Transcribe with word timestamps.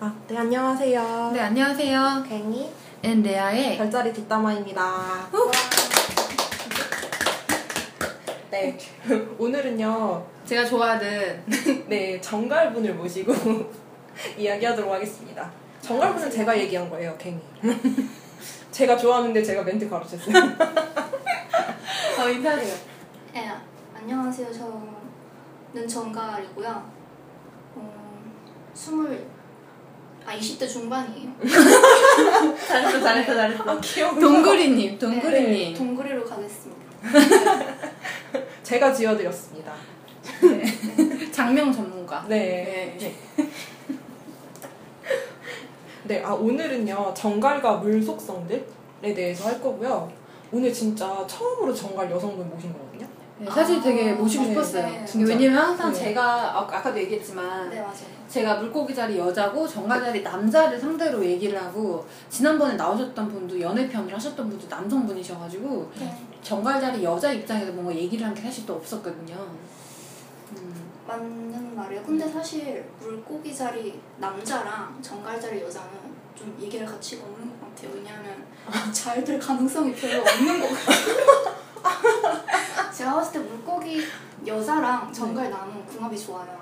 아, 0.00 0.14
네, 0.28 0.36
안녕하세요. 0.36 1.30
네, 1.32 1.40
안녕하세요. 1.40 2.24
괭이 2.28 2.72
and 3.02 3.20
레아의 3.20 3.76
별자리 3.76 4.12
뒷담화입니다. 4.12 5.28
네, 8.48 8.78
오늘은요, 9.38 10.24
제가 10.44 10.64
좋아하는 10.64 11.42
네, 11.88 12.20
전갈분을 12.20 12.94
모시고 12.94 13.34
이야기하도록 14.38 14.92
하겠습니다. 14.92 15.50
전갈분은 15.80 16.30
제가 16.30 16.56
얘기한 16.56 16.88
거예요, 16.88 17.16
괭이. 17.18 17.40
제가 18.70 18.96
좋아하는데 18.96 19.42
제가 19.42 19.64
멘트 19.64 19.88
가르쳤어요. 19.88 20.36
어, 22.20 22.28
인사해요. 22.28 22.74
네, 23.32 23.50
안녕하세요. 23.96 24.52
저는 24.52 25.88
전갈이고요. 25.88 26.88
어, 27.74 28.14
스물, 28.74 29.26
아, 30.28 30.36
20대 30.36 30.68
중반이에요. 30.68 31.30
잘했어, 32.68 33.00
잘했어, 33.00 33.34
잘했어. 33.34 33.64
아, 33.64 33.80
귀여워. 33.80 34.20
동그리님, 34.20 34.98
동그리님. 34.98 35.74
동그리로 35.74 36.22
가겠습니다. 36.22 36.82
제가 38.62 38.92
지어드렸습니다. 38.92 39.72
장명 41.32 41.72
전문가. 41.72 42.26
네. 42.28 42.94
네. 43.00 43.16
네, 46.04 46.22
아, 46.22 46.34
오늘은요, 46.34 47.14
정갈과 47.16 47.76
물 47.76 48.02
속성들에 48.02 48.60
대해서 49.00 49.48
할 49.48 49.58
거고요. 49.62 50.12
오늘 50.52 50.70
진짜 50.70 51.26
처음으로 51.26 51.74
정갈 51.74 52.10
여성분 52.10 52.50
모신 52.50 52.70
거거든요. 52.74 53.07
네, 53.40 53.50
사실 53.50 53.80
되게 53.80 54.10
아, 54.10 54.14
모시고 54.14 54.44
네, 54.44 54.48
싶었어요. 54.50 54.82
네. 54.86 55.06
왜냐면 55.24 55.58
항상 55.62 55.92
네. 55.92 55.98
제가 55.98 56.22
아, 56.56 56.60
아까도 56.60 56.98
얘기했지만 56.98 57.70
네, 57.70 57.80
맞아요. 57.80 58.18
제가 58.28 58.56
물고기 58.56 58.94
자리 58.94 59.16
여자고 59.18 59.66
정갈 59.66 60.00
자리 60.00 60.22
남자를 60.22 60.78
상대로 60.78 61.24
얘기를 61.24 61.60
하고 61.62 62.06
지난번에 62.28 62.74
나오셨던 62.74 63.28
분도 63.28 63.60
연애편을 63.60 64.12
하셨던 64.14 64.48
분도 64.50 64.66
남성분이셔가지고 64.68 65.92
네. 65.98 66.18
정갈 66.42 66.80
자리 66.80 67.02
여자 67.04 67.32
입장에서 67.32 67.72
뭔가 67.72 67.94
얘기를 67.94 68.26
한 68.26 68.34
게 68.34 68.42
사실 68.42 68.66
또 68.66 68.74
없었거든요. 68.74 69.34
음. 70.56 70.88
맞는 71.06 71.74
말이에요. 71.76 72.02
근데 72.04 72.28
사실 72.28 72.84
물고기 73.00 73.54
자리 73.54 73.98
남자랑 74.18 74.98
정갈 75.00 75.40
자리 75.40 75.62
여자는 75.62 75.88
좀 76.36 76.56
얘기를 76.60 76.86
같이 76.86 77.16
없는 77.22 77.48
것 77.58 77.74
같아요. 77.74 77.90
왜냐하면 77.94 78.44
잘 78.92 79.24
될 79.24 79.38
가능성이 79.38 79.94
별로 79.94 80.20
없는 80.22 80.60
것 80.60 80.68
같아요. 80.68 81.58
제가 82.92 83.14
봤을 83.14 83.32
때 83.32 83.38
물고기 83.48 84.02
여자랑 84.46 85.12
정갈 85.12 85.50
남은 85.50 85.86
궁합이 85.86 86.18
좋아요. 86.18 86.58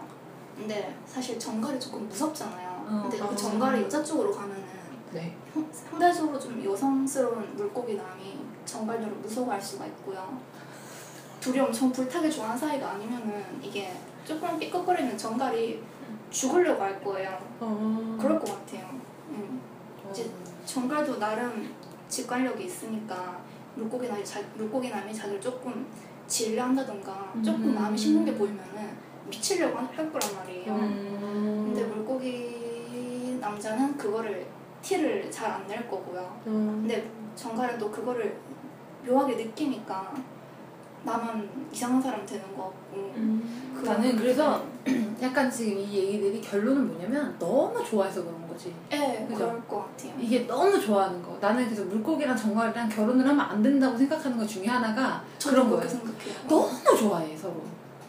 근데 0.56 0.96
사실 1.06 1.38
정갈이 1.38 1.78
조금 1.78 2.08
무섭잖아요. 2.08 2.68
어, 2.88 3.00
근데 3.02 3.20
어. 3.20 3.28
그 3.28 3.36
정갈이 3.36 3.82
여자 3.82 4.02
쪽으로 4.02 4.32
가면은 4.32 4.64
네. 5.12 5.36
형- 5.52 5.68
상대적으로 5.72 6.38
좀 6.38 6.62
여성스러운 6.64 7.54
물고기 7.56 7.94
남이 7.94 8.38
정갈녀를 8.64 9.16
무서워할 9.16 9.60
수가 9.60 9.86
있고요. 9.86 10.38
둘이 11.40 11.60
엄청 11.60 11.92
불타게 11.92 12.28
좋아하는 12.28 12.58
사이가 12.58 12.90
아니면은 12.92 13.44
이게 13.62 13.94
조금 14.24 14.58
삐걱거리는 14.58 15.16
정갈이 15.16 15.82
죽으려고 16.30 16.82
할 16.82 17.02
거예요. 17.02 17.38
어... 17.60 18.18
그럴 18.20 18.38
것 18.40 18.46
같아요. 18.46 18.88
음. 19.30 19.60
이제 20.10 20.28
정갈도 20.64 21.18
나름 21.18 21.72
직관력이 22.08 22.64
있으니까 22.64 23.38
물고기 23.76 24.08
남이 24.08 24.24
자, 24.24 24.40
물고기 24.56 24.90
남이 24.90 25.14
자기를 25.14 25.40
조금 25.40 25.86
질려한다던가 26.26 27.32
조금 27.44 27.68
음. 27.68 27.74
마음이 27.74 27.96
식는 27.96 28.24
게 28.24 28.34
보이면은 28.34 28.96
미치려고 29.28 29.76
할- 29.78 29.86
할 29.86 30.12
거란 30.12 30.34
말이에요. 30.36 30.72
음... 30.74 31.62
근데 31.66 31.84
물고기 31.84 33.38
남자는 33.40 33.96
그거를 33.96 34.46
티를 34.82 35.30
잘 35.30 35.50
안 35.50 35.66
낼 35.66 35.88
거고요. 35.88 36.40
음... 36.46 36.78
근데 36.82 37.08
정갈은 37.34 37.78
또 37.78 37.90
그거를 37.90 38.36
묘하게 39.06 39.36
느끼니까 39.36 40.12
나만 41.06 41.48
이상한 41.72 42.02
사람 42.02 42.26
되는 42.26 42.42
것 42.56 42.64
같고 42.64 43.12
음... 43.16 43.82
나는 43.84 44.16
그래서 44.16 44.62
약간 45.22 45.50
지금 45.50 45.78
이 45.78 45.94
얘기들이 45.94 46.40
결론은 46.40 46.88
뭐냐면 46.88 47.34
너무 47.38 47.82
좋아해서 47.84 48.22
그런 48.22 48.46
거지. 48.48 48.74
예, 48.92 49.24
그죠? 49.28 49.46
그럴 49.46 49.68
것 49.68 49.78
같아요. 49.78 50.12
이게 50.18 50.46
너무 50.46 50.80
좋아하는 50.80 51.22
거. 51.22 51.38
나는 51.40 51.64
그래서 51.64 51.84
물고기랑 51.84 52.36
정갈이랑 52.36 52.88
결혼을 52.88 53.26
하면 53.26 53.40
안 53.40 53.62
된다고 53.62 53.96
생각하는 53.96 54.36
것 54.36 54.46
중에 54.46 54.66
하나가 54.66 55.22
저도 55.38 55.54
그런 55.54 55.70
거예요. 55.70 55.88
생각해요. 55.88 56.34
너무 56.48 56.98
좋아해 56.98 57.36
서로. 57.36 57.62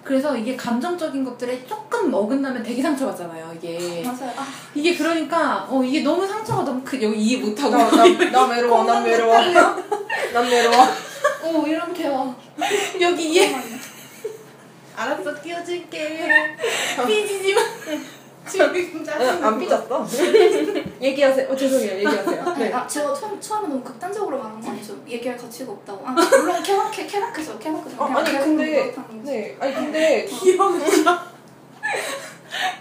그래서 0.04 0.38
이게 0.38 0.56
감정적인 0.56 1.24
것들에 1.24 1.66
조금 1.66 2.14
어긋나면 2.14 2.64
되게 2.64 2.82
상처받잖아요. 2.82 3.52
이게 3.56 4.02
맞아요. 4.04 4.32
아, 4.38 4.48
이게 4.74 4.96
그러니까 4.96 5.68
어 5.70 5.84
이게 5.84 6.02
너무 6.02 6.26
상처가 6.26 6.64
너무 6.64 6.82
크 6.84 7.02
여기 7.02 7.18
이해 7.18 7.42
못하고 7.44 7.72
나, 7.72 7.90
나, 7.92 8.32
나 8.32 8.46
외로워, 8.46 8.86
난 8.86 9.04
외로워. 9.04 9.38
난 10.34 10.46
외로워. 10.50 11.07
오 11.48 11.66
이런 11.68 11.94
대화. 11.94 12.36
여기 13.02 13.34
잠깐만요. 13.36 13.78
알았어 14.98 15.42
끼워줄게 15.42 16.28
삐지지 17.08 17.54
마 17.54 17.62
지금 18.50 19.04
짜증나 19.04 19.48
안 19.48 19.60
삐졌어. 19.60 20.08
얘기하세요. 21.02 21.50
어, 21.50 21.56
죄송해요. 21.56 21.98
얘기하세요. 21.98 22.56
네. 22.58 22.72
아, 22.74 22.88
제가 22.88 23.14
처음, 23.14 23.40
처음에 23.42 23.68
너무 23.68 23.84
극단적으로 23.84 24.38
말한 24.38 24.62
거 24.62 24.72
아니죠? 24.72 24.96
얘기할 25.08 25.38
가치가 25.38 25.74
없다고. 25.74 26.02
아, 26.08 26.12
물론 26.12 26.64
케바케, 26.64 27.06
케바케죠, 27.08 27.60
케바케죠. 27.60 28.02
어, 28.02 28.06
아니, 28.06 28.32
근데, 28.40 28.96
네. 29.24 29.58
아니, 29.60 29.74
근데, 29.74 30.26
귀여우셔 30.26 31.20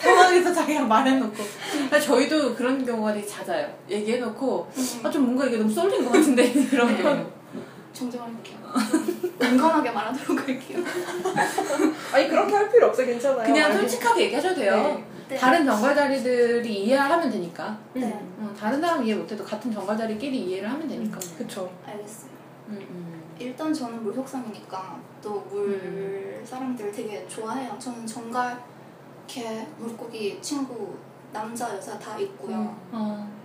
당황해서 0.01 0.55
자기가 0.55 0.83
말해놓고 0.83 1.43
아, 1.91 1.99
저희도 2.01 2.55
그런 2.55 2.85
경우가 2.87 3.13
되게 3.13 3.27
잦아요 3.27 3.69
얘기해놓고 3.91 4.71
아 5.03 5.11
좀 5.11 5.23
뭔가 5.25 5.47
이게 5.47 5.57
너무 5.59 5.69
쏠린 5.71 6.05
것 6.05 6.13
같은데 6.13 6.51
그런 6.71 6.97
경우 7.03 7.27
정정할게요. 7.97 8.59
건강하게 9.41 9.91
말하도록 9.91 10.49
할게요. 10.49 10.79
아니, 12.13 12.29
그렇게 12.29 12.55
할 12.55 12.71
필요 12.71 12.87
없어. 12.89 13.05
괜찮아요. 13.05 13.43
그냥 13.45 13.73
솔직하게 13.73 14.25
얘기하셔도 14.25 14.55
돼요 14.57 15.03
네. 15.29 15.37
다른 15.37 15.65
정갈자리들이 15.65 16.85
이해하면 16.85 17.29
되니까 17.31 17.77
네, 17.95 18.13
어, 18.39 18.55
다른 18.59 18.81
사람 18.81 19.03
이해 19.05 19.15
못해도 19.17 19.45
같은 19.45 19.73
정갈자리끼리 19.73 20.39
이해를 20.47 20.71
하면 20.71 20.87
되니까 20.87 21.19
뭐. 21.19 21.39
그쵸. 21.39 21.71
알겠어요. 21.85 22.31
음, 22.69 22.87
음. 22.91 23.23
일단 23.39 23.73
저는 23.75 24.05
물 24.05 24.15
속상이니까 24.15 25.01
또 25.23 25.45
물 25.51 26.43
사람들 26.45 26.93
되게 26.93 27.27
좋아해요. 27.27 27.77
저는 27.79 28.07
정갈, 28.07 28.57
개, 29.27 29.67
물고기 29.79 30.39
친구 30.41 30.95
남자 31.33 31.75
여자 31.75 31.99
다 31.99 32.17
있고요. 32.19 32.77
어. 32.93 33.36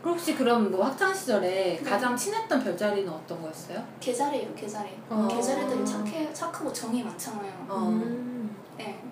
그럼 0.00 0.14
혹시 0.14 0.34
그럼 0.34 0.70
뭐 0.70 0.84
학창 0.86 1.12
시절에 1.12 1.78
네. 1.78 1.82
가장 1.82 2.16
친했던 2.16 2.62
별자리는 2.64 3.10
어떤 3.10 3.42
거였어요? 3.42 3.84
개자리예요, 4.00 4.54
개자리. 4.54 4.98
어. 5.10 5.28
개자리들이 5.28 5.84
착해, 5.84 6.32
착하고 6.32 6.72
정이 6.72 7.02
많잖아요. 7.02 7.52
어. 7.68 7.88
음. 7.88 8.56
네. 8.78 9.02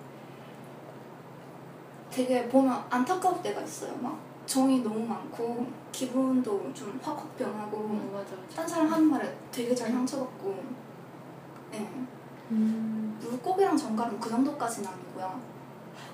되게 2.09 2.47
보면 2.49 2.83
안타까울 2.89 3.41
때가 3.43 3.61
있어요. 3.61 3.95
막 3.97 4.19
정이 4.47 4.81
너무 4.81 5.05
많고 5.05 5.67
기분도 5.91 6.73
좀 6.73 6.99
확확 7.03 7.37
변하고 7.37 7.77
어, 7.77 8.11
맞아. 8.11 8.35
딴 8.55 8.67
사람 8.67 8.91
하는 8.91 9.05
말에 9.05 9.37
되게 9.51 9.75
잘 9.75 9.91
상처받고. 9.91 10.63
네. 11.71 11.87
음. 12.49 13.15
물고기랑 13.21 13.77
정갈은 13.77 14.19
그 14.19 14.27
정도까지는 14.27 14.89
아니고요. 14.89 15.39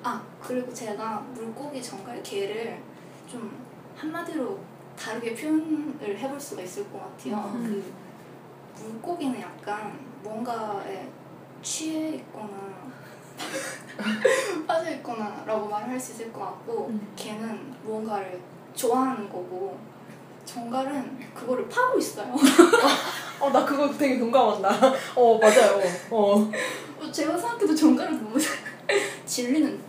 아 0.03 0.21
그리고 0.41 0.73
제가 0.73 1.19
물고기 1.33 1.81
정갈 1.81 2.21
개를 2.21 2.81
좀 3.25 3.64
한마디로 3.95 4.59
다르게 4.97 5.33
표현을 5.33 6.17
해볼 6.17 6.39
수가 6.39 6.61
있을 6.61 6.89
것 6.91 6.99
같아요. 6.99 7.51
음. 7.55 7.83
그 8.77 8.83
물고기는 8.83 9.39
약간 9.41 9.99
뭔가에 10.23 11.07
취해 11.61 12.09
있거나 12.15 12.49
빠져 14.67 14.91
있거나 14.91 15.43
라고 15.45 15.67
말을 15.67 15.89
할수 15.89 16.13
있을 16.13 16.31
것 16.31 16.39
같고 16.41 16.87
음. 16.89 17.13
개는 17.15 17.75
무언가를 17.83 18.41
좋아하는 18.73 19.29
거고 19.29 19.77
정갈은 20.45 21.19
그거를 21.33 21.67
파고 21.67 21.97
있어요. 21.97 22.33
어, 23.39 23.49
나 23.49 23.65
그거 23.65 23.91
되게 23.91 24.19
공감한다. 24.19 24.69
어, 25.15 25.37
맞아요. 25.39 25.81
어. 26.11 26.51
제가 27.11 27.37
생각해도 27.37 27.75
정갈은 27.75 28.23
너무 28.23 28.37
질리는 29.25 29.81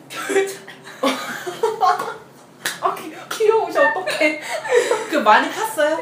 아, 2.87 2.95
귀, 2.95 3.13
귀여우셔. 3.31 3.81
어떡해. 3.81 4.41
그 5.11 5.17
많이 5.17 5.51
탔어요? 5.51 5.97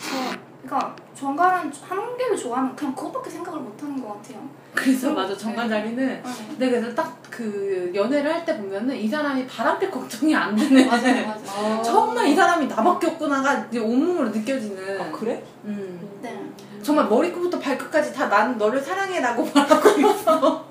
저, 0.00 0.36
그러니까 0.62 0.94
정갈은 1.14 1.72
한 1.88 2.16
개를 2.18 2.36
좋아하면 2.36 2.74
그냥 2.74 2.94
그것밖에 2.94 3.30
생각을 3.30 3.60
못 3.60 3.80
하는 3.82 4.02
것 4.02 4.14
같아요. 4.14 4.42
그래서 4.74 5.10
음, 5.10 5.14
맞아 5.14 5.36
정갈자리는 5.36 5.96
네. 5.96 6.22
내가 6.58 6.80
그래서 6.80 6.94
딱 6.94 7.14
그 7.34 7.90
연애를 7.92 8.32
할 8.32 8.44
때 8.44 8.56
보면은 8.56 8.94
이 8.94 9.08
사람이 9.08 9.44
바람필 9.48 9.90
걱정이 9.90 10.32
안 10.36 10.54
되는 10.54 10.86
맞아요, 10.86 11.26
맞아요. 11.26 11.78
아. 11.78 11.82
정말 11.82 12.28
이 12.28 12.34
사람이 12.36 12.68
나밖에 12.68 13.08
없구나가 13.08 13.66
이제 13.68 13.80
온몸으로 13.80 14.28
느껴지는 14.28 15.00
아, 15.00 15.10
그래? 15.10 15.42
음. 15.64 16.00
네. 16.22 16.40
정말 16.80 17.08
머리끝부터 17.08 17.58
발끝까지 17.58 18.12
다 18.14 18.28
난 18.28 18.56
너를 18.56 18.80
사랑해 18.80 19.18
라고 19.18 19.44
말하고 19.52 19.88
있어 19.98 20.64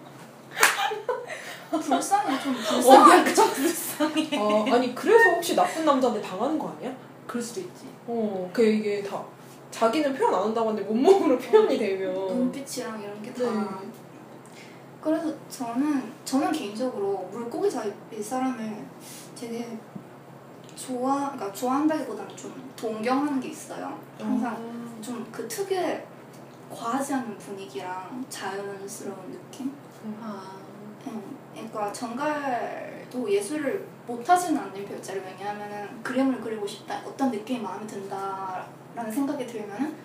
불쌍해 1.80 2.40
좀 2.42 2.54
어, 2.54 2.58
불쌍해. 2.58 3.20
약간 3.20 3.34
불쌍해. 3.54 4.38
어, 4.38 4.66
아니 4.74 4.96
그래서 4.96 5.30
혹시 5.36 5.56
나쁜 5.56 5.86
남자한테 5.86 6.22
당하는 6.22 6.58
거 6.60 6.70
아니야? 6.70 6.94
그럴 7.28 7.42
수도 7.42 7.62
있지. 7.62 7.86
어, 8.08 8.50
그 8.54 8.64
이게 8.64 9.02
다 9.04 9.24
자기는 9.72 10.14
표현 10.14 10.34
안 10.36 10.44
한다고 10.44 10.70
하는데 10.70 10.88
몸몸으로 10.88 11.38
표현이 11.40 11.78
되면 11.78 12.14
눈빛이랑 12.14 13.02
이런 13.02 13.22
게 13.22 13.34
다. 13.34 13.44
네. 13.44 13.88
그래서 15.02 15.34
저는 15.50 16.14
저는 16.24 16.52
개인적으로 16.52 17.28
물고기 17.32 17.70
잡일 17.70 18.24
사람을 18.24 18.86
되게 19.36 19.78
좋아, 20.76 21.32
그러니까 21.32 21.52
좋아한다기보다는 21.52 22.36
좀 22.38 22.72
동경하는 22.76 23.40
게 23.40 23.50
있어요. 23.50 23.98
항상 24.20 24.54
아, 24.54 25.02
좀그 25.02 25.48
특유의 25.48 26.06
과하지 26.74 27.14
않은 27.16 27.38
분위기랑 27.38 28.26
자연스러운 28.30 29.32
느낌. 29.32 29.74
아. 30.22 30.63
응. 31.56 31.70
그러니까 31.70 31.92
정갈도 31.92 33.32
예술을 33.32 33.86
못하지는 34.06 34.62
않는 34.62 34.86
별자리 34.86 35.20
왜냐하면은 35.20 36.04
그림을 36.04 36.42
그리고 36.42 36.68
싶다 36.68 37.02
어떤 37.06 37.32
느낌이 37.32 37.62
마음에 37.62 37.86
든다라는 37.88 39.12
생각이 39.12 39.46
들면은 39.48 39.96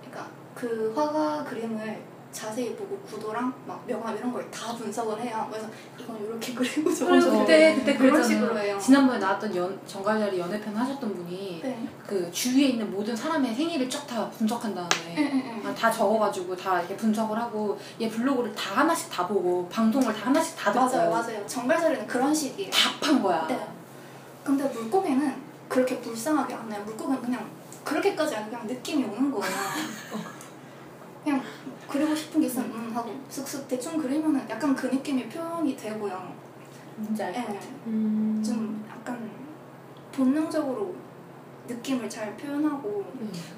그러니까 0.00 0.28
그 0.54 0.92
화가 0.94 1.44
그림을 1.44 2.02
자세히 2.36 2.76
보고 2.76 2.98
구도랑 2.98 3.52
막 3.66 3.82
명암 3.86 4.14
이런 4.16 4.32
걸 4.32 4.46
다 4.50 4.74
분석을 4.76 5.20
해요. 5.22 5.46
그래서 5.50 5.66
이건 5.98 6.22
이렇게 6.22 6.52
그리고 6.54 6.94
저건 6.94 7.18
저렇게 7.20 7.74
그때 7.74 7.74
그때 7.94 7.96
그런. 7.96 8.22
식으로 8.22 8.58
해요. 8.58 8.78
지난번에 8.78 9.18
나왔던 9.18 9.56
연, 9.56 9.80
정갈자리 9.86 10.38
연애편 10.38 10.76
하셨던 10.76 11.14
분이 11.14 11.60
네. 11.62 11.88
그 12.06 12.30
주위에 12.30 12.66
있는 12.68 12.90
모든 12.90 13.16
사람의 13.16 13.54
생일을 13.54 13.88
쫙 13.88 14.06
다 14.06 14.28
분석한 14.30 14.74
다음에 14.74 14.88
응, 15.18 15.42
응, 15.64 15.66
아, 15.68 15.74
다 15.74 15.90
적어가지고 15.90 16.54
다 16.56 16.78
이렇게 16.80 16.96
분석을 16.96 17.36
하고 17.38 17.78
얘 18.00 18.08
블로그를 18.08 18.54
다 18.54 18.80
하나씩 18.80 19.10
다 19.10 19.26
보고 19.26 19.66
방송을 19.68 20.12
다 20.14 20.26
하나씩 20.26 20.56
다 20.56 20.70
듣고 20.72 20.84
맞아요, 20.86 21.10
맞아요. 21.10 21.46
정갈자리는 21.46 22.06
그런 22.06 22.34
식이에요. 22.34 22.70
다판 22.70 23.22
거야. 23.22 23.46
네. 23.48 23.66
근데 24.44 24.64
물고기는 24.68 25.34
그렇게 25.68 25.98
불쌍하게 26.00 26.54
안 26.54 26.70
해요. 26.72 26.82
물고기는 26.84 27.20
그냥 27.22 27.48
그렇게까지 27.84 28.36
아니고 28.36 28.50
그냥 28.50 28.66
느낌이 28.66 29.04
오는 29.04 29.30
거예요. 29.30 29.54
그냥 31.24 31.42
그리고 31.90 32.14
싶은 32.14 32.40
게 32.40 32.46
있으면 32.46 32.70
음 32.70 32.92
하고 32.94 33.12
쓱쓱 33.30 33.68
대충 33.68 33.98
그리면은 33.98 34.48
약간 34.48 34.74
그 34.74 34.86
느낌이 34.86 35.28
표현이 35.28 35.76
되고요. 35.76 36.34
뭔지 36.96 37.22
알 37.22 37.34
예, 37.34 37.40
같아. 37.42 37.58
음. 37.86 38.42
좀 38.44 38.84
약간 38.90 39.30
본능적으로 40.12 40.94
느낌을 41.68 42.08
잘 42.08 42.36
표현하고 42.36 43.04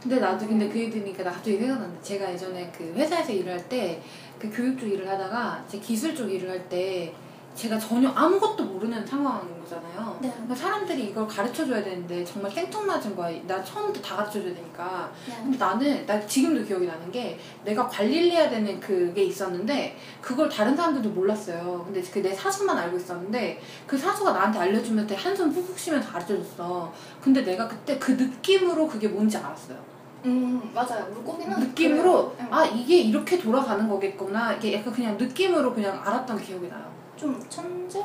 근데 0.02 0.18
나도 0.18 0.46
근데 0.46 0.68
그 0.68 0.78
얘기니까 0.78 1.22
나 1.22 1.30
갑자기 1.30 1.58
생각났는데 1.58 2.02
제가 2.02 2.32
예전에 2.32 2.72
그 2.76 2.84
회사에서 2.94 3.32
일을 3.32 3.52
할 3.52 3.68
때 3.68 4.00
그 4.38 4.48
교육 4.50 4.78
쪽 4.78 4.86
일을 4.86 5.08
하다가 5.08 5.64
제 5.68 5.78
기술 5.80 6.14
쪽 6.14 6.30
일을 6.30 6.48
할때 6.48 7.12
제가 7.58 7.76
전혀 7.76 8.08
아무것도 8.10 8.62
모르는 8.62 9.04
상황인 9.04 9.58
거잖아요. 9.60 10.16
네. 10.22 10.30
그러니까 10.30 10.54
사람들이 10.54 11.06
이걸 11.06 11.26
가르쳐 11.26 11.66
줘야 11.66 11.82
되는데 11.82 12.24
정말 12.24 12.52
생뚱맞은 12.52 13.16
거야. 13.16 13.36
나 13.48 13.62
처음부터 13.64 14.00
다 14.00 14.14
가르쳐 14.16 14.40
줘야 14.40 14.54
되니까. 14.54 15.10
네. 15.26 15.34
근데 15.42 15.58
나는 15.58 16.06
나 16.06 16.24
지금도 16.24 16.64
기억이 16.64 16.86
나는 16.86 17.10
게 17.10 17.36
내가 17.64 17.88
관리를 17.88 18.30
해야 18.30 18.48
되는 18.48 18.78
그게 18.78 19.24
있었는데 19.24 19.98
그걸 20.20 20.48
다른 20.48 20.76
사람들도 20.76 21.10
몰랐어요. 21.10 21.82
근데 21.84 22.00
그 22.00 22.22
내 22.28 22.32
사수만 22.34 22.76
알고 22.78 22.96
있었는데 22.96 23.60
그 23.86 23.96
사수가 23.98 24.32
나한테 24.32 24.58
알려주면서 24.60 25.14
한숨 25.16 25.52
푹푹 25.52 25.76
쉬면서 25.78 26.12
가르쳐줬어. 26.12 26.92
근데 27.20 27.42
내가 27.42 27.66
그때 27.66 27.98
그 27.98 28.12
느낌으로 28.12 28.86
그게 28.86 29.08
뭔지 29.08 29.36
알았어요. 29.36 29.78
음 30.26 30.70
맞아요. 30.74 31.06
물고기는 31.12 31.58
느낌으로 31.58 32.34
그래요. 32.36 32.36
예. 32.40 32.46
아 32.54 32.64
이게 32.66 32.98
이렇게 32.98 33.38
돌아가는 33.38 33.88
거겠구나. 33.88 34.52
이게 34.54 34.74
약간 34.74 34.92
그냥 34.92 35.16
느낌으로 35.16 35.74
그냥 35.74 36.00
알았던 36.04 36.40
기억이 36.42 36.68
나요. 36.68 36.97
좀 37.18 37.44
천재? 37.48 38.04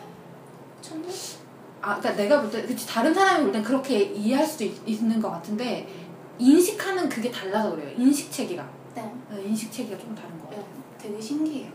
천재? 0.82 1.10
아, 1.82 2.00
그러니까 2.00 2.24
내가 2.24 2.42
볼 2.42 2.50
때, 2.50 2.64
그치, 2.66 2.88
다른 2.88 3.14
사람이 3.14 3.44
볼 3.44 3.52
땐 3.52 3.62
그렇게 3.64 4.00
이해할 4.04 4.46
수도 4.46 4.64
있, 4.64 5.04
는것 5.04 5.32
같은데, 5.32 5.88
인식하는 6.40 7.08
그게 7.10 7.30
달라서 7.32 7.76
그래요. 7.76 7.94
인식 7.98 8.32
체계가. 8.32 8.68
네. 8.96 9.02
어, 9.30 9.38
인식 9.38 9.72
체계가 9.72 10.00
조금 10.00 10.16
다른 10.16 10.38
것 10.40 10.50
같아요. 10.50 10.62
네. 10.64 10.84
되게 10.98 11.22
신기해요. 11.22 11.72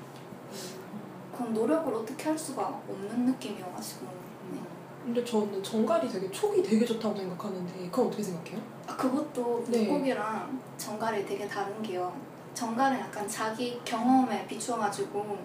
그건 1.32 1.52
노력을 1.54 1.94
어떻게 1.94 2.24
할 2.24 2.36
수가 2.36 2.66
없는 2.88 3.26
느낌이어가지고. 3.26 4.06
네. 4.52 4.60
근데 5.04 5.24
저는 5.24 5.62
정갈이 5.62 6.08
되게 6.08 6.30
촉이 6.30 6.62
되게 6.62 6.84
좋다고 6.84 7.16
생각하는데 7.16 7.72
그건 7.90 8.06
어떻게 8.08 8.22
생각해요? 8.22 8.60
아, 8.86 8.96
그것도 8.96 9.64
네. 9.68 9.84
물고기랑 9.86 10.60
정갈이 10.76 11.24
되게 11.26 11.46
다른 11.46 11.80
게요. 11.82 12.12
정갈은 12.54 12.98
약간 12.98 13.28
자기 13.28 13.78
경험에 13.84 14.46
비추어가지고 14.48 15.38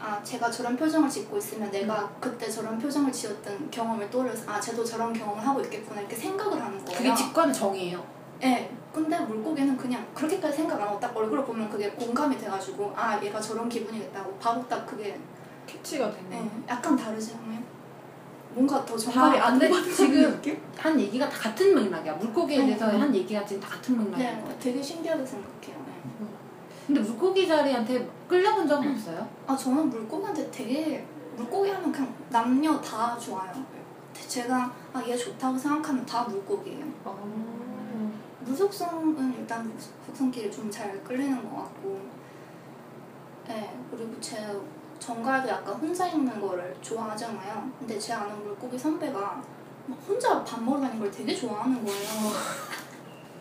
아 0.00 0.22
제가 0.24 0.50
저런 0.50 0.76
표정을 0.76 1.08
짓고 1.08 1.36
있으면 1.36 1.70
내가 1.70 2.04
음. 2.04 2.08
그때 2.18 2.48
저런 2.48 2.78
표정을 2.78 3.12
지었던 3.12 3.70
경험을 3.70 4.10
떠올려서 4.10 4.50
아 4.50 4.58
쟤도 4.58 4.82
저런 4.82 5.12
경험을 5.12 5.46
하고 5.46 5.60
있겠구나 5.60 6.00
이렇게 6.00 6.16
생각을 6.16 6.60
하는 6.60 6.82
거예요. 6.84 6.98
그게 6.98 7.14
직관 7.14 7.52
정이에요. 7.52 8.02
네. 8.40 8.74
근데 8.92 9.18
물고기는 9.20 9.76
그냥 9.76 10.04
그렇게까지 10.14 10.56
생각 10.56 10.80
안 10.80 10.88
하고 10.88 10.98
딱 10.98 11.14
얼굴을 11.14 11.44
보면 11.44 11.68
그게 11.68 11.90
공감이 11.90 12.36
돼가지고 12.38 12.92
아 12.96 13.22
얘가 13.22 13.40
저런 13.40 13.68
기분이겠다고 13.68 14.34
바로 14.40 14.66
딱 14.66 14.86
그게 14.86 15.20
캐치가 15.66 16.10
되는 16.10 16.30
네, 16.30 16.50
약간 16.68 16.96
다르지 16.96 17.34
않아요? 17.34 17.60
뭔가 18.52 18.84
더 18.84 18.96
정갈이 18.96 19.38
다, 19.38 19.46
안 19.46 19.58
받는 19.58 19.94
지금 19.94 20.22
느낌? 20.22 20.60
한 20.76 20.98
얘기가 20.98 21.28
다 21.28 21.38
같은 21.38 21.74
맥락이야. 21.74 22.14
물고기에 22.14 22.58
음, 22.58 22.66
대해서 22.66 22.90
음. 22.90 23.00
한 23.00 23.14
얘기가 23.14 23.44
지금 23.44 23.62
다 23.62 23.68
같은 23.68 23.96
맥락이야. 23.96 24.32
네, 24.32 24.56
되게 24.58 24.82
신기하게 24.82 25.24
생각해요. 25.24 25.76
네. 25.86 25.99
근데 26.90 27.00
물고기 27.02 27.46
자리한테 27.46 28.08
끌려본 28.26 28.66
적은 28.66 28.90
없어요? 28.92 29.28
아 29.46 29.56
저는 29.56 29.88
물고기한테 29.90 30.50
되게 30.50 31.06
물고기 31.36 31.70
하면 31.70 31.92
그냥 31.92 32.12
남녀 32.30 32.80
다 32.80 33.16
좋아요. 33.16 33.52
제가 34.26 34.72
아 34.92 35.00
얘 35.06 35.16
좋다고 35.16 35.56
생각하면 35.56 36.04
다 36.04 36.24
물고기예요. 36.24 36.84
아. 37.04 37.14
무속성은 38.40 39.34
일단 39.38 39.72
속- 39.78 39.92
속성끼리 40.06 40.50
좀 40.50 40.68
잘 40.68 41.00
끌리는 41.04 41.48
것 41.48 41.62
같고, 41.62 42.00
네 43.46 43.72
그리고 43.88 44.20
제 44.20 44.44
정갈도 44.98 45.48
약간 45.48 45.74
혼자 45.76 46.08
있는 46.08 46.40
거를 46.40 46.76
좋아하잖아요. 46.82 47.70
근데 47.78 47.96
제 48.00 48.14
아는 48.14 48.36
물고기 48.42 48.76
선배가 48.76 49.40
막 49.86 49.98
혼자 50.08 50.42
밥 50.44 50.60
먹으러 50.60 50.80
다니는 50.80 50.98
걸 51.00 51.08
되게 51.12 51.32
좋아하는 51.36 51.84
거예요. 51.84 52.08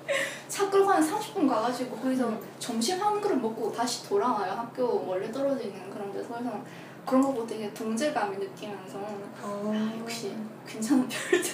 차 0.48 0.70
끌고 0.70 0.90
한 0.90 1.02
30분 1.02 1.48
가가지고 1.48 1.96
거기서 1.98 2.32
점심 2.58 3.02
한 3.02 3.22
그릇 3.22 3.36
먹고 3.36 3.72
다시 3.72 4.08
돌아와요. 4.08 4.54
학교 4.54 5.06
멀리 5.06 5.32
떨어져 5.32 5.64
있는 5.64 5.90
그런 5.90 6.12
데서. 6.12 6.30
그래서 6.30 6.62
그런 7.06 7.22
거 7.22 7.32
보고 7.32 7.48
되게 7.48 7.74
동질감을 7.74 8.40
느끼면서 8.40 9.00
아, 9.42 9.94
역시 10.00 10.36
괜찮은 10.68 11.08
별자. 11.08 11.54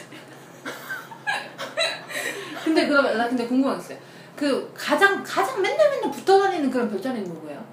근데 2.64 2.88
그러면 2.88 3.18
나 3.18 3.28
근데 3.28 3.46
있어요. 3.46 3.98
그 4.36 4.72
가장 4.76 5.24
가장 5.24 5.62
맨날 5.62 5.90
맨날 5.92 6.12
붙어 6.12 6.40
다니는 6.40 6.70
그런 6.70 6.90
별자리는 6.90 7.24
누구예요? 7.24 7.64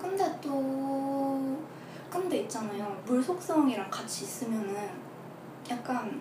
근데 0.00 0.24
또 0.42 1.58
근데 2.10 2.38
있잖아요. 2.38 3.00
물 3.04 3.22
속성이랑 3.22 3.90
같이 3.90 4.24
있으면은 4.24 4.90
약간 5.70 6.20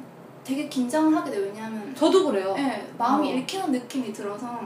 되게 0.49 0.67
긴장을 0.67 1.15
하게 1.15 1.29
돼요. 1.29 1.43
왜냐하면 1.45 1.93
저도 1.95 2.25
그래요. 2.25 2.53
네, 2.55 2.87
마음이 2.97 3.31
어. 3.31 3.35
읽히는 3.35 3.71
느낌이 3.71 4.11
들어서 4.11 4.59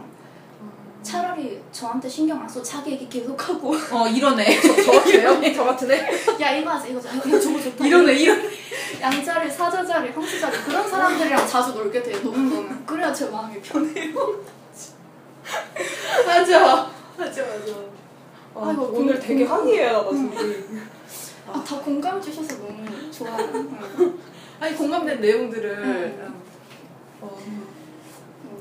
차라리 1.02 1.62
저한테 1.74 2.08
신경 2.08 2.40
안 2.42 2.48
써. 2.48 2.64
자기 2.64 2.92
얘기 2.92 3.10
계속하고 3.10 3.76
어 3.92 4.08
이러네. 4.08 4.46
저 4.62 4.92
같으네요? 4.94 5.54
저 5.54 5.64
같으네? 5.66 6.10
야 6.40 6.52
이거 6.52 6.70
하자 6.70 6.88
이거 6.88 7.00
하자 7.00 7.10
이거 7.26 7.38
저거 7.38 7.62
좋다 7.62 7.86
이러네 7.86 8.14
이러네. 8.14 8.50
양자리 9.02 9.52
사자자리 9.52 10.12
형수자리 10.14 10.58
그런 10.60 10.88
사람들이랑 10.90 11.46
자주 11.46 11.74
놀게 11.74 12.02
돼요. 12.02 12.18
노는 12.24 12.50
거는 12.50 12.86
그래야 12.86 13.12
제 13.14 13.26
마음이 13.30 13.62
편해요. 13.62 14.14
맞아. 16.26 16.90
맞아 17.18 17.42
맞아. 17.42 17.74
아, 18.56 18.68
아이고, 18.70 18.84
오늘 18.94 19.16
공- 19.20 19.28
되게 19.28 19.46
공감- 19.46 19.60
항의해가지고. 19.60 20.14
아, 21.48 21.64
다 21.64 21.80
공감해 21.80 22.22
주셔서 22.22 22.58
너무 22.58 23.12
좋아요. 23.12 23.50
응. 23.54 24.20
아니 24.60 24.76
공감된 24.76 25.20
내용들을 25.20 25.84
응. 25.84 26.34
어, 27.22 27.38
음, 27.46 27.68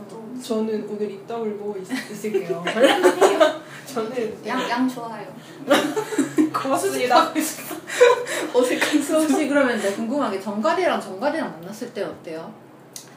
또 0.09 0.43
저는 0.43 0.89
오늘 0.89 1.11
입 1.11 1.27
다물고 1.27 1.77
있, 1.79 1.91
있을게요. 2.11 2.65
저는 3.87 4.47
양, 4.47 4.69
양 4.69 4.89
좋아요. 4.89 5.27
고맙습니다. 6.53 7.33
어색한 8.55 9.01
그 9.01 9.23
혹시 9.23 9.49
그러면 9.49 9.81
내가 9.81 9.95
궁금한 9.97 10.31
게 10.33 10.41
정갈이랑 10.41 11.01
정갈이랑 11.01 11.53
만났을 11.53 11.93
때 11.93 12.03
어때요? 12.03 12.53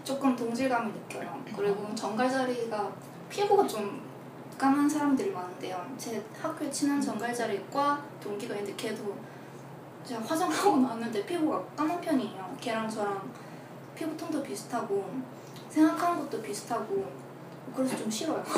조금 0.03 0.35
동질감을 0.35 0.91
느껴요. 0.93 1.43
그리고 1.55 1.87
정갈 1.95 2.29
자리가 2.29 2.91
피부가 3.29 3.67
좀 3.67 4.01
까만 4.57 4.87
사람들이 4.87 5.31
많은데요. 5.31 5.85
제 5.97 6.21
학교에 6.41 6.69
친한 6.69 7.01
정갈 7.01 7.33
자리과 7.33 8.01
동기가 8.21 8.55
있는데 8.55 8.73
걔도 8.77 9.15
제가 10.05 10.21
화장하고 10.21 10.77
나왔는데 10.77 11.25
피부가 11.25 11.63
까만 11.75 11.99
편이에요. 11.99 12.55
걔랑 12.61 12.87
저랑 12.89 13.29
피부톤도 13.95 14.43
비슷하고 14.43 15.09
생각하는 15.69 16.19
것도 16.21 16.41
비슷하고 16.41 17.05
그래서 17.75 17.97
좀 17.97 18.09
싫어요. 18.09 18.43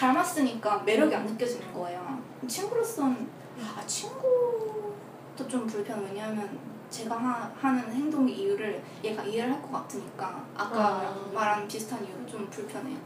닮았으니까 0.00 0.78
매력이 0.78 1.14
안 1.14 1.26
느껴지는 1.26 1.72
거예요. 1.74 2.20
친구로서는 2.46 3.28
아 3.60 3.82
친구도 3.86 5.46
좀 5.48 5.66
불편 5.66 6.02
왜냐하면 6.04 6.58
제가 6.90 7.16
하, 7.16 7.50
하는 7.60 7.92
행동 7.92 8.28
이유를 8.28 8.82
얘가 9.04 9.22
이해를 9.24 9.52
할 9.52 9.62
것 9.62 9.72
같으니까 9.72 10.44
아까 10.56 10.86
아. 10.86 11.30
말한 11.34 11.66
비슷한 11.68 12.04
이유로 12.04 12.24
좀 12.26 12.48
불편해요. 12.48 12.96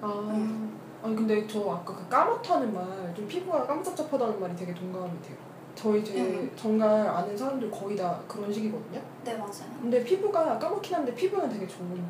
아, 0.00 0.06
음. 0.06 0.78
아니 1.06 1.14
근데 1.14 1.46
저 1.46 1.60
아까 1.70 1.94
그 1.94 2.08
까맣다는 2.08 2.74
말, 2.74 3.14
좀 3.14 3.28
피부가 3.28 3.64
깜짝잡하다는 3.64 4.40
말이 4.40 4.56
되게 4.56 4.74
동감이 4.74 5.22
돼요. 5.22 5.36
저희 5.76 6.04
제 6.04 6.20
음. 6.20 6.50
정말 6.56 7.06
아는 7.06 7.36
사람들 7.36 7.70
거의 7.70 7.96
다 7.96 8.18
그런 8.26 8.52
식이거든요. 8.52 9.00
네 9.24 9.36
맞아요. 9.36 9.70
근데 9.80 10.02
피부가 10.02 10.58
까맣긴 10.58 10.96
한데 10.96 11.14
피부는 11.14 11.48
되게 11.48 11.64
좋은 11.68 12.04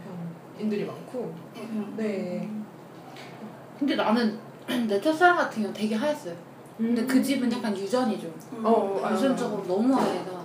편인들이 0.57 0.87
많고. 0.87 1.35
음. 1.57 1.95
네. 1.95 2.49
근데 3.79 3.97
나는 3.97 4.39
내 4.89 4.99
첫사랑 4.99 5.37
같은 5.37 5.57
경우는 5.57 5.75
되게 5.75 5.95
하였어요. 5.95 6.35
근데 6.79 7.05
그 7.05 7.23
집은 7.23 7.53
약간 7.53 7.77
유전이죠. 7.77 8.33
음. 8.55 8.65
어, 8.65 8.99
아. 9.03 9.13
유전적으로 9.13 9.63
너무 9.65 9.95
하얘서 9.95 10.43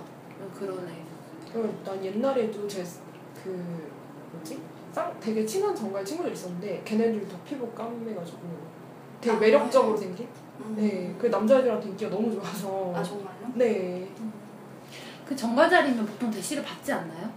그런 0.58 0.86
애. 0.88 1.58
어, 1.58 1.82
난 1.84 2.04
옛날에도 2.04 2.68
제 2.68 2.84
그? 3.42 3.91
쌍 4.92 5.12
되게 5.20 5.44
친한 5.46 5.74
정갈 5.74 6.04
친구들 6.04 6.32
있었는데 6.32 6.82
걔네들도 6.84 7.36
피부 7.48 7.66
까매가지고 7.70 8.38
되게 9.20 9.36
아, 9.36 9.38
매력적으로 9.40 9.96
생긴. 9.96 10.28
음. 10.60 10.74
네. 10.76 11.14
그 11.18 11.26
남자애들한테 11.28 11.88
인기가 11.88 12.10
너무 12.10 12.30
좋아서. 12.32 12.92
아 12.94 13.02
정말요? 13.02 13.52
네. 13.54 14.08
그 15.26 15.34
정갈 15.34 15.70
자리면 15.70 16.04
보통 16.04 16.30
대시를 16.30 16.62
받지 16.62 16.92
않나요? 16.92 17.30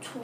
저 0.00 0.20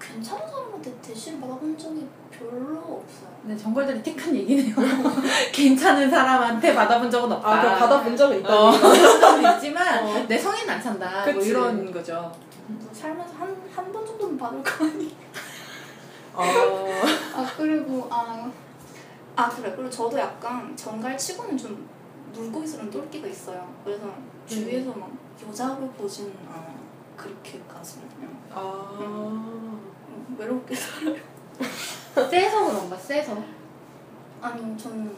괜찮은 0.00 0.48
사람한테 0.48 0.92
대신 1.00 1.40
받아본 1.40 1.76
적이 1.78 2.06
별로 2.30 2.78
없어요. 2.78 3.30
네, 3.44 3.56
정갈 3.56 3.86
자리 3.86 4.02
택한 4.02 4.34
얘기네요. 4.34 4.74
괜찮은 5.52 6.10
사람한테 6.10 6.74
받아본 6.74 7.10
적은 7.10 7.30
없다. 7.32 7.48
아, 7.48 7.60
그럼 7.62 7.78
받아본 7.78 8.16
적은 8.16 8.40
있다. 8.40 8.52
어, 8.52 8.70
받아본 8.72 9.20
적은 9.20 9.54
있지만 9.56 10.04
어. 10.04 10.26
내 10.26 10.36
성인 10.36 10.68
안 10.68 10.82
찬다. 10.82 11.24
뭐 11.24 11.34
그치. 11.34 11.50
이런 11.50 11.92
거죠. 11.92 12.32
살면서 12.92 13.34
한 13.38 13.50
한 13.74 13.92
번 13.92 14.04
정도는 14.04 14.19
받을 14.40 14.62
거 14.62 14.84
아니. 14.86 15.14
아. 16.34 16.42
아 17.36 17.52
그리고 17.56 18.08
아, 18.10 18.50
아 19.36 19.48
그래 19.50 19.72
그리고 19.76 19.90
저도 19.90 20.18
약간 20.18 20.74
정갈 20.76 21.16
치고는 21.16 21.56
좀 21.58 21.88
물고기스러운 22.32 22.90
똘끼가 22.90 23.28
있어요. 23.28 23.72
그래서 23.84 24.06
주위에서 24.46 24.92
막 24.92 25.10
여자로 25.46 25.88
보진 25.90 26.32
않아 26.48 26.74
그렇게까지는요. 27.16 28.28
아. 28.52 28.98
음, 29.00 30.36
외롭게 30.38 30.74
살아요. 30.74 31.16
세서 32.30 32.66
그런가, 32.66 32.96
세서. 32.96 33.36
아니요 34.40 34.74
저는 34.76 35.14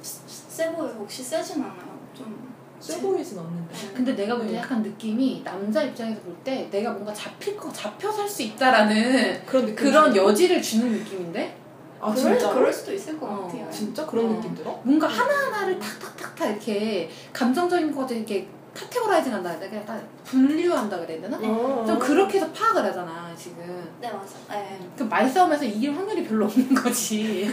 세- 0.00 0.22
세 0.26 0.72
보여 0.72 0.88
혹시 0.88 1.22
세진 1.22 1.62
않아요. 1.62 1.98
좀 2.14 2.51
쎄 2.82 3.00
보이진 3.00 3.38
않는데. 3.38 3.72
네. 3.74 3.92
근데 3.94 4.16
내가 4.16 4.36
볼때 4.36 4.52
네. 4.52 4.58
약간 4.58 4.82
느낌이 4.82 5.42
남자 5.44 5.82
입장에서 5.82 6.20
볼 6.22 6.34
때 6.42 6.68
내가 6.70 6.90
뭔가 6.90 7.14
잡힐 7.14 7.56
거 7.56 7.72
잡혀 7.72 8.10
살 8.10 8.28
수 8.28 8.42
있다라는 8.42 9.44
그런. 9.46 9.74
그런 9.76 10.16
여지를 10.16 10.60
주는 10.60 10.90
느낌인데 10.90 11.56
아 12.00 12.12
그럴, 12.12 12.36
진짜. 12.36 12.52
그럴 12.52 12.72
수도 12.72 12.92
있을 12.92 13.18
것 13.20 13.26
어, 13.26 13.42
같아요. 13.46 13.70
진짜 13.70 14.04
그런 14.04 14.26
어. 14.26 14.28
느낌 14.30 14.54
들어? 14.56 14.80
뭔가 14.82 15.06
하나하나를 15.06 15.78
탁탁탁탁 15.78 16.50
이렇게 16.50 17.08
감정적인 17.32 17.94
것들 17.94 18.16
이렇게 18.16 18.48
categorizing 18.74 19.32
한다 19.34 19.54
그래야 19.54 19.70
되나? 19.70 19.82
약간 19.82 20.08
분류한다 20.24 20.98
그래야 20.98 21.20
되나? 21.20 21.38
어. 21.40 21.84
좀 21.86 21.98
그렇게 22.00 22.38
해서 22.38 22.50
파악을 22.52 22.82
하잖아 22.86 23.32
지금 23.38 23.88
네 24.00 24.10
맞아. 24.10 24.34
네. 24.50 24.78
그 24.98 25.04
말싸움에서 25.04 25.64
이길 25.64 25.94
확률이 25.94 26.24
별로 26.24 26.46
없는 26.46 26.74
거지 26.74 27.48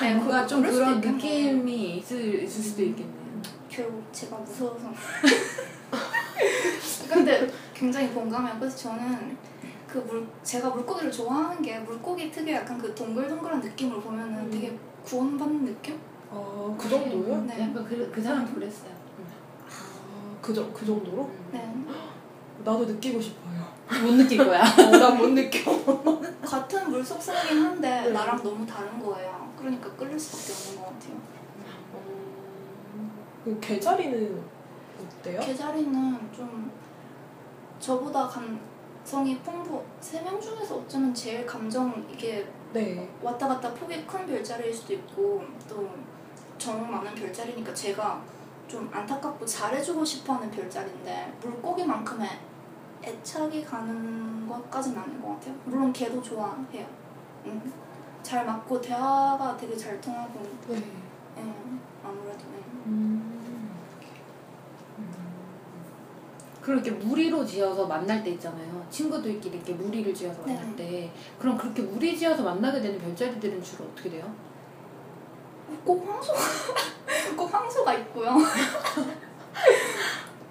네, 0.00 0.14
뭔가 0.14 0.42
그- 0.42 0.48
좀 0.48 0.62
그런. 0.62 1.00
느낌이 1.00 1.98
있을, 1.98 2.42
있을 2.42 2.62
수도 2.62 2.82
있겠네 2.82 3.19
결국 3.70 4.04
제가 4.12 4.36
무서워서. 4.36 4.92
근데 7.08 7.50
굉장히 7.74 8.08
공감해요. 8.10 8.56
그래서 8.58 8.76
저는 8.76 9.36
그 9.88 9.98
물 10.06 10.24
제가 10.44 10.70
물고기를 10.70 11.10
좋아하는 11.10 11.60
게 11.62 11.78
물고기 11.80 12.30
특유의 12.30 12.54
약간 12.56 12.78
그 12.78 12.94
동글동글한 12.94 13.60
느낌을 13.60 14.00
보면은 14.00 14.38
음. 14.46 14.50
되게 14.50 14.78
구원받는 15.04 15.64
느낌? 15.64 15.98
아, 16.30 16.74
그 16.78 16.88
정도요? 16.88 17.40
네. 17.42 17.54
약간 17.54 17.84
그, 17.84 18.08
그 18.14 18.22
사람도 18.22 18.54
그랬어요 18.54 18.90
아, 19.68 20.36
그, 20.40 20.54
정- 20.54 20.72
그 20.72 20.86
정도로? 20.86 21.28
네. 21.50 21.74
나도 22.64 22.84
느끼고 22.84 23.20
싶어요. 23.20 23.68
못 24.04 24.12
느낄 24.12 24.38
거야 24.38 24.62
어, 24.78 24.90
난못 24.96 25.30
느껴. 25.32 25.72
같은 26.40 26.88
물속성이긴 26.90 27.60
한데 27.60 28.02
네. 28.02 28.10
나랑 28.10 28.40
너무 28.44 28.64
다른 28.64 29.02
거예요. 29.02 29.52
그러니까 29.58 29.90
끌릴 29.94 30.16
수밖에 30.20 30.52
없는 30.52 30.76
것 30.84 30.92
같아요. 30.92 31.39
어, 33.40 33.44
그 33.44 33.60
개자리는 33.60 34.42
어때요? 35.20 35.40
개자리는 35.40 36.32
좀 36.32 36.70
저보다 37.78 38.28
감성이 38.28 39.38
풍부 39.40 39.82
세 40.00 40.20
명 40.22 40.40
중에서 40.40 40.76
어쩌면 40.76 41.14
제일 41.14 41.46
감정 41.46 42.04
이게 42.10 42.46
네. 42.72 43.08
왔다 43.22 43.48
갔다 43.48 43.72
폭이 43.74 44.04
큰 44.06 44.26
별자리일 44.26 44.72
수도 44.74 44.92
있고 44.94 45.42
또 45.68 45.88
정 46.58 46.90
많은 46.90 47.14
별자리니까 47.14 47.72
제가 47.72 48.22
좀 48.68 48.86
안타깝고 48.92 49.46
잘해주고 49.46 50.04
싶어하는 50.04 50.50
별자리인데 50.50 51.32
물고기만큼의 51.40 52.28
애착이 53.02 53.64
가는 53.64 54.46
것까지는 54.46 54.98
아닌 55.00 55.22
것 55.22 55.28
같아요. 55.36 55.54
물론 55.64 55.90
걔도 55.90 56.20
좋아해요. 56.22 56.86
음. 57.46 57.72
잘 58.22 58.44
맞고 58.44 58.78
대화가 58.78 59.56
되게 59.56 59.74
잘 59.74 59.98
통하고 60.02 60.38
네. 60.68 60.76
예, 61.38 61.40
아무래도 62.04 62.38
네. 62.52 62.58
음. 62.84 63.19
그렇게 66.70 66.92
무리로 66.92 67.44
지어서 67.44 67.84
만날 67.84 68.22
때 68.22 68.30
있잖아요 68.30 68.86
친구들끼리 68.90 69.56
이렇게 69.56 69.72
무리를 69.72 70.14
지어서 70.14 70.40
만날 70.42 70.64
네. 70.76 70.76
때 70.76 71.10
그럼 71.36 71.58
그렇게 71.58 71.82
무리 71.82 72.16
지어서 72.16 72.44
만나게 72.44 72.80
되는 72.80 72.96
별자리들은 73.00 73.60
주로 73.60 73.86
어떻게 73.86 74.10
돼요? 74.10 74.32
꼭 75.84 76.08
황소가 76.08 76.38
꼭 77.36 77.52
황소가 77.52 77.94
있고요. 77.94 78.30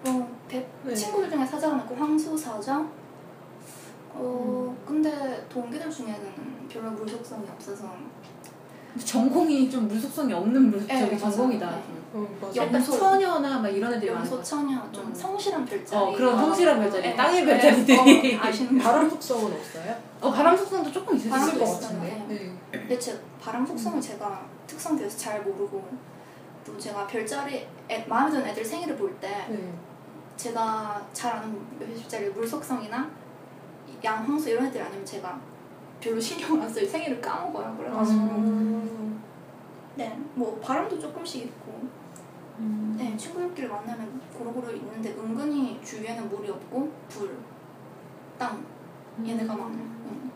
어, 0.06 0.30
대, 0.50 0.68
네. 0.84 0.94
친구들 0.94 1.30
중에 1.30 1.46
사자가 1.46 1.78
있고 1.78 1.96
황소 1.96 2.36
사자. 2.36 2.86
어 4.14 4.76
근데 4.86 5.46
동기들 5.48 5.90
중에는 5.90 6.68
별로 6.70 6.92
물속성이 6.92 7.48
없어서 7.48 7.94
전공이 9.04 9.70
좀 9.70 9.88
물속성이 9.88 10.34
없는 10.34 10.72
물 10.72 10.86
네, 10.88 11.00
저기. 11.00 11.18
전공이다 11.18 11.70
네. 11.70 11.84
어, 12.12 12.28
맞아. 12.42 12.56
영- 12.56 12.66
약간 12.68 12.76
염소. 12.76 12.98
처녀나 12.98 13.60
막 13.60 13.68
이런 13.70 13.94
애들이 13.94 14.12
같아 14.12 14.42
처녀 14.44 14.92
좀 14.92 15.06
음. 15.08 15.14
성실한 15.14 15.64
별자리. 15.66 16.02
어 16.02 16.12
그런 16.16 16.36
아, 16.36 16.42
성실한 16.42 16.80
별자리 16.80 17.02
네. 17.04 17.16
땅의 17.16 17.46
네. 17.46 17.52
별자리들이 17.60 18.36
어, 18.36 18.42
아시는 18.42 18.70
분. 18.72 18.80
바람 18.80 19.10
속성은 19.10 19.54
없어요? 19.54 19.96
어 20.22 20.32
바람 20.32 20.58
속성도 20.58 20.92
조금 20.92 21.16
있을 21.16 21.30
것 21.30 21.38
같은데. 21.38 22.26
네. 22.28 22.36
네. 22.72 22.80
근데 22.80 22.98
제 23.00 23.20
바람 23.42 23.66
속성을 23.66 24.02
제가 24.02 24.42
특성대에서 24.68 25.18
잘 25.18 25.42
모르고 25.44 25.88
또 26.66 26.78
제가 26.78 27.06
별자리 27.08 27.66
애, 27.90 28.06
마음에 28.08 28.32
드는 28.32 28.46
애들 28.48 28.66
생일을 28.66 28.96
볼때 28.98 29.46
네. 29.50 29.74
제가 30.36 31.06
잘 31.14 31.36
아는 31.38 31.60
몇십짜리 31.80 32.30
물속성이나 32.30 33.10
양황소 34.04 34.50
이런 34.50 34.66
애들 34.68 34.82
아니면 34.82 35.06
제가 35.06 35.40
별로 36.00 36.20
신경 36.20 36.62
안 36.62 36.70
써요. 36.70 36.88
생일을 36.88 37.20
까먹어요. 37.22 37.76
그래가지고 37.78 38.20
아. 38.22 39.20
네, 39.96 40.18
뭐 40.34 40.58
바람도 40.62 40.98
조금씩 41.00 41.44
있고 41.44 41.82
음. 42.60 42.96
네, 42.98 43.16
친구들끼리 43.18 43.68
만나면 43.68 44.20
고루고루 44.38 44.74
있는데 44.76 45.12
은근히 45.12 45.80
주위에는 45.84 46.30
물이 46.30 46.50
없고 46.50 46.92
불, 47.10 47.38
땅 48.38 48.64
얘네가 49.26 49.54
많아요. 49.54 49.72
응. 49.80 50.32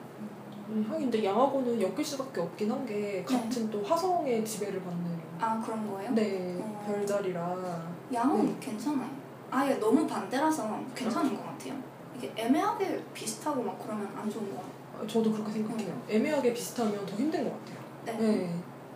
음, 0.70 0.86
하긴 0.90 1.10
근데 1.12 1.24
양하고는 1.26 1.82
엮일 1.82 2.04
수밖에 2.04 2.42
없긴 2.42 2.72
한 2.72 2.86
게 2.86 3.24
같은 3.24 3.70
또 3.70 3.82
화성의 3.84 4.44
지배를 4.46 4.82
받는 4.84 5.20
아 5.40 5.62
그런 5.62 5.90
거예요? 5.90 6.12
네 6.12 6.58
어. 6.62 6.84
별자리라 6.86 7.82
양은 8.14 8.46
네. 8.46 8.58
괜찮아요. 8.60 9.10
아예 9.52 9.76
너무 9.76 10.06
반대라서 10.08 10.80
괜찮은 10.96 11.36
것 11.36 11.46
같아요. 11.46 11.74
이게 12.18 12.32
애매하게 12.36 13.02
비슷하고 13.14 13.64
막 13.64 13.78
그러면 13.82 14.08
안 14.16 14.30
좋은 14.30 14.50
것 14.50 14.56
같아요. 14.58 14.73
아, 15.04 15.08
저도 15.08 15.32
그렇게 15.32 15.52
생각해요. 15.52 16.02
애매하게 16.10 16.54
비슷하면 16.54 17.06
더 17.06 17.16
힘든 17.16 17.44
것 17.44 17.52
같아요. 17.60 17.84
네. 18.06 18.14
네. 18.18 18.56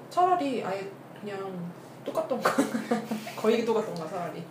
차라리 0.10 0.64
아예 0.64 0.90
그냥 1.20 1.72
똑같던가 2.04 2.50
거의 3.36 3.66
똑같던가 3.66 4.08
차라리. 4.08 4.44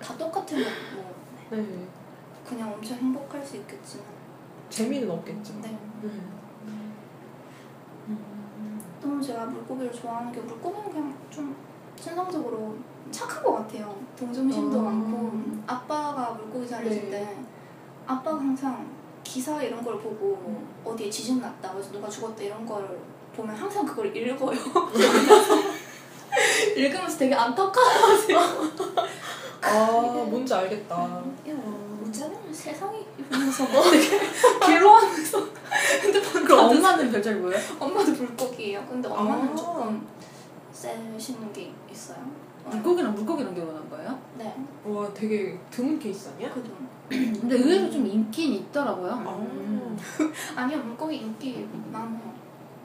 다 0.00 0.16
똑같으면 0.16 0.64
뭐 0.94 1.14
네. 1.50 1.86
그냥 2.46 2.72
엄청 2.72 2.96
행복할 2.96 3.44
수 3.44 3.56
있겠지만 3.56 4.06
재미는 4.68 5.10
없겠죠. 5.10 5.54
네. 5.60 5.76
네. 6.02 6.10
음. 8.08 8.80
또 9.00 9.20
제가 9.20 9.46
물고기를 9.46 9.92
좋아하는 9.92 10.32
게 10.32 10.40
물고기는 10.40 10.90
그냥 10.90 11.14
좀 11.30 11.54
신성적으로 11.98 12.76
착한 13.10 13.42
것 13.42 13.52
같아요. 13.54 13.94
동정심도 14.16 14.78
아. 14.80 14.82
많고 14.84 15.32
아빠가 15.66 16.30
물고기 16.32 16.68
잘해줄 16.68 17.02
네. 17.04 17.10
때 17.10 17.36
아빠가 18.06 18.38
항상 18.38 18.99
기사 19.30 19.62
이런 19.62 19.84
걸 19.84 19.96
보고 20.00 20.42
음. 20.44 20.68
어디에 20.84 21.08
지진 21.08 21.40
났다 21.40 21.70
그래서 21.70 21.92
누가 21.92 22.08
죽었다 22.08 22.42
이런 22.42 22.66
걸 22.66 22.98
보면 23.36 23.54
항상 23.54 23.86
그걸 23.86 24.14
읽어요. 24.16 24.58
읽으면서 26.76 27.16
되게 27.16 27.32
안타까워하세요. 27.32 28.38
아 29.62 30.26
뭔지 30.28 30.52
알겠다. 30.52 30.96
야, 30.96 31.22
어쩌면 32.04 32.52
세상이 32.52 33.06
이러면서 33.16 33.62
막 33.68 33.88
되게 33.88 34.18
괴로워하면서 34.66 35.48
핸드폰 36.02 36.44
그럼. 36.44 36.70
엄마는 36.70 37.12
별자리 37.12 37.36
뭐예요? 37.36 37.60
엄마도 37.78 38.10
물고기예요. 38.10 38.84
근데 38.88 39.08
엄마는 39.08 39.52
아. 39.52 39.56
조금 39.56 40.08
세시는 40.72 41.52
게 41.52 41.72
있어요. 41.88 42.18
어. 42.64 42.70
물고기랑 42.70 43.14
물고기 43.14 43.42
랑 43.44 43.54
결혼한 43.54 43.88
거예요? 43.90 44.18
네, 44.38 44.54
와 44.84 45.12
되게 45.14 45.58
드문 45.70 45.98
케이스 45.98 46.28
아니야? 46.30 46.52
그죠. 46.52 46.70
근데 47.08 47.56
의외로 47.56 47.90
좀 47.90 48.06
인기는 48.06 48.56
있더라고요. 48.58 49.12
아. 49.12 49.36
음. 49.38 49.98
아니요, 50.56 50.78
물고기 50.78 51.16
인기 51.16 51.66
많아요. 51.90 52.30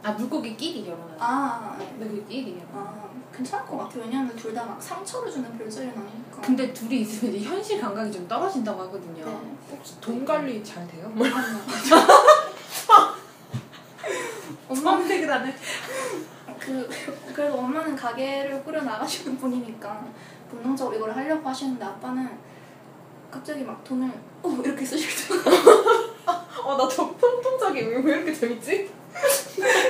아 0.03 0.11
물고기끼리 0.11 0.85
결혼한. 0.85 1.15
아, 1.19 1.75
네. 1.79 1.93
물고기끼리 1.97 2.59
결혼. 2.59 2.69
아, 2.87 3.09
괜찮을 3.33 3.65
것 3.65 3.77
같아요. 3.77 4.03
왜냐하면 4.03 4.35
둘 4.35 4.53
다 4.53 4.65
막 4.65 4.81
상처를 4.81 5.31
주는 5.31 5.57
별자리는 5.57 5.93
아니니까. 5.97 6.41
근데 6.41 6.71
둘이 6.73 7.01
있으면 7.01 7.33
이제 7.35 7.47
현실 7.49 7.81
감각이 7.81 8.11
좀 8.11 8.27
떨어진다고 8.27 8.81
하거든요. 8.83 9.25
네. 9.25 9.55
혹시 9.71 9.99
돈 9.99 10.23
관리 10.25 10.63
잘 10.63 10.87
돼요? 10.87 11.11
엄마 14.67 14.91
선택을 14.97 15.31
안 15.31 15.47
해. 15.47 15.53
그 16.65 16.89
그래도 17.33 17.57
엄마는 17.59 17.95
가게를 17.95 18.63
꾸려 18.63 18.81
나가시는 18.81 19.37
분이니까 19.39 20.05
본능적으로 20.49 20.95
이걸 20.97 21.15
하려고 21.15 21.47
하시는데 21.47 21.83
아빠는 21.85 22.29
갑자기 23.29 23.63
막 23.63 23.83
돈을 23.83 24.09
어 24.41 24.57
이렇게 24.63 24.83
쓰실 24.85 25.09
때 25.09 25.51
아나저 26.65 27.13
통통작이 27.19 27.81
왜, 27.81 27.97
왜 27.97 28.15
이렇게 28.17 28.33
재밌지? 28.33 28.89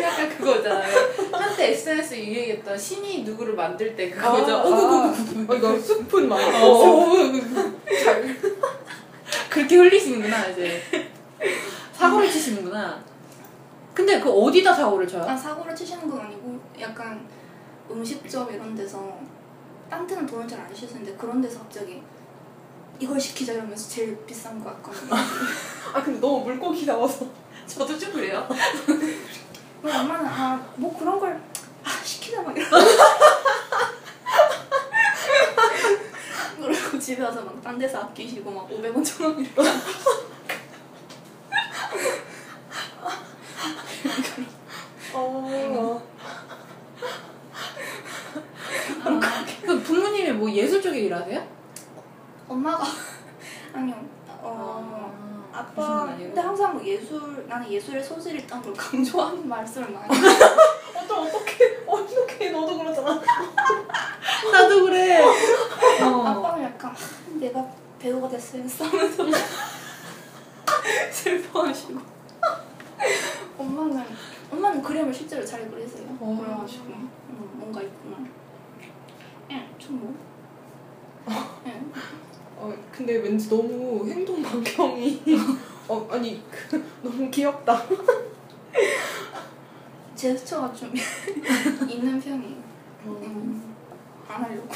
약간 0.02 0.30
그거잖아요. 0.38 0.94
한때 1.32 1.72
SNS 1.72 2.16
유행했던 2.16 2.78
신이 2.78 3.24
누구를 3.24 3.56
만들 3.56 3.96
때 3.96 4.10
그거죠. 4.10 4.56
아, 4.56 4.62
어, 4.62 4.70
그거, 4.70 4.98
아. 5.08 5.14
아, 5.50 5.56
이거 5.56 5.80
스푼. 5.80 6.32
어, 6.32 6.36
어, 6.36 7.14
잘. 8.04 8.38
그렇게 9.50 9.76
흘리시는구나 9.78 10.48
이제. 10.50 10.82
사고를 11.94 12.30
치시는구나. 12.30 13.04
근데 13.94 14.20
그 14.20 14.30
어디다 14.30 14.74
사고를 14.74 15.08
쳐요? 15.08 15.24
아, 15.24 15.36
사고를 15.36 15.74
치시는 15.76 16.10
건 16.10 16.20
아니고 16.20 16.55
약간 16.80 17.28
음식점 17.90 18.52
이런 18.54 18.76
데서 18.76 19.18
딴 19.90 20.06
데는 20.08 20.26
돈을 20.26 20.48
잘 20.48 20.60
안 20.62 20.74
쓰시는데 20.74 21.16
그런 21.16 21.42
데서 21.42 21.60
갑자기 21.60 22.02
이걸 23.00 23.20
시키자 23.20 23.54
이러면서 23.54 23.90
제일 23.90 24.18
비싼 24.26 24.64
거 24.64 24.70
약간 24.70 24.94
아 25.94 26.02
근데 26.04 26.20
너무 26.20 26.44
물고기 26.46 26.86
나와서 26.86 27.26
저도 27.68 27.98
좀 27.98 28.12
그래요. 28.14 28.48
엄마는 29.84 30.26
아 30.26 30.60
뭐 30.78 30.98
그런 30.98 31.20
걸 31.20 31.40
아, 31.84 31.90
시키자 32.04 32.42
막 32.42 32.56
이러 32.58 32.66
그리고 36.58 36.98
집에 37.00 37.22
와서 37.24 37.42
막 37.44 37.56
딴 37.62 37.78
데서 37.80 38.00
아끼시고 38.00 38.52
막 38.52 38.70
500원 38.70 39.04
천원 39.04 39.40
이렇게 39.40 39.62
어... 45.14 46.02
그 49.66 49.82
부모님이 49.82 50.32
뭐 50.34 50.52
예술 50.52 50.82
쪽에 50.82 51.00
일하세요? 51.02 51.46
엄마가 52.48 52.84
아니요 53.74 53.96
어 54.28 55.12
무슨 55.52 55.60
아빠 55.60 56.06
말이에요? 56.06 56.28
근데 56.30 56.42
항상 56.42 56.74
뭐 56.74 56.86
예술 56.86 57.46
나는 57.48 57.72
예술의 57.72 58.04
소질이 58.04 58.40
있다는 58.44 58.64
걸 58.64 58.74
말씀을 59.48 59.90
많이. 59.92 60.08
어쩜 60.96 61.28
어떡해 61.28 61.78
어떡해 61.88 62.50
너도 62.52 62.78
그러잖아 62.78 63.22
나도 64.52 64.84
그래. 64.86 65.22
어. 65.24 66.24
아빠는 66.26 66.64
약간 66.64 66.92
아, 66.92 66.96
내가 67.40 67.66
배우가 68.00 68.28
했어 68.30 68.86
하면서 68.86 69.24
슬퍼하시고 71.12 72.00
엄마는 73.58 74.04
엄마는 74.52 74.82
그림을 74.84 75.14
실제로 75.14 75.44
잘 75.46 75.70
그리세요 75.70 76.06
어. 76.20 76.38
그래가지고 76.44 76.84
음, 76.86 77.50
뭔가 77.56 77.82
있구나 77.82 78.18
예, 79.52 79.68
좀 79.80 80.00
뭐. 80.00 80.16
예. 81.68 81.82
어 82.58 82.74
근데 82.92 83.18
왠지 83.18 83.50
너무 83.50 84.08
행동 84.08 84.42
반경이 84.44 85.24
어 85.88 86.08
아니 86.12 86.44
그, 86.52 86.84
너무 87.02 87.30
귀엽다 87.32 87.84
제스처가 90.16 90.74
좀 90.74 90.94
있는 91.90 92.20
편이에요. 92.20 92.64
음, 93.06 93.76
안 94.28 94.44
하려고. 94.44 94.68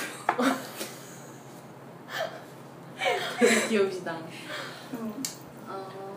되게 3.39 3.67
귀여우시다. 3.69 4.17
음, 4.93 5.23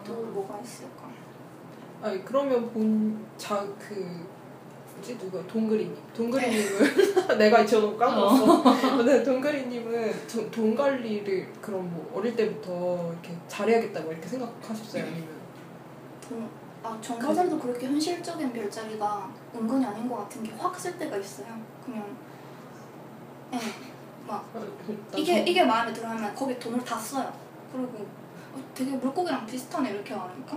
또 0.04 0.12
뭐가 0.14 0.58
있을까? 0.60 1.08
아니 2.02 2.24
그러면 2.24 2.70
본 2.72 3.24
자 3.38 3.64
그 3.78 4.26
뭐지? 4.94 5.18
누가 5.18 5.44
동그리님. 5.46 5.96
동그리님은 6.14 7.38
내가 7.38 7.64
지어놓고 7.64 7.96
까먹었어. 7.96 8.96
근데 8.96 9.22
동그리님은 9.22 10.26
돈, 10.28 10.50
돈 10.50 10.74
관리를 10.76 11.48
그럼 11.60 11.90
뭐 11.92 12.12
어릴 12.14 12.34
때부터 12.36 13.10
이렇게 13.12 13.36
잘해야겠다고 13.48 14.12
이렇게 14.12 14.26
생각하셨어요? 14.28 15.02
아니면? 15.04 15.28
돈, 16.20 16.48
아, 16.82 16.98
정가자리도 17.00 17.58
그렇게 17.58 17.86
현실적인 17.86 18.52
별자리가 18.52 19.30
은근히 19.54 19.84
아닌 19.84 20.08
것 20.08 20.16
같은 20.16 20.42
게 20.42 20.52
확 20.58 20.78
쓸 20.78 20.98
때가 20.98 21.16
있어요. 21.16 21.46
그냥, 21.84 22.04
예. 23.52 23.58
막, 24.26 24.44
이게, 25.16 25.44
저- 25.44 25.50
이게 25.50 25.64
마음에 25.64 25.92
들어 25.92 26.08
하면 26.08 26.34
거기 26.34 26.58
돈을 26.58 26.84
다 26.84 26.98
써요. 26.98 27.32
그리고 27.72 27.88
어, 28.54 28.60
되게 28.74 28.90
물고기랑 28.92 29.46
비슷하네, 29.46 29.90
이렇게 29.90 30.14
말하니까. 30.14 30.56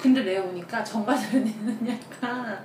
근데 0.00 0.22
내가 0.22 0.42
보니까 0.46 0.82
정가자리는 0.82 1.88
약간 1.88 2.58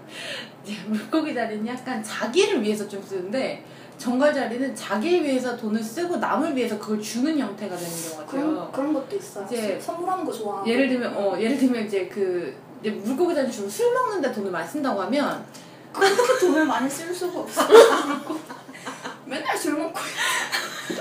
물고기 0.87 1.33
자리는 1.33 1.65
약간 1.67 2.01
자기를 2.01 2.61
위해서 2.63 2.87
좀 2.87 3.01
쓰는데 3.03 3.63
정갈자리는 3.99 4.73
자기를 4.75 5.23
위해서 5.25 5.55
돈을 5.55 5.81
쓰고 5.83 6.17
남을 6.17 6.55
위해서 6.55 6.79
그걸 6.79 6.99
주는 7.01 7.37
형태가 7.37 7.75
되는 7.75 7.91
것 7.91 8.27
그런, 8.27 8.55
같아요. 8.55 8.71
그런 8.71 8.93
것도 8.93 9.15
있어요. 9.15 9.45
이제 9.45 9.79
선물하는 9.79 10.25
거 10.25 10.31
좋아. 10.31 10.65
예를 10.65 10.89
들면 10.89 11.15
어 11.15 11.37
예를 11.39 11.57
들면 11.57 11.85
이제 11.85 12.07
그 12.07 12.55
이제 12.81 12.91
물고기 12.91 13.35
자리 13.35 13.51
주로 13.51 13.69
술 13.69 13.93
먹는데 13.93 14.31
돈을 14.31 14.51
많이 14.51 14.67
쓴다고 14.67 15.01
하면 15.03 15.45
그렇게 15.93 16.39
돈을 16.39 16.65
많이 16.65 16.89
쓸 16.89 17.13
수가 17.13 17.39
없어. 17.39 17.61
맨날 19.25 19.57
술 19.57 19.77
먹고. 19.77 19.99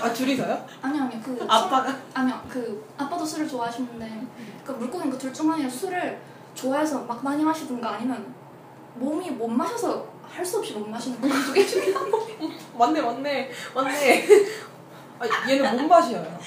아 0.00 0.12
둘이서요? 0.12 0.66
아니, 0.82 1.00
아니, 1.00 1.22
그. 1.22 1.38
아빠가 1.48 1.96
아니요, 2.14 2.40
그 2.48 2.84
아빠도 2.96 3.24
술을 3.24 3.48
좋아하시는데 3.48 4.26
그 4.64 4.72
물고기는 4.72 5.10
그둘 5.12 5.32
중 5.32 5.50
하나에 5.52 5.68
술을 5.68 6.20
좋아해서 6.54 7.00
막 7.04 7.22
많이 7.24 7.42
마시든가 7.44 7.90
아니면 7.94 8.34
몸이 8.96 9.30
못 9.30 9.48
마셔서 9.48 10.18
할 10.28 10.44
수 10.44 10.58
없이 10.58 10.74
못 10.74 10.86
마시는 10.88 11.20
그런 11.20 11.42
두개 11.42 11.64
중에 11.66 11.92
한 11.94 12.10
번. 12.10 12.20
맞네 12.76 13.00
맞네 13.00 13.50
맞네 13.74 14.26
아 15.18 15.48
얘는 15.50 15.76
못 15.82 15.88
마셔요 15.88 16.38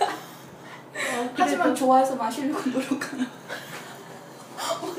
아, 0.00 1.28
하지만 1.36 1.74
좋아해서 1.74 2.16
마시려고 2.16 2.68
노력하는. 2.70 3.26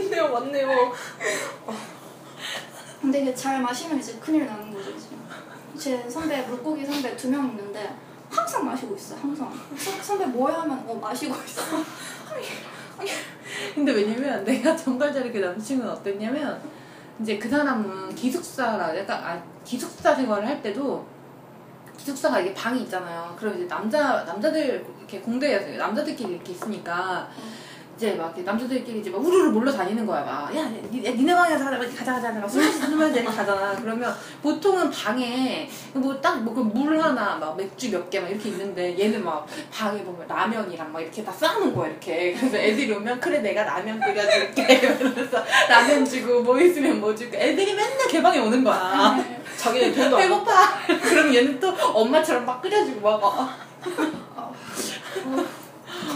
맞네요 0.09 0.31
맞네요 0.31 0.93
근데 3.01 3.21
이게 3.21 3.33
잘 3.33 3.61
마시면 3.61 3.99
이제 3.99 4.17
큰일 4.19 4.45
나는 4.45 4.73
거죠 4.73 4.89
이제. 4.91 5.07
제 5.77 6.09
선배 6.09 6.41
물고기 6.41 6.85
선배 6.85 7.15
두 7.15 7.29
명 7.29 7.45
있는데 7.49 7.95
항상 8.29 8.65
마시고 8.65 8.95
있어 8.95 9.15
요 9.15 9.19
항상. 9.21 9.51
선- 9.77 10.01
선배 10.03 10.25
뭐야 10.25 10.61
하면 10.61 10.83
어 10.87 10.93
마시고 10.95 11.33
있어. 11.45 11.61
근데 13.73 13.91
왜냐면 13.93 14.43
내가 14.43 14.75
정갈자리 14.75 15.31
그 15.31 15.37
남친은 15.39 15.87
어땠냐면 15.89 16.61
이제 17.21 17.37
그 17.39 17.49
사람은 17.49 18.13
기숙사라 18.13 18.95
약간 18.97 19.23
아 19.23 19.41
기숙사 19.63 20.13
생활을 20.15 20.45
할 20.47 20.61
때도 20.61 21.05
기숙사가 21.97 22.39
이게 22.41 22.53
방이 22.53 22.83
있잖아요. 22.83 23.35
그럼 23.39 23.55
이제 23.55 23.67
남자 23.67 24.23
남자들 24.25 24.85
이렇게 24.99 25.19
공대에서 25.21 25.77
남자들끼리 25.77 26.33
이렇게 26.33 26.51
있으니까 26.51 27.29
이제 27.99 28.13
막 28.13 28.27
이렇게 28.27 28.43
남자들끼리 28.43 29.01
이제 29.01 29.09
막 29.09 29.17
우르르 29.21 29.49
몰려 29.49 29.69
다니는 29.69 30.05
거야 30.05 30.21
막. 30.23 30.55
야, 30.55 30.69
니, 30.89 31.01
니네 31.01 31.35
방에 31.35 31.57
가자, 31.57 31.65
가자, 31.69 32.13
가자, 32.13 32.33
가자. 32.33 32.47
술 32.47 32.63
마시자, 32.63 32.85
술 32.87 32.95
마시자 32.97 33.19
이렇게 33.19 33.35
가잖아. 33.35 33.75
그러면 33.81 34.15
보통은 34.41 34.89
방에 34.89 35.69
뭐 35.91 36.15
딱뭐그물 36.21 36.97
하나, 36.97 37.35
막 37.35 37.57
맥주 37.57 37.91
몇 37.91 38.09
개 38.09 38.21
막 38.21 38.29
이렇게 38.31 38.47
있는데 38.49 38.97
얘는 38.97 39.21
막 39.25 39.45
방에 39.69 40.01
보면 40.01 40.25
라면이랑 40.29 40.93
막 40.93 41.01
이렇게 41.01 41.21
다 41.25 41.29
쌓아놓은 41.29 41.75
거야 41.75 41.89
이렇게. 41.89 42.33
그래서 42.39 42.55
애들이 42.55 42.89
오면 42.93 43.19
그래 43.19 43.39
내가 43.39 43.63
라면 43.65 43.99
끓여줄게. 43.99 44.75
이러면서 44.81 45.43
라면 45.67 46.05
주고 46.05 46.41
뭐 46.41 46.57
있으면 46.57 47.01
뭐 47.01 47.13
주고 47.13 47.35
애들이 47.35 47.73
맨날 47.73 48.07
개방에 48.07 48.39
오는 48.39 48.63
거야. 48.63 49.21
자기네 49.57 49.91
돈도 49.93 50.15
안 50.15 50.21
배고파. 50.23 50.69
그럼 51.01 51.35
얘는 51.35 51.59
또 51.59 51.67
엄마처럼 51.93 52.45
막 52.45 52.61
끓여주고 52.61 53.01
먹어. 53.01 53.49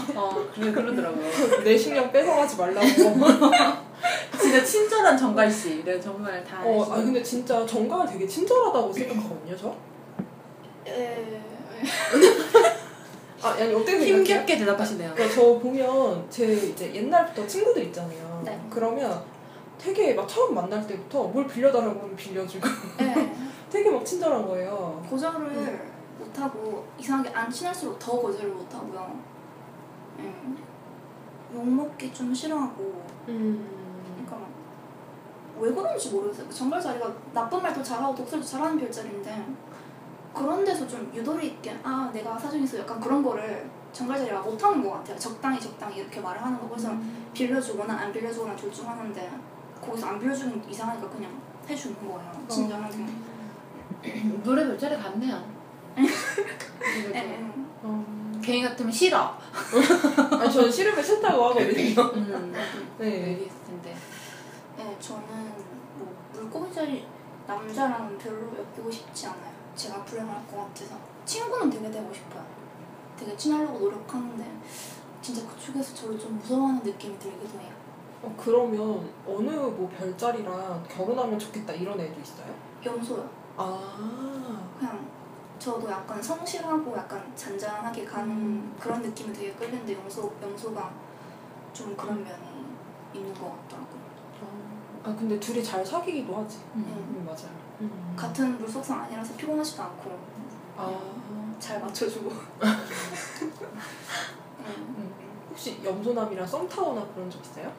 어, 0.14 0.46
그래, 0.54 0.72
그러더라고요. 0.72 1.62
내 1.64 1.76
식량 1.76 2.10
뺏어가지 2.12 2.56
말라고 2.56 2.86
진짜 4.38 4.64
친절한 4.64 5.16
정갈 5.16 5.50
씨. 5.50 5.82
내가 5.84 6.00
정말 6.00 6.44
다. 6.44 6.62
어. 6.64 6.82
아 6.90 6.96
근데 6.96 7.22
진짜 7.22 7.64
정갈 7.64 8.06
되게 8.06 8.26
친절하다고 8.26 8.92
생각하거든요, 8.92 9.56
저. 9.56 9.74
에... 10.86 11.40
아, 13.42 13.50
아니 13.50 13.74
어떻게 13.74 13.92
생각해요? 13.92 14.16
힘겹게 14.16 14.58
대답하시네요. 14.58 15.12
그러니까 15.14 15.34
저 15.34 15.58
보면 15.58 16.26
제 16.30 16.52
이제 16.52 16.94
옛날부터 16.94 17.46
친구들 17.46 17.84
있잖아요. 17.84 18.42
네. 18.44 18.60
그러면 18.70 19.22
되게 19.78 20.14
막 20.14 20.26
처음 20.28 20.54
만날 20.54 20.86
때부터 20.86 21.24
뭘 21.24 21.46
빌려달라고 21.46 22.00
하면 22.00 22.16
빌려주고 22.16 22.66
에... 23.00 23.32
되게 23.70 23.90
막 23.90 24.04
친절한 24.04 24.46
거예요. 24.46 25.04
거절을 25.10 25.94
못하고 26.18 26.86
이상하게 26.98 27.30
안 27.30 27.50
친할수록 27.50 27.98
더 27.98 28.20
거절을 28.20 28.50
못하고요. 28.50 29.33
예. 30.20 30.34
욕먹기 31.54 32.12
좀 32.12 32.34
싫어하고 32.34 33.04
음. 33.28 33.68
그러니까 34.14 34.36
막 34.36 34.54
왜 35.56 35.72
그런지 35.72 36.10
모르겠어요. 36.10 36.50
정갈 36.50 36.80
자리가 36.80 37.12
나쁜 37.32 37.62
말도 37.62 37.80
잘하고 37.80 38.12
독설도 38.14 38.44
잘하는 38.44 38.76
별자리인데 38.76 39.46
그런 40.34 40.64
데서 40.64 40.84
좀 40.88 41.08
유도리 41.14 41.46
있게 41.46 41.78
아 41.84 42.10
내가 42.12 42.36
사정이 42.36 42.64
있어 42.64 42.80
약간 42.80 42.98
그런 43.00 43.22
거를 43.22 43.70
정갈 43.92 44.18
자리가 44.18 44.40
못하는 44.40 44.82
것 44.82 44.90
같아요. 44.94 45.16
적당히 45.16 45.60
적당히 45.60 45.98
이렇게 45.98 46.20
말을 46.20 46.42
하는 46.42 46.58
거 46.58 46.68
그래서 46.68 46.90
빌려주거나 47.32 47.94
안 47.94 48.12
빌려주거나 48.12 48.56
둘 48.56 48.72
중 48.72 48.88
하는데 48.88 49.30
거기서 49.80 50.08
안 50.08 50.18
빌려주는 50.18 50.60
게 50.60 50.70
이상하니까 50.70 51.08
그냥 51.08 51.30
해주는 51.68 51.96
거예요. 52.00 52.32
친절하게. 52.48 53.06
노래 54.42 54.66
별자리 54.66 54.96
같네요. 55.00 55.40
에. 55.96 57.44
어. 57.84 58.23
괜히 58.44 58.62
같으면 58.62 58.92
싫어. 58.92 59.36
아니 60.38 60.52
저는 60.52 60.70
싫으면 60.70 61.02
싫다고 61.02 61.44
하거든요. 61.46 62.02
음. 62.14 62.54
네. 62.98 63.30
얘기했을 63.30 63.64
텐데. 63.66 63.96
네, 64.76 64.96
저는 65.00 65.24
뭐 65.98 66.14
물고기 66.32 66.74
자리 66.74 67.06
남자랑은 67.46 68.18
별로 68.18 68.40
엮이고 68.56 68.90
싶지 68.90 69.26
않아요. 69.26 69.54
제가 69.74 70.04
불행할 70.04 70.46
것 70.46 70.56
같아서 70.58 70.96
친구는 71.24 71.70
되게 71.70 71.90
되고 71.90 72.12
싶어요. 72.12 72.44
되게 73.18 73.36
친하려고 73.36 73.78
노력하는데 73.78 74.44
진짜 75.22 75.46
그쪽에서 75.48 75.94
저를 75.94 76.18
좀 76.18 76.36
무서워하는 76.38 76.82
느낌이 76.82 77.18
들기도 77.18 77.58
해요. 77.58 77.72
어, 78.22 78.34
그러면 78.38 79.10
어느 79.26 79.50
뭐 79.50 79.90
별자리랑 79.98 80.84
결혼하면 80.88 81.38
좋겠다 81.38 81.72
이런 81.72 81.98
애도 81.98 82.20
있어요? 82.20 82.54
염소요. 82.84 83.28
아. 83.56 84.68
그냥 84.78 85.06
저도 85.64 85.90
약간 85.90 86.22
성실하고 86.22 86.94
약간 86.94 87.32
잔잔하게 87.34 88.04
가는 88.04 88.30
음. 88.30 88.76
그런 88.78 89.00
느낌이 89.00 89.32
되게 89.32 89.50
끌리는데 89.54 89.94
염소 89.94 90.30
염소가 90.42 90.92
좀 91.72 91.96
그런 91.96 92.22
면이 92.22 92.66
있는 93.14 93.32
것 93.32 93.50
같더라고요. 93.62 94.04
아 95.04 95.16
근데 95.18 95.40
둘이 95.40 95.64
잘 95.64 95.84
사귀기도 95.84 96.36
하지. 96.36 96.58
음. 96.74 96.84
음 96.86 97.24
맞아요. 97.24 97.48
음. 97.80 98.14
같은 98.14 98.58
물속성 98.58 99.00
아니라서 99.00 99.34
피곤하지도 99.36 99.82
않고 99.84 100.18
아. 100.76 101.00
잘 101.58 101.80
맞춰주고. 101.80 102.28
음. 102.28 102.76
음. 104.66 105.14
혹시 105.48 105.82
염소남이랑 105.82 106.46
썸 106.46 106.68
타거나 106.68 107.06
그런 107.14 107.30
적 107.30 107.40
있어요? 107.40 107.72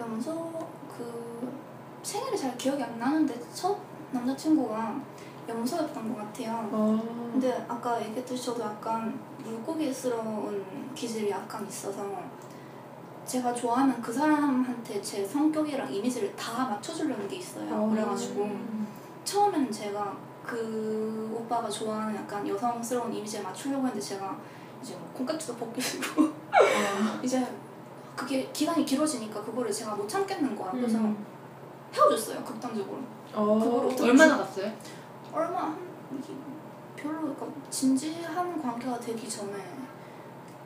염소 0.00 0.68
그 0.88 1.52
생일이 2.02 2.36
잘 2.36 2.58
기억이 2.58 2.82
안 2.82 2.98
나는데 2.98 3.40
첫 3.54 3.78
남자친구가 4.10 5.00
염소였던 5.50 6.14
것 6.14 6.20
같아요. 6.20 6.68
아. 6.72 7.00
근데 7.32 7.64
아까 7.68 8.00
얘기했듯이 8.02 8.44
저도 8.46 8.62
약간 8.62 9.18
물고기스러운 9.44 10.90
기질이 10.94 11.30
약간 11.30 11.66
있어서 11.66 12.04
제가 13.26 13.54
좋아하면 13.54 14.00
그 14.02 14.12
사람한테 14.12 15.00
제 15.00 15.24
성격이랑 15.24 15.92
이미지를 15.92 16.34
다 16.34 16.66
맞춰주려는 16.66 17.28
게 17.28 17.36
있어요. 17.36 17.88
그래가지고 17.90 18.50
처음에는 19.24 19.70
제가 19.70 20.16
그 20.44 21.36
오빠가 21.38 21.68
좋아하는 21.68 22.16
약간 22.16 22.46
여성스러운 22.46 23.12
이미지에 23.12 23.40
맞추려고 23.40 23.86
했는데 23.86 24.00
제가 24.00 24.36
이제 24.82 24.94
뭐 24.96 25.08
콩깍지도 25.14 25.54
벗기고 25.56 26.30
이제 27.22 27.46
그게 28.16 28.50
기간이 28.52 28.84
길어지니까 28.84 29.42
그거를 29.42 29.70
제가 29.72 29.94
못 29.94 30.08
참겠는 30.08 30.56
거야. 30.56 30.72
그래서 30.72 30.98
음. 30.98 31.24
헤어졌어요 31.92 32.42
극단적으로. 32.44 32.98
어. 33.32 33.58
그걸 33.62 33.86
어떻게 33.86 34.10
얼마나 34.10 34.38
갔어요? 34.38 34.72
얼마 35.32 35.62
한 35.62 35.78
이게 36.12 36.32
별로 36.96 37.20
그러니까 37.34 37.46
진지한 37.70 38.60
관계가 38.60 38.98
되기 39.00 39.28
전에 39.28 39.52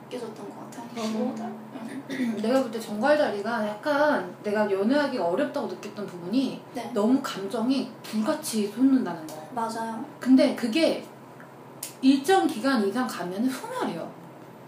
깨졌던 0.09 0.49
것 0.49 0.71
같아요. 0.71 0.85
어. 0.97 1.35
15달? 1.35 2.37
내가 2.41 2.61
볼 2.61 2.71
때 2.71 2.79
정갈 2.79 3.17
자리가 3.17 3.67
약간 3.67 4.35
내가 4.43 4.69
연애하기가 4.69 5.25
어렵다고 5.25 5.67
느꼈던 5.67 6.05
부분이 6.05 6.61
네. 6.73 6.91
너무 6.93 7.19
감정이 7.23 7.91
불같이 8.03 8.67
솟는다는 8.67 9.25
거야. 9.27 9.41
맞아요. 9.53 10.03
근데 10.19 10.55
그게 10.55 11.03
일정 12.01 12.45
기간 12.45 12.85
이상 12.87 13.07
가면 13.07 13.49
소멸해요. 13.49 14.11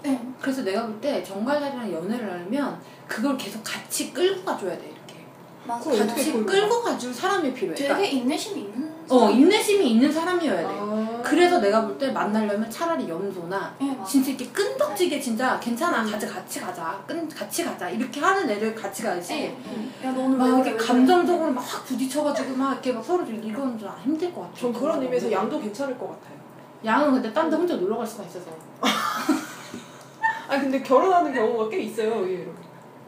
네. 0.04 0.20
그래서 0.42 0.64
내가 0.64 0.86
볼 0.88 1.00
때 1.02 1.24
정갈 1.24 1.60
자리랑 1.60 1.92
연애를 1.92 2.32
하려면 2.32 2.80
그걸 3.08 3.38
계속 3.38 3.62
같이 3.64 4.12
끌고 4.14 4.44
가줘야 4.44 4.78
돼 4.78 4.88
이렇게. 4.88 5.26
어떻게 5.68 6.06
같이 6.06 6.32
끌고 6.46 6.82
가줄 6.82 7.14
사람이 7.14 7.54
필요해. 7.54 7.76
되게 7.76 8.08
인내심이 8.10 8.62
있는 8.62 8.97
어. 9.10 9.30
인내심이 9.30 9.92
있는 9.92 10.12
사람이어야 10.12 10.58
돼. 10.62 10.66
아. 10.68 11.22
그래서 11.24 11.60
내가 11.60 11.82
볼 11.86 11.98
때 11.98 12.12
만나려면 12.12 12.70
차라리 12.70 13.08
염소나 13.10 13.76
네. 13.80 13.98
진짜 14.08 14.30
이렇게 14.30 14.48
끈덕지게 14.50 15.20
진짜 15.20 15.60
괜찮아 15.60 16.04
음. 16.04 16.12
같이 16.12 16.28
같이 16.28 16.60
가자 16.62 17.04
끈 17.08 17.28
같이 17.28 17.64
가자 17.66 17.90
이렇게 17.90 18.20
하는 18.20 18.50
애를 18.50 18.74
같이 18.76 19.04
가야지 19.04 19.34
네. 19.34 19.58
야, 20.06 20.12
너 20.12 20.22
오늘 20.22 20.38
막왜 20.38 20.70
이렇게? 20.70 20.76
감정적으로 20.86 21.52
막 21.52 21.62
부딪혀가지고 21.86 22.56
막 22.56 22.74
이렇게 22.74 22.94
막 22.94 23.04
서로 23.04 23.26
좀 23.26 23.42
이건 23.44 23.78
좀 23.80 23.90
힘들 24.04 24.34
것 24.34 24.42
같아. 24.42 24.54
전 24.56 24.74
그런 24.74 25.02
의미에서 25.02 25.32
양도 25.32 25.60
괜찮을 25.60 25.98
것 25.98 26.08
같아요. 26.10 26.38
양은 26.86 27.14
근데 27.14 27.34
딴 27.34 27.50
데 27.50 27.56
혼자 27.56 27.76
놀러 27.76 27.98
갈 27.98 28.06
수가 28.08 28.24
있어서 28.24 28.52
아 30.50 30.60
근데 30.60 30.82
결혼하는 30.82 31.34
경우가 31.34 31.70
꽤 31.70 31.80
있어요 31.80 32.16
의외로. 32.24 32.52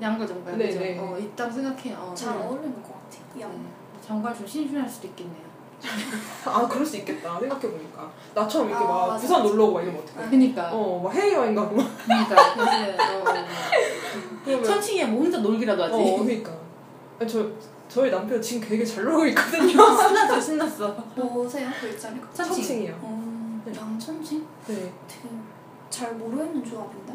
양과 0.02 0.26
정갈 0.26 0.58
네, 0.58 0.68
그죠? 0.68 0.80
네. 0.80 0.98
어, 1.00 1.18
있다고 1.18 1.52
생각해요. 1.52 1.98
어, 1.98 2.14
잘 2.16 2.38
네. 2.38 2.44
어울리는 2.46 2.74
것 2.82 2.94
같아요. 2.94 3.42
야. 3.42 3.48
네. 3.54 3.60
정갈 4.06 4.36
좀 4.36 4.48
신중할 4.48 4.90
수도 4.90 5.08
있겠네요. 5.08 5.49
아 6.46 6.68
그럴 6.68 6.86
수 6.86 6.98
있겠다 6.98 7.40
생각해 7.40 7.62
보니까 7.62 8.12
나처럼 8.34 8.70
이렇게 8.70 8.84
아, 8.84 8.88
막 8.88 9.08
맞아, 9.08 9.22
부산 9.22 9.38
맞아. 9.40 9.50
놀러 9.50 9.64
오고 9.66 9.74
막 9.76 9.82
이러면 9.82 10.02
어떡해? 10.02 10.30
그니까. 10.30 10.72
어막 10.72 11.14
해외 11.14 11.34
여행 11.34 11.56
가고 11.56 11.76
막 11.76 11.90
그니까. 12.06 12.36
어, 14.48 14.64
천칭이야 14.64 15.08
뭐 15.08 15.22
혼자 15.22 15.38
놀기라도 15.40 15.84
하지. 15.84 15.94
어 15.94 16.24
그러니까 16.24 16.52
아니, 17.20 17.30
저 17.30 17.48
저희 17.88 18.12
남편 18.12 18.42
지금 18.42 18.68
되게 18.68 18.86
잘 18.86 19.04
놀고 19.04 19.26
있거든요. 19.28 19.68
신났어 19.68 20.40
신났어. 20.40 20.96
뭐세요? 21.16 21.70
글자리가? 21.82 22.28
천칭. 22.34 22.56
천칭이요. 22.56 23.00
어, 23.02 23.62
네. 23.66 23.74
양천칭? 23.76 24.46
네. 24.68 24.94
되게 25.08 25.30
잘 25.90 26.14
모르겠는 26.14 26.64
조합인데? 26.64 27.14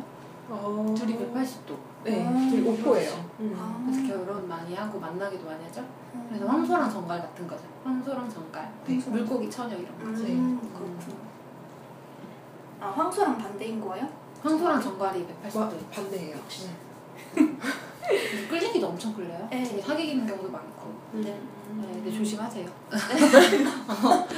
어... 0.49 0.95
둘이 0.97 1.17
180도. 1.17 1.77
네, 2.05 2.27
아, 2.27 2.33
둘이 2.51 2.69
오포예요. 2.69 3.31
음. 3.41 3.57
아. 3.59 3.83
그래서 3.87 4.07
결혼 4.07 4.47
많이 4.49 4.75
하고 4.75 4.99
만나기도 5.01 5.45
많이 5.47 5.65
하죠. 5.65 5.81
음. 6.15 6.27
그래서 6.29 6.47
황소랑 6.47 6.91
정갈 6.91 7.21
같은 7.21 7.47
거죠. 7.49 7.63
황소랑 7.83 8.29
정갈. 8.29 8.71
네. 8.87 9.01
물고기 9.07 9.51
처녀 9.51 9.75
이런 9.77 9.99
거. 9.99 10.05
음, 10.05 10.61
그렇구나. 10.61 11.25
아, 12.81 12.91
황소랑 12.91 13.39
반대인 13.39 13.81
거예요? 13.81 14.07
황소랑 14.43 14.81
정갈이 14.81 15.21
마, 15.21 15.49
180도. 15.49 15.91
반대예요. 15.91 16.37
끌리기도 18.51 18.89
엄청 18.89 19.15
끌려요. 19.15 19.49
네. 19.51 19.65
사귀는 19.81 20.27
경우도 20.27 20.51
많고. 20.51 20.93
음. 21.15 21.23
네. 21.23 21.31
네, 21.77 21.93
근데 21.95 22.13
조심하세요. 22.13 22.69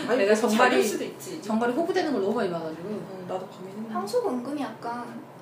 아니, 0.08 0.16
내가 0.18 0.34
잘 0.34 0.48
정갈이- 0.50 0.70
될 0.70 0.84
수도 0.84 1.04
있지. 1.04 1.42
정갈이 1.42 1.72
호구되는 1.72 2.12
걸 2.12 2.22
너무 2.22 2.34
많이 2.34 2.50
봐가지고. 2.50 2.88
어, 2.88 3.24
나도 3.28 3.46
밤에는 3.48 3.90
황소가 3.90 4.30
은근히 4.30 4.62
약간 4.62 5.00
어, 5.00 5.04
막 5.04 5.35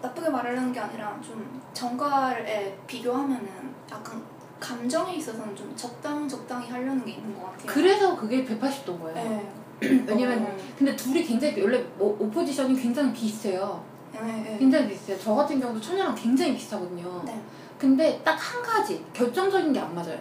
나쁘게 0.00 0.28
말하려는 0.28 0.72
게 0.72 0.80
아니라 0.80 1.18
좀 1.20 1.60
정갈에 1.74 2.76
비교하면은 2.86 3.48
약간 3.90 4.22
감정에 4.60 5.14
있어서는 5.16 5.54
좀 5.56 5.72
적당 5.76 6.28
적당히 6.28 6.68
하려는 6.68 7.04
게 7.04 7.12
있는 7.12 7.34
것 7.38 7.46
같아요. 7.46 7.66
그래서 7.66 8.16
그게 8.16 8.44
180도인 8.44 9.00
거예요. 9.00 9.14
네. 9.14 9.52
왜냐면 10.06 10.42
어, 10.42 10.56
근데 10.76 10.96
둘이 10.96 11.22
굉장히 11.24 11.60
원래 11.62 11.78
뭐 11.96 12.16
오포지션이 12.20 12.80
굉장히 12.80 13.12
비슷해요. 13.12 13.82
네, 14.12 14.20
네. 14.20 14.56
굉장히 14.58 14.88
비슷해요. 14.88 15.16
저 15.20 15.34
같은 15.34 15.60
경우도 15.60 15.80
처녀랑 15.80 16.14
굉장히 16.14 16.54
비슷하거든요. 16.54 17.22
네. 17.24 17.40
근데 17.78 18.20
딱 18.24 18.36
한 18.38 18.60
가지 18.62 19.04
결정적인 19.12 19.72
게 19.72 19.78
안 19.78 19.94
맞아요. 19.94 20.18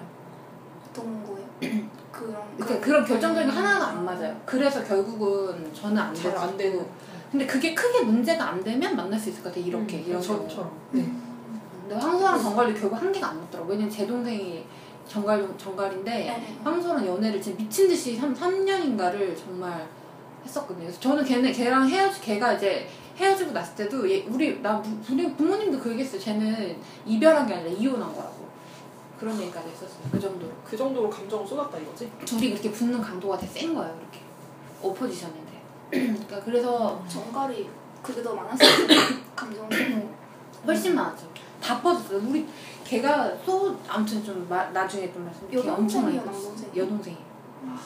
어떤 0.89 1.23
거예요? 1.25 1.47
그런 2.11 2.35
그러니까 2.57 2.79
그런 2.85 3.05
결정적인 3.05 3.49
음. 3.49 3.55
하나가 3.55 3.87
안 3.89 4.05
맞아요. 4.05 4.39
그래서 4.45 4.83
결국은 4.83 5.71
저는 5.73 5.97
안 5.97 6.13
되고. 6.57 6.87
근데 7.31 7.45
그게 7.45 7.73
크게 7.73 8.01
문제가 8.03 8.49
안 8.49 8.63
되면 8.63 8.95
만날 8.95 9.19
수 9.19 9.29
있을 9.29 9.43
것 9.43 9.49
같아. 9.53 9.59
이렇게 9.65 9.97
음, 9.97 10.03
이런. 10.07 10.21
저처럼. 10.21 10.71
네. 10.91 11.01
음. 11.01 11.21
근데 11.81 11.95
황소랑 11.95 12.41
정갈도 12.41 12.79
결국 12.79 12.95
한계가 13.01 13.29
안 13.29 13.39
맞더라고. 13.41 13.69
왜냐면 13.71 13.89
제 13.91 14.05
동생이 14.07 14.65
정갈 15.07 15.47
정갈인데 15.57 16.11
네, 16.11 16.25
네. 16.25 16.57
황소랑 16.63 17.05
연애를 17.05 17.41
진짜 17.41 17.57
미친 17.57 17.87
듯이 17.87 18.15
3, 18.15 18.33
3년인가를 18.33 19.35
정말 19.37 19.87
했었거든요. 20.45 20.85
그래서 20.85 20.99
저는 20.99 21.23
걔네 21.23 21.51
걔랑 21.51 21.87
헤어지 21.89 22.21
걔가 22.21 22.53
이제 22.53 22.87
헤어지고 23.17 23.51
났을 23.51 23.75
때도 23.75 24.09
얘, 24.09 24.23
우리 24.29 24.61
나 24.61 24.81
부- 24.81 24.89
우리 25.11 25.33
부모님도 25.33 25.79
그 25.79 25.91
얘기했어요. 25.91 26.19
쟤는 26.21 26.77
이별한 27.05 27.47
게 27.47 27.53
아니라 27.55 27.71
이혼한 27.71 28.13
거라고. 28.13 28.47
그런 29.19 29.39
얘기까지 29.41 29.67
했었어요. 29.69 29.99
그 30.11 30.19
정도로. 30.19 30.51
그 30.63 30.77
정도로 30.77 31.09
감정을 31.09 31.47
쏟았다 31.47 31.77
이거지? 31.79 32.11
둘이 32.23 32.51
그렇게 32.51 32.69
붙는 32.71 33.01
강도가 33.01 33.35
되게 33.37 33.51
센 33.61 33.73
거예요. 33.73 33.91
그렇게 33.97 34.19
오포지션인데. 34.83 35.46
그러니까 35.89 36.41
그래서 36.43 37.03
정갈이 37.07 37.69
그게 38.03 38.21
더 38.23 38.33
많았어요. 38.33 38.87
감정 39.35 39.69
소모. 39.69 40.09
훨씬 40.65 40.95
많았죠. 40.95 41.27
다 41.61 41.81
뻗었어요. 41.81 42.19
우리 42.19 42.47
걔가 42.83 43.31
소 43.45 43.75
아무튼 43.87 44.23
좀 44.23 44.45
마, 44.49 44.65
나중에 44.71 45.11
좀 45.11 45.25
말씀드릴게요. 45.25 45.73
엄청 45.73 46.03
많이 46.03 46.17
여동생이요, 46.17 46.23
뻗었어요. 46.23 46.53
남동생이요? 46.53 46.83
여동생이. 46.83 47.17
아, 47.67 47.79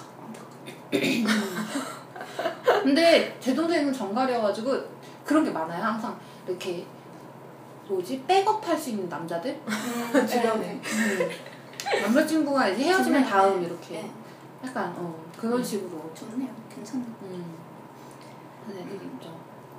안타깝다. 0.92 2.82
근데 2.84 3.38
제 3.40 3.54
동생은 3.56 3.94
정갈이어가지고 3.94 4.78
그런 5.26 5.44
게 5.44 5.52
많아요. 5.52 5.84
항상 5.84 6.18
이렇게 6.48 6.86
뭐지 7.88 8.24
백업할 8.28 8.78
수 8.78 8.92
있는 8.92 9.08
남자들 9.10 9.60
음, 9.68 9.72
주변에. 10.28 10.80
네, 10.82 12.02
남자친구가 12.02 12.70
이제 12.70 12.84
헤어지면. 12.86 13.24
다음 13.26 13.64
이렇게 13.64 13.96
네. 14.02 14.12
약간 14.66 14.94
어 14.98 15.16
그런 15.38 15.60
음. 15.60 15.64
식으로. 15.64 16.12
좋네요. 16.14 16.50
괜찮네. 16.74 17.04
음. 17.24 17.51
네, 18.76 18.84
되게 18.84 19.06
있죠. 19.06 19.30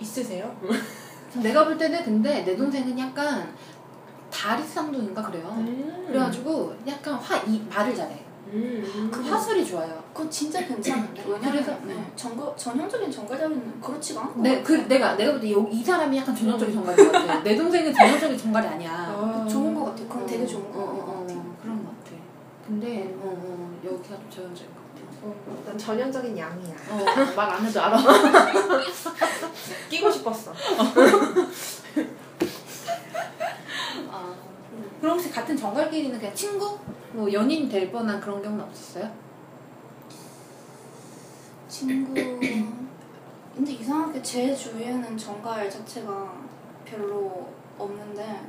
있으세요? 0.01 0.57
내가 1.43 1.65
볼 1.65 1.79
때는 1.79 2.05
근데 2.05 2.43
내 2.45 2.57
동생은 2.57 2.99
약간 2.99 3.55
다리 4.31 4.63
쌍둥이인가 4.63 5.23
그래요. 5.23 5.55
음. 5.59 6.05
그래가지고 6.07 6.75
약간 6.87 7.15
화 7.15 7.37
이 7.47 7.63
말을 7.71 7.95
잘해. 7.95 8.23
음. 8.49 9.09
그 9.11 9.23
화술이 9.23 9.65
좋아요. 9.65 10.03
그거 10.13 10.29
진짜 10.29 10.67
괜찮은데 10.67 11.23
왜냐면 11.25 11.53
그래서, 11.53 11.71
네, 11.87 11.95
음. 11.95 12.13
정거, 12.17 12.55
전형적인 12.57 13.11
정갈자리는 13.11 13.81
그렇지가 13.81 14.21
않고 14.23 14.41
내, 14.43 14.63
그, 14.63 14.73
내가, 14.89 15.17
내가 15.17 15.33
볼 15.33 15.41
때 15.41 15.49
이 15.71 15.83
사람이 15.83 16.17
약간 16.19 16.35
전형적인 16.37 16.75
정갈인 16.75 17.07
것 17.07 17.13
같아. 17.13 17.43
내 17.43 17.57
동생은 17.57 17.95
전형적인 17.95 18.37
정갈이 18.37 18.67
아니야. 18.67 18.91
아. 18.93 19.47
좋은 19.49 19.75
것. 19.75 19.95
그럼 20.09 20.27
되게 20.27 20.43
어, 20.43 20.47
좋은 20.47 20.65
어, 20.67 20.73
것 20.73 20.81
어, 20.83 21.21
같아요. 21.21 21.39
어, 21.39 21.57
그런 21.63 21.83
것 21.85 21.91
같아. 22.05 22.11
근데, 22.67 23.15
어, 23.23 23.23
어, 23.25 23.79
여기가 23.85 24.17
좀 24.17 24.27
전형적인 24.31 24.75
것 24.75 24.77
같아. 24.77 24.82
어, 25.23 25.63
난 25.67 25.79
전형적인 25.79 26.37
양이야. 26.37 26.75
어, 26.91 27.05
말 27.37 27.51
안 27.51 27.65
해도 27.65 27.81
알아. 27.81 27.97
끼고 29.89 30.11
싶었어. 30.11 30.53
아, 34.11 34.35
그럼 35.01 35.15
혹시 35.17 35.31
같은 35.31 35.57
정갈끼리는 35.57 36.19
그냥 36.19 36.35
친구? 36.35 36.79
뭐 37.13 37.31
연인 37.33 37.69
될 37.69 37.91
뻔한 37.93 38.21
그런 38.21 38.43
경우는 38.43 38.65
없었어요? 38.65 39.11
친구 41.69 42.15
근데 42.15 43.73
이상하게 43.73 44.23
제 44.23 44.55
주위에는 44.55 45.17
정갈 45.19 45.71
자체가 45.71 46.33
별로 46.85 47.49
없는데 47.79 48.41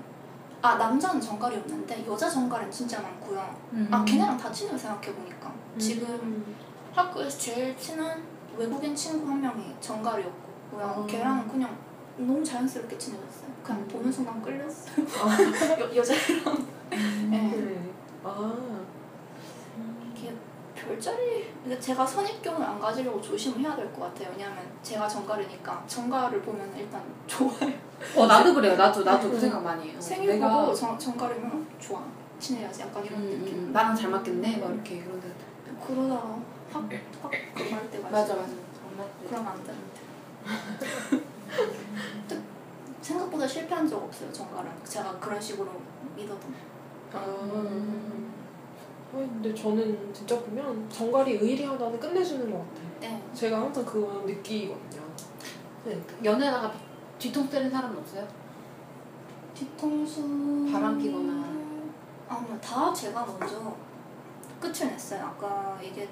아 0.61 0.75
남자는 0.75 1.19
정갈이 1.19 1.57
없는데 1.57 2.05
여자 2.07 2.29
정갈은 2.29 2.71
진짜 2.71 3.01
많고요 3.01 3.55
음. 3.73 3.87
아 3.91 4.03
걔네랑 4.05 4.37
다 4.37 4.49
친해요 4.51 4.77
생각해 4.77 5.13
보니까 5.13 5.51
지금 5.77 6.55
학교에서 6.93 7.37
제일 7.37 7.77
친한 7.77 8.23
외국인 8.57 8.95
친구 8.95 9.27
한 9.29 9.41
명이 9.41 9.75
정갈이었고 9.81 10.53
어. 10.73 11.05
걔랑은 11.07 11.47
그냥 11.47 11.75
너무 12.17 12.43
자연스럽게 12.43 12.97
친해졌어요 12.97 13.49
그냥 13.63 13.81
음. 13.81 13.87
보는 13.87 14.11
순간 14.11 14.41
끌렸어요 14.41 15.05
아. 15.21 15.37
여, 15.81 15.95
여자애랑 15.95 16.67
네. 16.91 16.97
네. 17.29 17.93
아. 18.23 18.53
이게 20.15 20.33
별자리 20.75 21.51
근데 21.63 21.79
제가 21.79 22.05
선입견을 22.05 22.61
안 22.65 22.79
가지려고 22.79 23.21
조심을 23.21 23.59
해야 23.59 23.75
될 23.75 23.91
것 23.93 24.01
같아요 24.01 24.29
왜냐하면 24.31 24.63
제가 24.83 25.07
정갈이니까 25.07 25.83
정갈을 25.87 26.41
보면 26.41 26.71
일단 26.77 27.01
좋아요 27.27 27.73
어, 28.17 28.25
나도 28.27 28.53
그래요. 28.53 28.75
나도, 28.75 29.01
나도 29.03 29.29
그 29.29 29.35
음. 29.35 29.39
생각 29.39 29.63
많이 29.63 29.89
해요. 29.89 29.95
생일 30.01 30.37
보고 30.37 30.73
정, 30.73 30.99
정갈이면 30.99 31.51
어, 31.53 31.79
좋아 31.79 32.03
친해야지 32.37 32.81
약간 32.81 33.05
이런 33.05 33.21
음, 33.21 33.29
느낌 33.29 33.57
음, 33.59 33.71
나랑 33.71 33.95
잘 33.95 34.09
맞겠네? 34.09 34.57
막 34.57 34.71
이렇게 34.73 35.01
그런 35.01 35.21
데 35.21 35.27
그러다가 35.87 36.37
확확 36.73 36.89
그거 37.53 37.75
할 37.75 37.91
때가 37.91 38.09
맞아, 38.09 38.23
있어요. 38.33 38.41
맞아. 38.41 38.53
잘 38.53 38.97
맞대. 38.97 39.27
그러면 39.29 39.47
안 39.53 39.63
되는데 39.63 40.01
생각보다 43.01 43.47
실패한 43.47 43.87
적 43.87 44.01
없어요 44.03 44.31
정갈은 44.31 44.71
제가 44.83 45.19
그런 45.19 45.39
식으로 45.39 45.69
믿어도 46.15 46.39
아. 47.13 47.19
아니, 49.15 49.27
근데 49.27 49.53
저는 49.53 50.11
진짜 50.13 50.39
보면 50.39 50.89
정갈이 50.89 51.33
의리하다는 51.33 51.99
끝내주는 51.99 52.49
것 52.49 52.57
같아요. 52.57 52.89
네 52.99 53.23
제가 53.33 53.59
항상 53.61 53.85
그거 53.85 54.23
느끼거든요. 54.25 55.03
네. 55.85 56.01
연애하다가 56.23 56.73
뒤통 57.19 57.47
때는 57.49 57.69
사람은 57.69 57.95
없어요? 57.99 58.27
뒤통수 59.53 60.67
바람 60.71 60.97
피거나. 60.97 61.43
아니요 62.27 62.59
다 62.59 62.91
제가 62.91 63.23
먼저 63.25 63.75
끝을 64.59 64.87
냈어요 64.87 65.25
아까 65.25 65.77
얘기 65.83 66.07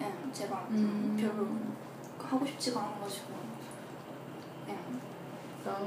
예, 0.00 0.32
제가 0.32 0.66
음. 0.70 1.16
별로 1.18 1.46
하고 2.28 2.46
싶지가 2.46 2.80
않아가지고 2.80 3.26
예. 4.68 4.76
아. 5.66 5.78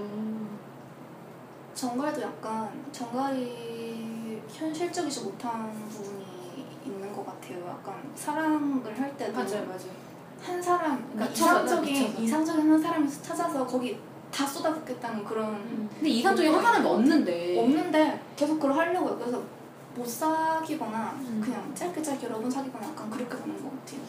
정갈도 1.73 2.21
약간 2.21 2.69
정갈이 2.91 4.41
현실적이지 4.49 5.23
못한 5.23 5.71
부분이 5.89 6.25
있는 6.85 7.13
것 7.13 7.25
같아요 7.25 7.65
약간 7.67 7.95
사랑을 8.15 8.99
할 8.99 9.15
때도 9.17 9.33
맞아요. 9.33 9.67
한 10.41 10.61
사람 10.61 11.07
그러니까 11.13 11.33
이상적인 11.33 11.93
미쳐서. 11.93 12.21
이상적인 12.21 12.71
한 12.71 12.81
사람을 12.81 13.07
찾아서 13.09 13.65
거기 13.65 13.97
다 14.31 14.45
쏟아붓겠다는 14.45 15.23
그런 15.23 15.87
근데 15.95 16.09
이상적인 16.09 16.53
한 16.53 16.61
사람이 16.61 16.87
없는데. 16.87 17.59
없는데 17.59 18.21
계속 18.35 18.55
그걸 18.55 18.75
하려고요. 18.75 19.17
그래서 19.17 19.41
못 19.95 20.07
사귀거나 20.07 21.11
음. 21.19 21.41
그냥 21.43 21.73
짧게 21.75 22.01
짧게 22.01 22.27
여러 22.27 22.39
번 22.39 22.49
사귀거나 22.49 22.87
약간 22.87 23.09
그렇게 23.09 23.35
되는 23.37 23.61
것 23.61 23.69
같아요. 23.79 23.99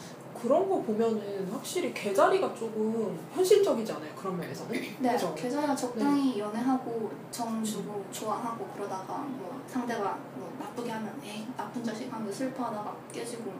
그런 0.41 0.67
거 0.69 0.81
보면은 0.81 1.47
확실히 1.51 1.93
개자리가 1.93 2.53
조금 2.53 3.17
현실적이지 3.33 3.91
않아요? 3.93 4.13
그런 4.15 4.37
면에서는? 4.37 4.71
네, 4.99 5.11
그죠? 5.13 5.33
계좌가 5.35 5.75
적당히 5.75 6.39
연애하고 6.39 7.11
정 7.31 7.63
주고 7.63 8.03
좋아하고 8.11 8.65
그러다가 8.75 9.19
뭐 9.19 9.61
상대가 9.67 10.17
뭐 10.35 10.53
나쁘게 10.59 10.91
하면 10.91 11.13
에이 11.23 11.45
나쁜 11.55 11.83
자식 11.83 12.11
하면 12.11 12.31
슬퍼하다가 12.31 12.95
깨지고 13.11 13.51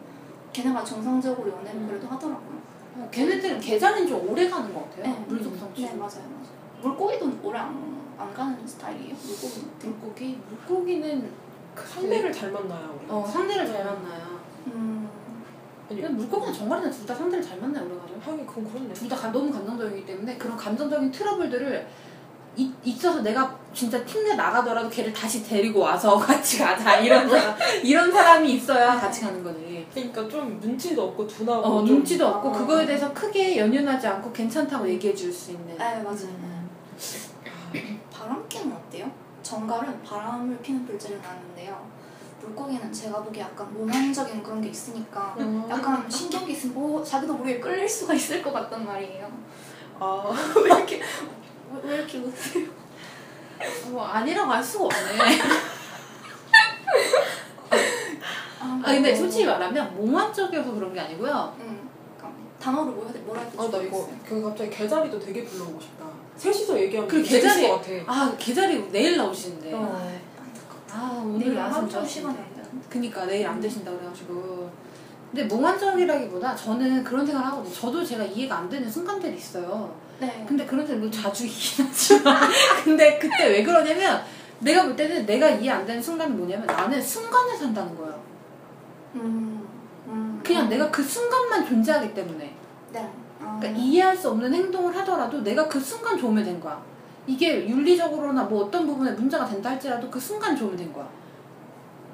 걔네가 0.51 0.83
정상적으로 0.83 1.51
연애를 1.51 1.81
음. 1.81 1.87
그래도 1.87 2.07
하더라고요. 2.07 2.61
어, 2.97 3.09
걔네들은 3.11 3.59
계좌는 3.59 4.07
좀 4.07 4.29
오래 4.29 4.47
가는 4.49 4.73
것 4.73 4.89
같아요. 4.89 5.03
네, 5.13 5.25
물속성 5.27 5.73
네 5.73 5.81
치고. 5.87 5.97
맞아요, 5.97 6.29
맞아요. 6.29 6.53
물고기도 6.81 7.31
오래 7.43 7.59
안, 7.59 8.03
안 8.17 8.33
가는 8.33 8.67
스타일이에요. 8.67 9.15
어때요? 9.15 9.57
물고기? 9.81 10.39
물고기는 10.49 11.21
그 11.21 11.33
상대를 11.75 12.31
잘 12.31 12.51
만나요, 12.51 12.97
우리. 12.99 13.05
어, 13.09 13.25
상대를 13.25 13.65
잘 13.67 13.83
만나요. 13.85 14.39
음, 14.67 15.09
아니, 15.89 16.01
근데 16.01 16.13
물고기나 16.15 16.51
정갈이나 16.53 16.89
둘 16.91 17.05
다 17.05 17.13
상대를 17.15 17.43
잘 17.43 17.59
만나요, 17.59 17.85
그래가지고. 17.87 18.19
하긴 18.21 18.45
그건 18.47 18.69
그렇네. 18.71 18.93
둘 18.93 19.09
다 19.09 19.31
너무 19.31 19.51
감정적이기 19.51 20.05
때문에 20.05 20.37
그런 20.37 20.55
감정적인 20.57 21.11
트러블들을 21.11 21.87
이, 22.55 22.71
있어서 22.83 23.21
내가 23.21 23.57
진짜 23.73 24.05
팀내 24.05 24.35
나가더라도 24.35 24.87
걔를 24.87 25.11
다시 25.11 25.43
데리고 25.43 25.79
와서 25.79 26.15
같이 26.19 26.59
가자 26.59 26.97
이런 26.99 27.27
사람 27.27 27.55
이런 27.83 28.11
사람이 28.11 28.53
있어야 28.53 28.95
같이 28.99 29.21
가는 29.21 29.43
거지. 29.43 29.87
그러니까 29.91 30.27
좀 30.27 30.59
눈치도 30.61 31.03
없고 31.03 31.25
둔하고. 31.27 31.61
어, 31.67 31.77
좀- 31.79 31.95
눈치도 31.95 32.27
없고 32.27 32.49
아. 32.49 32.51
그거에 32.51 32.85
대해서 32.85 33.11
크게 33.13 33.57
연연하지 33.57 34.05
않고 34.07 34.31
괜찮다고 34.31 34.87
얘기해 34.87 35.15
줄 35.15 35.33
수 35.33 35.51
있는. 35.51 35.75
네 35.77 36.01
맞아요. 36.03 36.27
음. 36.27 36.69
바람기는 38.11 38.71
어때요? 38.71 39.11
정갈은 39.53 40.01
바람을 40.01 40.57
피는 40.63 40.85
불질을 40.85 41.21
나는데요. 41.21 41.87
물고기는 42.41 42.91
제가 42.91 43.21
보기에 43.21 43.43
약간 43.43 43.71
몽환적인 43.71 44.41
그런 44.41 44.59
게 44.59 44.69
있으니까 44.69 45.35
어. 45.37 45.67
약간 45.69 46.09
신경기 46.09 46.53
있으면 46.53 46.73
뭐 46.73 47.03
자기도 47.03 47.35
모르게 47.35 47.59
끌릴 47.59 47.87
수가 47.87 48.15
있을 48.15 48.41
것 48.41 48.51
같단 48.51 48.83
말이에요. 48.83 49.31
아, 49.99 50.23
왜 50.57 50.63
이렇게 50.63 50.97
왜, 50.97 51.81
왜 51.83 51.95
이렇게 51.97 52.17
웃으세요? 52.17 52.67
뭐 53.91 54.03
아니라고 54.05 54.51
할 54.51 54.63
수가 54.63 54.85
없네. 54.85 55.39
아, 58.59 58.81
아 58.83 58.91
근데 58.91 59.15
솔직히 59.15 59.45
말하면 59.45 59.95
몽환적이어서 59.95 60.73
그런 60.73 60.93
게 60.93 60.99
아니고요. 60.99 61.55
응. 61.59 61.89
그러니까 62.17 62.39
단어로 62.59 62.91
뭐 62.91 63.05
해야 63.05 63.13
돼? 63.13 63.19
뭐라 63.19 63.41
해야 63.41 63.51
될지 63.51 63.65
아, 63.65 63.69
나 63.69 63.77
이거. 63.83 64.09
그 64.27 64.41
갑자기 64.41 64.69
개자리도 64.71 65.19
되게 65.19 65.45
불러보고 65.45 65.79
싶다. 65.79 66.12
셋이서 66.37 66.79
얘기하면 66.81 67.07
그 67.07 67.23
되게 67.23 67.41
재밌을 67.41 67.61
개자리- 67.61 67.67
것 67.69 67.81
같아. 67.81 67.91
아 68.07 68.35
계자리 68.37 68.91
내일 68.91 69.17
나오시는데. 69.17 69.73
어. 69.73 70.11
아 70.91 71.21
오늘 71.25 71.55
좀 71.89 72.05
시간이 72.05 72.35
텐데. 72.35 72.49
안 72.49 72.63
되는데. 72.63 72.87
그니까 72.89 73.25
내일 73.25 73.47
안 73.47 73.59
되신다 73.59 73.91
그래가지고 73.91 74.69
근데 75.31 75.45
몽환적이라기보다 75.45 76.55
저는 76.55 77.03
그런 77.03 77.25
생각을 77.25 77.47
하거든요 77.47 77.73
저도 77.73 78.05
제가 78.05 78.23
이해가 78.23 78.59
안 78.59 78.69
되는 78.69 78.87
순간들이 78.89 79.35
있어요 79.35 79.95
네. 80.19 80.45
근데 80.47 80.63
그런 80.63 80.85
때는 80.85 81.01
뭐 81.01 81.09
자주 81.09 81.47
있긴 81.47 81.87
하지만 81.87 82.37
근데 82.83 83.17
그때 83.17 83.47
왜 83.47 83.63
그러냐면 83.63 84.21
내가 84.59 84.83
볼 84.83 84.95
때는 84.95 85.25
내가 85.25 85.49
이해 85.49 85.71
안 85.71 85.83
되는 85.87 85.99
순간이 85.99 86.31
뭐냐면 86.35 86.67
나는 86.67 87.01
순간을 87.01 87.57
산다는 87.57 87.97
거예요 87.97 88.21
음, 89.15 89.67
음, 90.07 90.39
그냥 90.45 90.65
음. 90.65 90.69
내가 90.69 90.91
그 90.91 91.01
순간만 91.01 91.65
존재하기 91.67 92.13
때문에 92.13 92.55
네. 92.91 93.09
아, 93.63 93.71
그러니까 93.71 93.81
이해할 93.81 94.15
수 94.15 94.29
없는 94.29 94.53
행동을 94.53 94.95
하더라도 94.97 95.41
내가 95.43 95.67
그 95.67 95.79
순간 95.79 96.17
좋으면 96.17 96.43
된 96.43 96.59
거야 96.59 96.81
이게 97.25 97.67
윤리적으로나 97.67 98.43
뭐 98.43 98.65
어떤 98.65 98.85
부분에 98.85 99.11
문제가 99.11 99.45
된다 99.45 99.69
할지라도 99.71 100.09
그 100.09 100.19
순간 100.19 100.55
좋으면 100.55 100.75
된 100.75 100.91
거야 100.91 101.07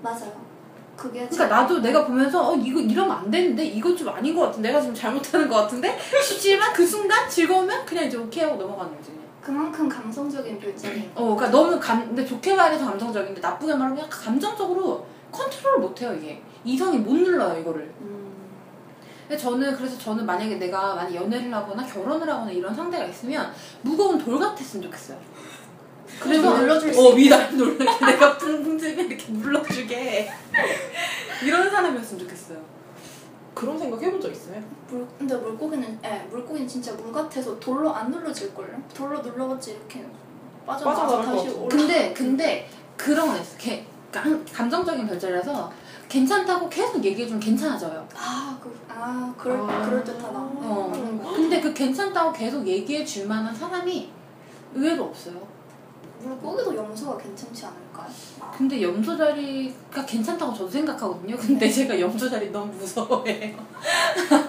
맞아요. 0.01 0.49
그게 0.95 1.25
그러니까 1.27 1.47
나도 1.47 1.79
내가 1.79 2.05
보면서 2.05 2.49
어 2.51 2.55
이거 2.55 2.79
이러면 2.79 3.12
안 3.17 3.31
되는데 3.31 3.65
이거 3.65 3.95
좀 3.95 4.09
아닌 4.09 4.35
것 4.35 4.41
같은데 4.47 4.67
내가 4.67 4.81
지금 4.81 4.93
잘못하는 4.93 5.47
것 5.47 5.55
같은데 5.55 5.97
싶지만 6.21 6.73
그 6.73 6.85
순간 6.85 7.29
즐거우면 7.29 7.85
그냥 7.85 8.05
이제 8.05 8.17
오케이 8.17 8.43
하고 8.43 8.57
넘어가는 8.57 8.95
거지. 8.95 9.17
그만큼 9.41 9.88
감성적인 9.88 10.59
별자리인 10.59 11.15
거. 11.15 11.21
어, 11.21 11.35
그러니까 11.35 11.49
너무 11.57 11.79
감, 11.79 12.05
근데 12.05 12.25
좋게 12.25 12.53
말해서 12.53 12.85
감정적인데 12.85 13.39
나쁘게 13.39 13.73
말하면 13.73 14.09
감정적으로 14.09 15.05
컨트롤을 15.31 15.79
못해요 15.79 16.13
이게 16.13 16.41
이성이 16.65 16.97
못 16.97 17.13
눌러요 17.13 17.59
이거를. 17.59 17.91
음. 18.01 18.28
근데 19.29 19.37
저는 19.43 19.75
그래서 19.77 19.95
저는 19.99 20.25
만약에 20.25 20.55
내가 20.55 20.95
만약 20.95 21.13
연애를 21.13 21.53
하거나 21.53 21.85
결혼을 21.85 22.27
하거나 22.27 22.49
이런 22.49 22.73
상대가 22.73 23.05
있으면 23.05 23.53
무거운 23.83 24.17
돌 24.17 24.39
같았으면 24.39 24.83
좋겠어요. 24.85 25.19
그래서 26.19 26.57
눌러줄 26.57 26.91
수 26.91 26.99
어 26.99 27.13
위날 27.13 27.55
놀라게 27.55 28.05
내가 28.07 28.35
붕붕 28.39 28.79
이렇게 28.79 29.31
눌러주게 29.31 30.31
이런 31.45 31.69
사람이었으면 31.69 32.23
좋겠어요. 32.23 32.57
그런 33.53 33.77
생각 33.77 34.01
해본 34.01 34.19
적 34.19 34.31
있어요? 34.31 34.59
물, 34.89 35.07
근데 35.19 35.35
물고기는 35.35 35.99
예 36.03 36.25
물고기는 36.31 36.67
진짜 36.67 36.91
물 36.93 37.13
같아서 37.13 37.59
돌로 37.59 37.93
안 37.93 38.09
눌러질 38.09 38.55
걸요. 38.55 38.81
돌로 38.95 39.21
눌러봤지 39.21 39.71
이렇게 39.73 40.03
것 40.65 40.81
다시. 41.23 41.49
올라. 41.49 41.67
근데 41.69 42.13
근데 42.13 42.69
그런 42.97 43.27
건 43.27 43.39
있어. 43.39 43.55
걔 43.59 43.85
감, 44.11 44.43
감정적인 44.51 45.05
별자리라서 45.05 45.71
괜찮다고 46.09 46.67
계속 46.67 47.05
얘기해주면 47.05 47.39
괜찮아져요. 47.39 48.07
아 48.15 48.57
그 48.63 48.75
아 49.01 49.33
그럴 49.38 49.57
아. 49.62 49.85
그럴 49.85 50.03
듯하다. 50.03 50.38
어. 50.38 50.91
음. 50.93 51.21
근데 51.23 51.62
그 51.62 51.73
괜찮다고 51.73 52.33
계속 52.33 52.67
얘기해 52.67 53.05
줄 53.05 53.27
만한 53.27 53.55
사람이 53.55 54.09
의외로 54.75 55.05
없어요. 55.05 55.47
물고기도 56.21 56.75
염소가 56.75 57.17
괜찮지 57.17 57.65
않을까요? 57.65 58.09
근데 58.57 58.81
염소 58.81 59.15
자리가 59.15 60.05
괜찮다고 60.05 60.53
저도 60.53 60.69
생각하거든요. 60.69 61.38
근데 61.38 61.69
제가 61.69 61.97
염소 61.97 62.29
자리 62.29 62.51
너무 62.51 62.73
무서워해요. 62.73 63.55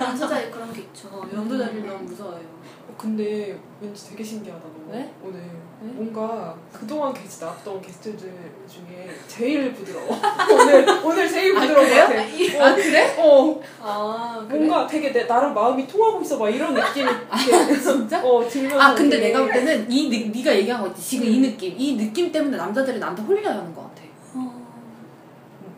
남자자에 0.01 0.51
그런 0.51 0.73
게 0.73 0.81
있죠. 0.81 1.07
어, 1.13 1.23
염소 1.33 1.57
자리 1.71 1.83
너무 1.87 2.03
무서워해요. 2.05 2.45
어, 2.89 2.95
근데 2.99 3.59
왠지 3.81 4.11
되게 4.11 4.25
신기하다 4.25 4.63
너 4.65 4.93
왜? 4.93 5.09
오늘 5.23 5.41
왜? 5.83 5.91
뭔가 5.93 6.57
그동안 6.73 7.15
게스트 7.15 7.45
나왔던 7.45 7.81
게스트들 7.81 8.33
중에 8.69 9.09
제일 9.29 9.73
부드러워 9.73 10.09
오늘 10.53 10.87
오늘 11.05 11.29
제일 11.29 11.57
아, 11.57 11.61
부드러운 11.61 11.89
것 11.89 12.07
그래요? 12.09 12.59
같아 12.59 12.67
아 12.67 12.75
그래? 12.75 13.17
어아 13.19 14.47
뭔가 14.51 14.87
되게 14.87 15.13
내 15.13 15.25
나랑 15.25 15.55
마음이 15.55 15.87
통하고 15.87 16.21
있어 16.21 16.37
막 16.39 16.51
이런 16.51 16.75
느낌이 16.75 17.09
이렇게 17.09 17.81
진짜? 17.81 18.23
어 18.23 18.47
들면서 18.47 18.79
아 18.81 18.95
근데 18.95 19.17
되게- 19.17 19.29
내가 19.29 19.41
볼 19.45 19.53
때는 19.53 19.91
이 19.91 20.09
느, 20.11 20.37
네가 20.37 20.55
얘기한 20.57 20.83
거 20.83 20.93
지금 20.95 21.27
이 21.27 21.37
음. 21.39 21.43
느낌 21.43 21.75
이 21.79 21.97
느낌 21.97 22.31
때문에 22.33 22.57
남자들이 22.57 22.99
나한테 22.99 23.23
홀려하는 23.23 23.73
것 23.75 23.83
같아. 23.83 24.03
어. 24.35 24.67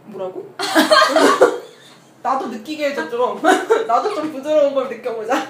뭐라고? 0.07 0.53
나도 2.23 2.47
느끼게 2.49 2.91
해줘 2.91 3.09
좀 3.11 3.41
나도 3.87 4.15
좀 4.15 4.33
부드러운 4.33 4.75
걸 4.75 4.89
느껴보자 4.89 5.49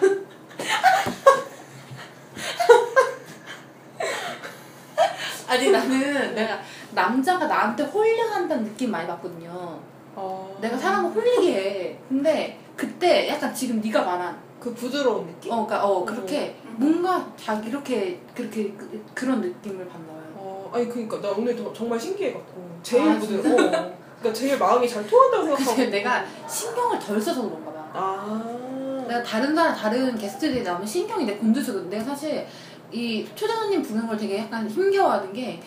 아니 5.49 5.71
나는 5.71 6.35
내가 6.35 6.59
남자가 6.93 7.47
나한테 7.47 7.85
홀려한다는 7.85 8.65
느낌 8.65 8.91
많이 8.91 9.07
받거든요. 9.07 9.79
어... 10.15 10.59
내가 10.61 10.77
사람을 10.77 11.11
홀리게 11.11 11.55
해. 11.55 11.99
근데 12.09 12.59
그때 12.77 13.29
약간 13.29 13.55
지금 13.55 13.81
네가 13.81 14.03
말한 14.03 14.39
그 14.59 14.73
부드러운 14.75 15.27
느낌? 15.27 15.53
어, 15.53 15.67
그러니까 15.67 15.87
어 15.87 16.05
그렇게 16.05 16.57
음. 16.65 16.77
뭔가 16.79 17.27
자 17.37 17.55
이렇게 17.55 18.21
그렇게 18.35 18.73
그, 18.79 19.05
그런 19.13 19.41
느낌을 19.41 19.87
받나요? 19.89 20.23
어, 20.37 20.71
아니 20.73 20.89
그니까 20.89 21.21
나 21.21 21.31
오늘 21.31 21.57
도- 21.57 21.73
정말 21.73 21.99
신기해갖고 21.99 22.79
제일 22.83 23.11
아, 23.11 23.19
부드러워 23.19 23.57
어. 23.57 23.93
그러니까 24.21 24.33
제일 24.33 24.57
마음이 24.59 24.89
잘 24.89 25.07
통한다고 25.07 25.47
생각하고 25.57 25.91
내가 25.91 26.25
신경을 26.49 26.99
덜 26.99 27.21
써서 27.21 27.43
그런가 27.43 27.73
봐. 27.73 27.91
아 27.93 28.82
내가 29.13 29.23
다른 29.23 29.55
사람 29.55 29.75
다른 29.75 30.17
게스트들이 30.17 30.63
나오면 30.63 30.87
신경이 30.87 31.27
내 31.27 31.37
곤두서거든. 31.37 31.91
내가 31.91 32.03
사실 32.05 32.47
이 32.91 33.27
초대 33.35 33.53
손님 33.55 33.83
부르는 33.83 34.07
걸 34.07 34.17
되게 34.17 34.39
약간 34.39 34.69
힘겨워하는 34.69 35.33
게 35.33 35.61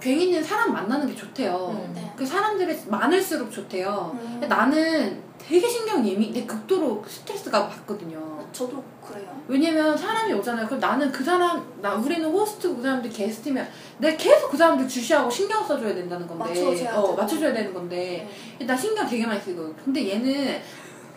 괜히는 0.00 0.42
사람 0.42 0.72
만나는 0.72 1.08
게 1.08 1.14
좋대요. 1.14 1.70
음. 1.72 1.92
네. 1.94 2.12
그 2.14 2.24
사람들이 2.24 2.76
많을수록 2.86 3.50
좋대요. 3.50 4.10
음. 4.14 4.28
근데 4.32 4.46
나는 4.46 5.22
되게 5.38 5.68
신경 5.68 6.06
예민, 6.06 6.32
내 6.32 6.44
극도로 6.44 7.02
스트레스가 7.06 7.68
받거든요. 7.68 8.38
저도 8.52 8.82
그래요. 9.04 9.26
왜냐면 9.48 9.96
사람이 9.96 10.32
오잖아요. 10.34 10.66
그럼 10.66 10.78
나는 10.78 11.10
그 11.10 11.24
사람, 11.24 11.62
나 11.82 11.94
우리는 11.94 12.24
호스트고 12.30 12.76
그 12.76 12.82
사람들 12.82 13.10
게스트면 13.10 13.68
내가 13.98 14.16
계속 14.16 14.50
그 14.50 14.56
사람들 14.56 14.88
주시하고 14.88 15.28
신경 15.28 15.66
써줘야 15.66 15.94
된다는 15.94 16.26
건데, 16.26 16.48
맞춰줘야 16.48 16.96
어. 16.96 17.14
맞춰줘야 17.14 17.52
되는 17.52 17.74
건데, 17.74 18.28
네. 18.58 18.64
나 18.64 18.76
신경 18.76 19.06
되게 19.06 19.26
많이 19.26 19.40
쓰고. 19.40 19.74
근데 19.84 20.08
얘는 20.08 20.60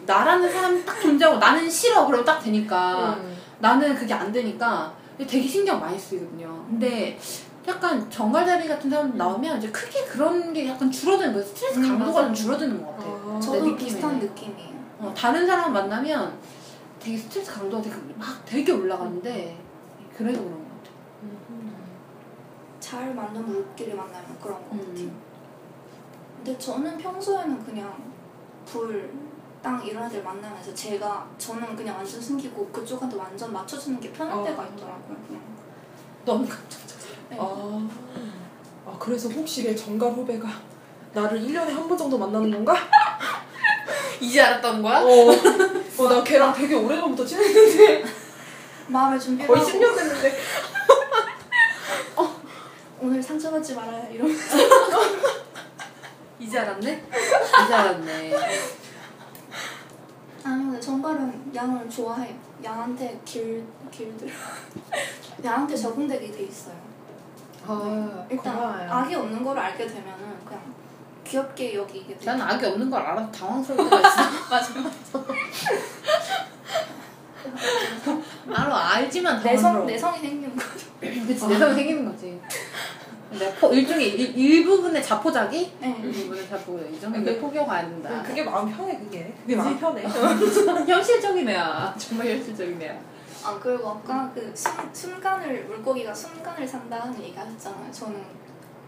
나라는 0.08 0.52
사람 0.52 0.84
딱 0.86 1.00
존재하고 1.00 1.38
나는 1.38 1.70
싫어 1.70 2.06
그러면 2.08 2.26
딱 2.26 2.40
되니까 2.40 3.16
음. 3.20 3.38
나는 3.60 3.94
그게 3.94 4.14
안 4.14 4.32
되니까 4.32 4.94
되게 5.18 5.42
신경 5.48 5.80
많이 5.80 6.00
쓰이거든요. 6.00 6.66
근데 6.70 7.20
약간 7.68 8.10
정갈자리 8.10 8.68
같은 8.68 8.90
사람 8.90 9.16
나오면 9.18 9.58
이제 9.58 9.70
크게 9.72 10.06
그런 10.06 10.54
게 10.54 10.68
약간 10.70 10.90
줄어드는 10.90 11.34
거예요. 11.34 11.46
스트레스 11.46 11.80
음, 11.80 11.90
강도가 11.90 12.22
맞아. 12.22 12.26
좀 12.28 12.34
줄어드는 12.34 12.82
것 12.84 12.92
같아요. 12.98 13.22
아, 13.28 13.34
내 13.36 13.40
저도 13.46 13.58
느낌에는. 13.60 13.78
비슷한 13.78 14.20
느낌이에요. 14.20 14.78
어, 15.00 15.14
다른 15.16 15.46
사람 15.46 15.74
만나면 15.74 16.34
되게 17.00 17.18
스트레스 17.18 17.52
강도가 17.52 17.84
되게 17.84 17.96
막 18.16 18.26
되게 18.46 18.72
올라가는데 18.72 19.58
그래서 20.18 20.40
그런 20.40 20.54
것 20.54 20.60
같아요. 20.78 20.94
음. 21.24 21.74
잘 22.80 23.14
맞는 23.14 23.46
물끼리 23.46 23.94
만나면 23.94 24.38
그런 24.42 24.56
것 24.58 24.70
같아요. 24.70 24.82
음. 24.86 25.22
근데 26.38 26.58
저는 26.58 26.98
평소에는 26.98 27.66
그냥 27.66 27.94
불, 28.66 29.12
땅 29.62 29.84
이런 29.86 30.06
애들 30.06 30.24
만나면서 30.24 30.74
제가 30.74 31.28
저는 31.38 31.76
그냥 31.76 31.98
완전 31.98 32.22
숨기고 32.22 32.68
그쪽한테 32.70 33.18
완전 33.18 33.52
맞춰주는 33.52 34.00
게 34.00 34.12
편할 34.12 34.38
어. 34.38 34.44
때가 34.44 34.64
있더라고요. 34.66 35.18
그냥. 35.28 35.42
너무 36.26 36.48
감정적. 36.48 36.98
네. 37.30 37.38
아, 37.40 37.88
아 38.86 38.96
그래서 39.00 39.30
혹시 39.30 39.64
내 39.64 39.76
정갈 39.76 40.12
후배가 40.12 40.48
나를 41.14 41.42
1년에 41.42 41.70
한 41.74 41.88
번 41.88 41.98
정도 41.98 42.18
만나는 42.18 42.52
건가? 42.52 42.76
이제 44.20 44.42
알았던 44.42 44.82
거야? 44.82 45.00
어, 45.02 45.08
어, 46.04 46.10
나 46.10 46.24
걔랑 46.24 46.54
되게 46.54 46.76
오래전부터 46.76 47.26
친했는데 47.26 48.04
마음의 48.88 49.20
준비를 49.20 49.48
거의 49.48 49.60
하고 49.66 49.72
10년 49.80 49.96
됐는데 49.96 50.38
오늘 53.00 53.22
상처받지 53.22 53.76
말아요 53.76 54.12
이러면서 54.12 54.58
이제 56.40 56.58
알았네? 56.60 57.04
이제 57.66 57.74
알았네. 57.74 58.32
근데 60.78 60.80
정갈은 60.80 61.52
양을 61.56 61.90
좋아해요. 61.90 62.36
양한테 62.64 63.20
길 63.26 63.66
길들 63.92 64.30
양한테 65.44 65.76
적응되게 65.76 66.32
돼 66.32 66.44
있어요. 66.44 66.76
아, 67.66 68.26
일단 68.30 68.56
고마워요. 68.56 68.92
악이 68.92 69.16
없는 69.16 69.44
걸 69.44 69.58
알게 69.58 69.88
되면은 69.88 70.46
그냥 70.46 70.62
귀엽게 71.24 71.76
여기게 71.76 72.18
돼. 72.18 72.26
난 72.26 72.40
악이 72.42 72.66
없는 72.66 72.90
걸 72.92 73.02
알아서 73.02 73.32
당황스러울 73.32 73.90
때가 73.90 74.00
있어. 74.08 74.22
맞아, 74.50 74.74
맞아. 74.82 75.26
알아, 78.64 78.78
알지만 78.96 79.42
당황스러워. 79.42 79.86
내성 79.86 79.88
내성이 79.88 80.20
생기는 80.20 80.56
거죠. 80.56 80.86
그치, 81.00 81.48
내성이 81.48 81.74
생기는 81.76 82.06
거지. 82.06 82.40
내가 83.32 83.56
포, 83.60 83.74
일종의 83.74 84.10
일, 84.10 84.38
일부분의 84.38 85.04
자포자기? 85.04 85.74
네. 85.80 86.00
일부분의 86.04 86.48
자포자기. 86.48 86.96
이 86.96 87.00
정도 87.00 87.20
내 87.20 87.40
포기하고 87.40 87.70
안 87.72 87.90
된다. 87.90 88.24
그게 88.24 88.44
마음 88.44 88.72
편해 88.72 88.98
그게 88.98 89.34
그게? 89.42 89.56
마음 89.56 89.78
편해 89.80 90.04
현실적인 90.88 91.50
애야. 91.50 91.94
정말 91.98 92.28
현실적인 92.28 92.82
애야. 92.82 92.98
아 93.44 93.60
그리고 93.62 93.90
아까 93.90 94.32
그 94.34 94.52
순, 94.56 94.72
순간을 94.94 95.66
물고기가 95.66 96.14
순간을 96.14 96.68
산다 96.68 97.00
하는 97.02 97.22
얘기 97.22 97.36
하셨잖아요. 97.36 97.92
저는 97.92 98.22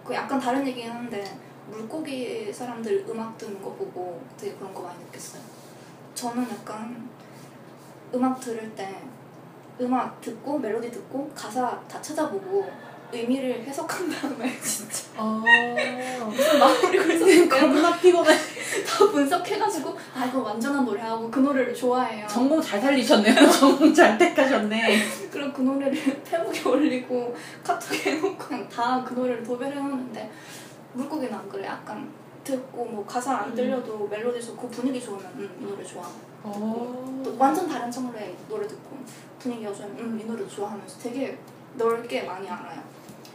그 0.06 0.14
약간 0.14 0.40
다른 0.40 0.66
얘기긴 0.68 0.92
한데 0.92 1.24
물고기 1.70 2.52
사람들 2.52 3.06
음악 3.10 3.38
듣는 3.38 3.62
거 3.62 3.72
보고 3.74 4.22
되게 4.38 4.54
그런 4.56 4.74
거 4.74 4.84
많이 4.84 5.04
느꼈어요. 5.06 5.42
저는 6.16 6.48
약간 6.50 7.08
음악 8.14 8.40
들을 8.40 8.74
때 8.76 9.02
음악 9.82 10.20
듣고 10.20 10.60
멜로디 10.60 10.92
듣고 10.92 11.32
가사 11.36 11.80
다 11.88 12.02
찾아보고 12.02 12.70
의미를 13.12 13.64
해석한 13.64 14.10
다음에 14.10 14.56
진짜 14.62 15.06
아 15.18 15.44
무슨 16.30 16.60
마무리고 16.60 17.12
있었을까 17.14 17.60
겁나 17.60 17.98
피곤해. 17.98 18.30
다 18.88 19.12
분석해가지고 19.12 19.98
아 20.16 20.26
이거 20.26 20.40
완전한 20.42 20.86
노래하고 20.86 21.30
그 21.32 21.40
노래를 21.40 21.74
좋아해요. 21.74 22.28
전공 22.28 22.62
잘 22.62 22.80
살리셨네요. 22.80 23.34
전공 23.52 23.94
잘 23.94 24.18
택하셨네. 24.18 24.98
그리고 25.32 25.52
그 25.54 25.62
노래를 25.62 26.22
페북에 26.24 26.70
올리고 26.70 27.36
카톡에 27.64 28.12
해놓고 28.12 28.38
그냥 28.38 28.70
다 28.70 29.04
그 29.06 29.14
노래를 29.14 29.44
도배를 29.44 29.78
해놓는데 29.78 30.32
물고기는 30.94 31.34
안 31.34 31.48
그래 31.50 31.66
약간 31.66 32.10
듣고 32.44 32.86
뭐 32.86 33.06
가사 33.06 33.38
안 33.38 33.54
들려도 33.56 34.08
멜로디 34.08 34.42
좋고 34.44 34.68
분위기 34.70 35.02
좋으면 35.02 35.24
음, 35.36 35.58
이 35.62 35.66
노래 35.66 35.84
좋아 35.84 36.04
또 36.44 37.32
아, 37.32 37.36
완전 37.38 37.68
다른 37.68 37.92
장르의 37.92 38.36
노래 38.48 38.68
듣고 38.68 38.98
분위기가 39.40 39.74
좋으면 39.74 39.98
음, 40.00 40.20
이 40.22 40.26
노래 40.26 40.48
좋아하면서 40.48 41.00
되게 41.00 41.38
넓게 41.76 42.24
많이 42.24 42.50
알아요 42.50 42.82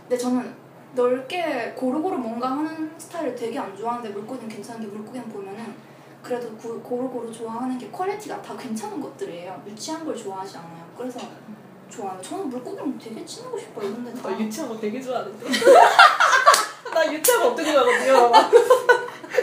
근데 0.09 0.19
저는 0.19 0.55
넓게 0.95 1.73
고루고루 1.77 2.19
뭔가 2.19 2.51
하는 2.51 2.93
스타일을 2.99 3.35
되게 3.35 3.59
안 3.59 3.77
좋아하는데 3.77 4.11
물고기는 4.11 4.49
괜찮은 4.49 4.81
게 4.83 4.87
물고기는 4.87 5.29
보면은 5.29 5.75
그래도 6.23 6.49
고, 6.57 6.81
고루고루 6.81 7.33
좋아하는 7.33 7.77
게 7.79 7.91
quality가 7.91 8.41
다 8.41 8.57
괜찮은 8.57 9.01
것들이에요. 9.01 9.63
유치한 9.67 10.05
걸 10.05 10.17
좋아하지 10.17 10.57
않아요. 10.59 10.85
그래서 10.97 11.21
좋아요. 11.91 12.19
저는 12.23 12.49
물고기랑 12.49 12.99
되게 12.99 13.25
친하고 13.25 13.59
싶어요. 13.59 13.93
근데 13.95 14.15
다나 14.15 14.39
유치한 14.39 14.69
거 14.69 14.79
되게 14.79 15.01
좋아하는데. 15.01 15.47
나 16.95 17.13
유치한 17.13 17.43
거 17.43 17.49
어떻게 17.49 17.73
좋아하거든요. 17.73 18.31
막 18.31 18.51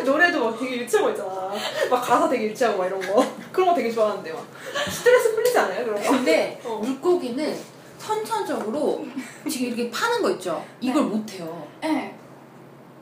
노래도 0.06 0.46
막 0.52 0.60
되게 0.60 0.78
유치한 0.78 1.06
거 1.06 1.12
있잖아. 1.12 1.52
막 1.90 2.02
가사 2.02 2.30
되게 2.30 2.46
유치하고 2.46 2.78
막 2.78 2.88
이런 2.88 3.00
거. 3.02 3.26
그런 3.52 3.70
거 3.70 3.76
되게 3.76 3.92
좋아하는데 3.92 4.32
막. 4.32 4.46
스트레스 4.90 5.36
풀리지 5.36 5.58
않아요, 5.60 5.86
그런 5.86 6.02
거? 6.02 6.12
근데 6.12 6.62
어. 6.64 6.80
물고기는 6.82 7.60
선천적으로 8.06 9.06
지금 9.50 9.68
이렇게 9.68 9.90
파는 9.92 10.22
거 10.22 10.32
있죠. 10.32 10.64
이걸 10.80 11.04
못해요. 11.04 11.68
네. 11.82 12.16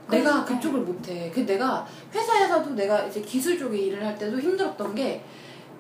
내가 0.10 0.44
그래서- 0.44 0.46
그쪽을 0.46 0.82
못 0.82 1.08
해. 1.08 1.32
그 1.34 1.46
내가 1.46 1.86
회사에서도 2.14 2.72
내가 2.72 3.04
이제 3.06 3.22
기술 3.22 3.58
쪽에 3.58 3.78
일을 3.78 4.06
할 4.06 4.18
때도 4.18 4.40
힘들었던 4.40 4.94
게 4.96 5.24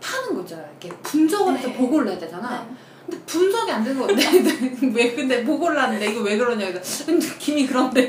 파는 0.01 0.35
거 0.35 0.41
있잖아. 0.41 0.63
이렇게 0.79 0.95
분석을 1.01 1.57
해서 1.57 1.67
네. 1.67 1.73
보고를 1.75 2.09
해야 2.11 2.17
되잖아. 2.19 2.65
네. 2.69 2.75
근데 3.09 3.25
분석이 3.25 3.71
안 3.71 3.83
되는 3.83 3.99
건데 3.99 4.23
왜 4.93 5.15
근데 5.15 5.43
보고를 5.43 5.81
하는데 5.81 6.05
이거 6.11 6.21
왜 6.21 6.37
그러냐 6.37 6.67
그래서 6.67 7.11
느낌이 7.11 7.65
그런데요. 7.67 8.07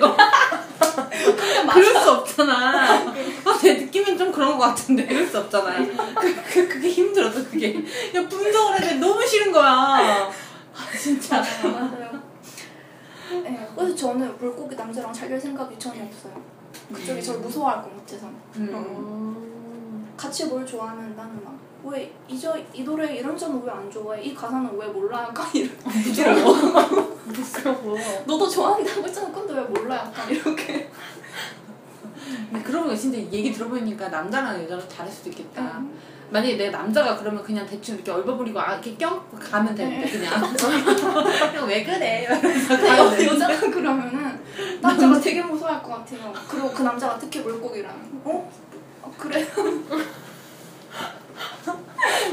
그럴 1.72 1.94
수 2.02 2.10
없잖아. 2.10 2.96
어, 3.06 3.58
내 3.62 3.74
느낌은 3.74 4.18
좀 4.18 4.30
그런 4.30 4.58
것 4.58 4.66
같은데 4.66 5.06
그럴 5.06 5.26
수 5.26 5.38
없잖아. 5.38 5.76
그, 6.20 6.34
그, 6.52 6.68
그게 6.68 6.88
힘들었어 6.90 7.42
그게. 7.50 7.76
야 8.14 8.28
분석을 8.28 8.80
해야 8.80 8.90
돼 8.90 8.94
너무 8.96 9.26
싫은 9.26 9.50
거야. 9.50 10.30
아, 10.80 10.90
진짜. 10.98 11.42
맞아요. 11.62 12.22
네, 13.42 13.68
그래서 13.76 13.94
저는 13.94 14.36
물고기 14.38 14.74
남자랑 14.74 15.12
잘될 15.12 15.40
생각이 15.40 15.78
전혀 15.78 16.02
없어요. 16.04 16.32
그쪽이 16.92 17.22
저를 17.22 17.40
무서워할 17.40 17.82
것 17.82 17.96
같아서. 17.98 18.26
음. 18.56 18.70
어. 18.72 20.16
같이 20.16 20.46
뭘 20.46 20.66
좋아하면 20.66 21.14
나는 21.16 21.42
막, 21.44 21.56
왜, 21.84 22.12
이, 22.28 22.38
저, 22.38 22.56
이 22.74 22.82
노래 22.82 23.14
이런 23.16 23.36
점은 23.38 23.62
왜 23.64 23.70
안 23.70 23.90
좋아해? 23.90 24.22
이 24.22 24.34
가사는 24.34 24.76
왜 24.76 24.86
몰라? 24.88 25.22
약간 25.28 25.46
이런. 25.54 25.76
부끄러워. 25.78 27.16
부끄러워. 27.32 27.96
너도 28.26 28.48
좋아한다고 28.48 29.02
했잖아. 29.04 29.32
근데 29.32 29.54
왜 29.54 29.60
몰라? 29.62 29.96
약간 29.96 30.28
이렇게. 30.30 30.90
근데 32.50 32.62
그러면 32.64 32.96
진짜 32.96 33.16
얘기 33.18 33.52
들어보니까 33.52 34.08
남자랑 34.08 34.62
여자랑 34.64 34.86
다를 34.88 35.10
수도 35.10 35.30
있겠다. 35.30 35.78
음. 35.78 35.96
만약에 36.30 36.56
내 36.56 36.70
남자가 36.70 37.16
그러면 37.16 37.42
그냥 37.42 37.66
대충 37.66 37.96
이렇게 37.96 38.10
얼버무리고 38.10 38.60
아, 38.60 38.74
이렇게 38.74 38.96
껴안고 38.96 39.36
가면 39.36 39.74
되는데 39.74 40.08
그냥 40.08 40.54
그냥 40.54 41.66
왜 41.66 41.82
그래? 41.82 42.26
근데 42.40 42.96
여. 42.96 43.26
여자가 43.32 43.58
그러면은 43.70 44.40
남자가 44.80 45.20
되게 45.20 45.42
무서워할 45.42 45.82
것 45.82 45.88
같아요. 45.90 46.32
그리고 46.48 46.70
그 46.70 46.82
남자가 46.82 47.18
특히 47.18 47.40
물고기라면. 47.40 48.20
어? 48.24 48.50
어 49.02 49.14
그래? 49.18 49.44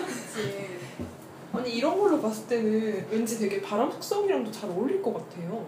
그치. 0.06 0.78
아니 1.54 1.72
이런 1.72 1.98
걸로 1.98 2.22
봤을 2.22 2.46
때는 2.48 3.08
왠지 3.10 3.40
되게 3.40 3.62
바람 3.62 3.92
속성이랑도 3.92 4.52
잘 4.52 4.70
어울릴 4.70 5.02
것 5.02 5.14
같아요. 5.14 5.66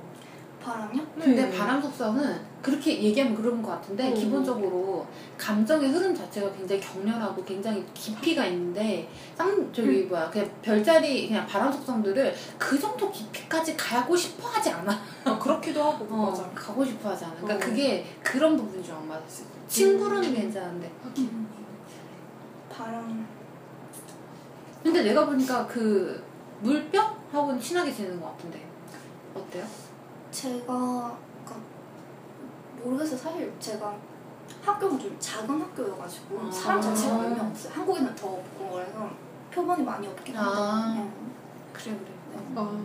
바람이요? 0.63 1.03
근데 1.19 1.45
네. 1.47 1.57
바람 1.57 1.81
속성은 1.81 2.48
그렇게 2.61 3.01
얘기하면 3.01 3.35
그런 3.35 3.61
것 3.61 3.69
같은데 3.71 4.11
어. 4.11 4.13
기본적으로 4.13 5.07
감정의 5.37 5.89
흐름 5.89 6.13
자체가 6.13 6.51
굉장히 6.51 6.81
격렬하고 6.81 7.43
굉장히 7.45 7.85
깊이가 7.93 8.45
있는데 8.47 9.09
쌍 9.35 9.71
저기 9.71 10.03
뭐야 10.03 10.29
그냥 10.29 10.49
별자리 10.61 11.27
그냥 11.27 11.47
바람 11.47 11.71
속성들을 11.71 12.35
그 12.57 12.77
정도 12.77 13.09
깊이까지 13.11 13.77
가고 13.77 14.15
싶어 14.15 14.47
하지 14.47 14.69
않아. 14.69 14.99
아, 15.23 15.39
그렇기도 15.39 15.81
하고 15.83 16.05
어, 16.09 16.29
맞아. 16.29 16.49
가고 16.53 16.83
싶어 16.83 17.09
하지 17.09 17.25
않아. 17.25 17.35
그러니까 17.41 17.55
어. 17.65 17.69
그게 17.69 18.05
그런 18.21 18.55
부분이 18.57 18.83
좀 18.83 18.99
안 18.99 19.07
맞았어. 19.07 19.43
친구로는 19.69 20.29
음. 20.29 20.35
괜찮은데. 20.35 20.91
바람. 22.71 23.27
근데 24.83 25.03
내가 25.03 25.25
보니까 25.25 25.65
그 25.67 26.21
물병하고는 26.61 27.59
친하게 27.59 27.93
지내는 27.93 28.19
것 28.19 28.27
같은데 28.31 28.65
어때요? 29.33 29.65
제가 30.31 31.17
모르겠어요. 32.83 33.17
사실 33.17 33.53
제가 33.59 33.95
학교가 34.63 34.97
좀 34.97 35.15
작은 35.19 35.61
학교여가지고 35.61 36.39
아. 36.47 36.51
사람 36.51 36.81
자체가 36.81 37.17
몇 37.17 37.29
명 37.35 37.47
없어요. 37.47 37.73
한국에는 37.73 38.15
더 38.15 38.27
없고 38.27 38.71
그래서 38.73 39.09
표본이 39.53 39.83
많이 39.83 40.07
없긴 40.07 40.35
아. 40.37 40.41
한데 40.41 41.01
네. 41.03 41.09
그래 41.73 41.95
그래. 41.97 42.43
아, 42.55 42.79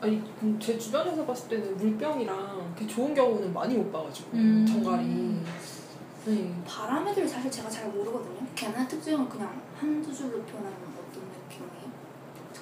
아니 0.00 0.22
그럼 0.38 0.58
제 0.60 0.78
주변에서 0.78 1.24
봤을 1.24 1.48
때는 1.48 1.76
물병이랑 1.76 2.74
이렇게 2.76 2.86
좋은 2.86 3.14
경우는 3.14 3.52
많이 3.52 3.76
못 3.76 3.90
봐가지고 3.92 4.30
음. 4.34 4.66
정갈이. 4.66 5.42
네. 6.26 6.54
바람 6.66 7.06
애들 7.06 7.28
사실 7.28 7.50
제가 7.50 7.68
잘 7.68 7.88
모르거든요. 7.90 8.40
걔네 8.54 8.88
특징은 8.88 9.28
그냥 9.28 9.60
한두 9.78 10.12
줄로 10.14 10.40
표현하면 10.42 10.72
어떤 10.94 11.22
느낌이에요? 11.22 11.84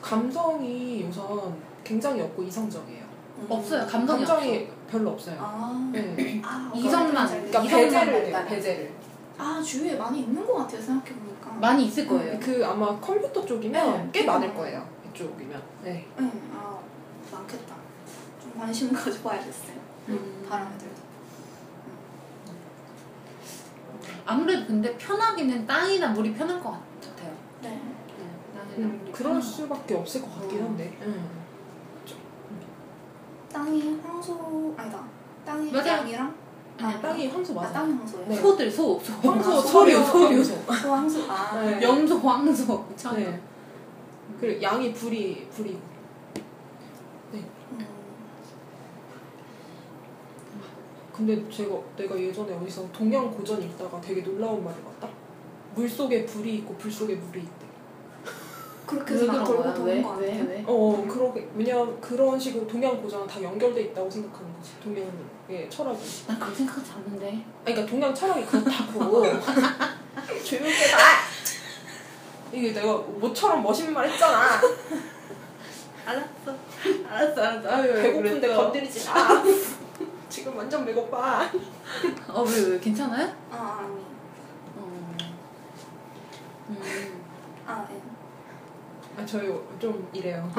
감성이 0.00 1.04
우선 1.08 1.54
굉장히 1.84 2.20
없고 2.22 2.42
이성적이에요. 2.42 3.04
음. 3.38 3.46
없어요. 3.48 3.86
감성이 3.86 4.24
감정이 4.24 4.68
별로 4.92 5.10
없어요. 5.12 5.36
아, 5.40 5.90
네. 5.90 6.42
아 6.44 6.70
이성만. 6.74 7.26
잘 7.26 7.46
그러니까 7.50 7.62
이성만 7.62 7.84
배제를. 7.90 8.26
해요. 8.26 8.44
배제를. 8.46 8.92
아 9.38 9.62
주위에 9.64 9.96
많이 9.96 10.20
있는 10.20 10.46
것 10.46 10.54
같아요 10.58 10.80
생각해 10.82 11.14
보니까. 11.18 11.50
많이 11.52 11.86
있을 11.86 12.06
거예요. 12.06 12.38
그 12.38 12.64
아마 12.64 13.00
컴퓨터 13.00 13.44
쪽이면 13.44 13.96
네. 13.96 14.08
꽤 14.12 14.24
많을 14.26 14.54
거예요. 14.54 14.86
이쪽이면. 15.08 15.62
네. 15.82 16.06
응, 16.18 16.30
아 16.54 16.78
많겠다. 17.32 17.74
좀 18.42 18.52
관심 18.58 18.92
가져봐야겠어요. 18.92 19.76
음. 20.10 20.46
바람 20.48 20.70
애들도. 20.74 21.02
아무래도 24.26 24.66
근데 24.66 24.96
편하기는 24.98 25.66
땅이나 25.66 26.08
물이 26.10 26.34
편할 26.34 26.62
것 26.62 26.70
같아요. 26.72 27.34
네. 27.62 27.70
네, 27.70 27.80
땅이나 28.54 28.86
음, 28.88 28.98
물이 29.00 29.12
그럴 29.12 29.40
수밖에 29.40 29.94
없을 29.94 30.20
것 30.20 30.38
같긴 30.40 30.58
음. 30.58 30.64
한데. 30.66 30.96
음. 31.02 31.41
땅이 33.52 34.00
황소 34.02 34.74
아니다. 34.76 35.04
땅이 35.44 35.70
네, 35.70 36.18
아, 36.80 37.00
땅이 37.00 37.28
황소 37.28 37.52
아 37.52 37.62
맞아. 37.62 37.72
땅이 37.72 37.92
황소예요. 37.94 38.28
네. 38.28 38.34
소들 38.36 38.70
소, 38.70 38.98
소. 38.98 39.12
황소, 39.12 39.52
아, 39.52 39.60
소류, 39.60 40.04
소류. 40.04 40.42
소 40.44 40.54
황소. 40.66 41.30
아. 41.30 41.60
네. 41.60 41.82
염소, 41.82 42.16
황소. 42.18 42.86
참. 42.96 43.16
네. 43.16 43.40
그리고 44.40 44.62
양이 44.62 44.92
불이 44.92 45.48
불이고. 45.50 45.78
음. 47.34 47.86
근데 51.14 51.48
제가 51.50 51.76
내가 51.96 52.18
예전에 52.18 52.54
어디서 52.54 52.90
동양 52.90 53.30
고전 53.30 53.62
읽다가 53.62 54.00
되게 54.00 54.22
놀라운 54.22 54.64
말을 54.64 54.82
봤다. 54.82 55.08
물 55.74 55.88
속에 55.88 56.24
불이 56.24 56.56
있고 56.56 56.74
불 56.76 56.90
속에 56.90 57.14
물이 57.14 57.40
있대. 57.40 57.61
그렇게 58.92 59.26
돌고 59.26 59.62
거야? 59.62 59.74
도는 59.74 59.96
왜? 59.96 60.02
거 60.02 60.10
왜? 60.14 60.40
왜? 60.48 60.64
어, 60.66 61.04
그러게 61.08 61.48
왜냐면 61.54 62.00
그런 62.00 62.38
식으로 62.38 62.66
동양 62.66 63.00
고전은 63.00 63.26
다 63.26 63.42
연결돼 63.42 63.80
있다고 63.82 64.10
생각하는 64.10 64.52
거지. 64.54 64.70
동양의 64.82 65.70
철학이. 65.70 65.98
난 66.26 66.38
그렇게 66.38 66.56
생각하지 66.56 66.92
않는데. 66.92 67.26
아니, 67.28 67.44
그러니까 67.64 67.86
동양 67.86 68.14
철학이 68.14 68.44
그렇다고. 68.46 69.22
조용히 70.44 70.70
해봐. 70.70 70.98
이게 72.52 72.72
내가 72.72 72.94
모처럼 72.98 73.62
멋있는 73.62 73.94
말 73.94 74.08
했잖아. 74.08 74.60
알았어. 76.04 76.56
알았어, 77.08 77.42
알았어. 77.42 77.68
아유, 77.70 77.94
배고픈데 77.94 78.40
그랬어. 78.40 78.62
건드리지 78.62 79.08
마. 79.08 79.42
지금 80.28 80.56
완전 80.56 80.84
배고파. 80.84 81.48
어, 82.28 82.42
왜, 82.42 82.60
왜? 82.70 82.78
괜찮아요? 82.80 83.32
아 83.50 83.80
아니. 83.84 83.94
어. 84.76 85.14
음. 86.70 87.22
아 87.66 87.86
네. 87.88 88.00
아, 89.16 89.24
저희 89.26 89.48
좀 89.78 90.08
이래요. 90.12 90.50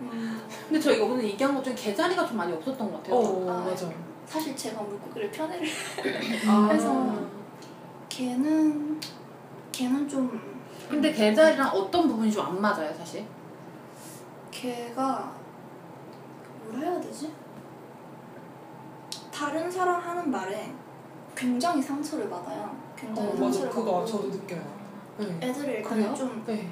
음, 0.00 0.42
근데 0.68 0.80
저희가 0.80 1.04
오늘 1.04 1.24
얘기한 1.24 1.54
것 1.54 1.62
중에 1.62 1.74
개자리가 1.74 2.26
좀 2.26 2.36
많이 2.36 2.52
없었던 2.52 2.90
것 2.90 2.96
같아요. 2.98 3.14
어, 3.16 3.50
아, 3.50 3.64
맞아. 3.64 3.88
사실 4.26 4.56
제가 4.56 4.80
물고기를 4.82 5.30
편애를 5.30 5.66
아, 6.48 6.66
그래서 6.68 7.14
걔는 8.08 8.98
걔는 9.70 10.08
좀 10.08 10.40
근데 10.88 11.12
개자리랑 11.12 11.68
어떤 11.68 12.08
부분이 12.08 12.30
좀 12.32 12.46
안 12.46 12.60
맞아요, 12.60 12.92
사실? 12.94 13.24
걔가 14.50 15.32
뭐라 16.64 16.78
해야 16.90 17.00
되지? 17.00 17.32
다른 19.32 19.70
사람 19.70 20.00
하는 20.00 20.30
말에 20.30 20.72
굉장히 21.34 21.80
상처를 21.82 22.28
받아요. 22.28 22.74
굉장히 22.96 23.28
어, 23.28 23.32
맞아. 23.32 23.42
상처를 23.44 23.70
그거 23.70 23.92
받고 23.92 24.06
저도 24.06 24.28
느껴요. 24.28 24.81
네. 25.18 25.38
애들을 25.42 25.74
일단 25.76 25.92
그래요? 25.94 26.14
좀 26.14 26.42
네. 26.46 26.68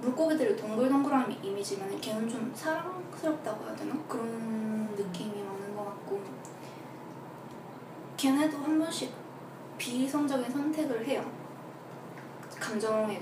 물고기들이 0.00 0.56
동글동글한 0.56 1.36
이미지면 1.42 2.00
걔는 2.00 2.28
좀 2.28 2.50
사랑스럽다고 2.54 3.64
해야 3.66 3.76
되나? 3.76 3.94
그런 4.08 4.88
느낌이 4.96 5.42
많은 5.42 5.76
것 5.76 5.84
같고 5.84 6.20
걔네도 8.16 8.58
한 8.58 8.78
번씩 8.78 9.12
비이성적인 9.78 10.50
선택을 10.50 11.06
해요. 11.06 11.24
감정에 12.58 13.20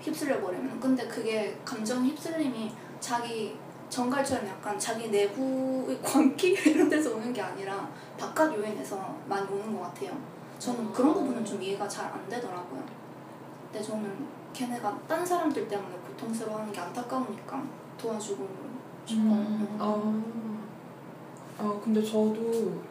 휩쓸려 0.00 0.40
버리면 0.40 0.80
근데 0.80 1.06
그게 1.06 1.56
감정 1.64 2.04
휩쓸림이 2.04 2.72
자기 2.98 3.56
정갈처럼 3.88 4.46
약간 4.48 4.76
자기 4.78 5.08
내부의 5.10 5.98
광기 6.02 6.52
이런 6.66 6.88
데서 6.88 7.14
오는 7.14 7.32
게 7.32 7.40
아니라 7.40 7.88
바깥 8.18 8.52
요인에서 8.56 9.16
많이 9.28 9.46
오는 9.48 9.72
것 9.76 9.82
같아요. 9.82 10.10
저는 10.58 10.92
그런 10.92 11.12
부분은 11.14 11.44
좀 11.44 11.60
이해가 11.62 11.88
잘 11.88 12.06
안 12.12 12.28
되더라고요. 12.28 12.82
근데 13.72 13.82
저는 13.82 14.26
걔네가 14.52 14.98
딴 15.08 15.24
사람들 15.24 15.66
때문에 15.66 15.96
고통스러워하는 16.08 16.70
게 16.70 16.78
안타까우니까 16.78 17.62
도와주고 17.96 18.46
싶어요. 19.06 19.32
음. 19.32 19.76
아, 19.80 20.22
아 21.58 21.80
근데 21.82 22.02
저도 22.02 22.82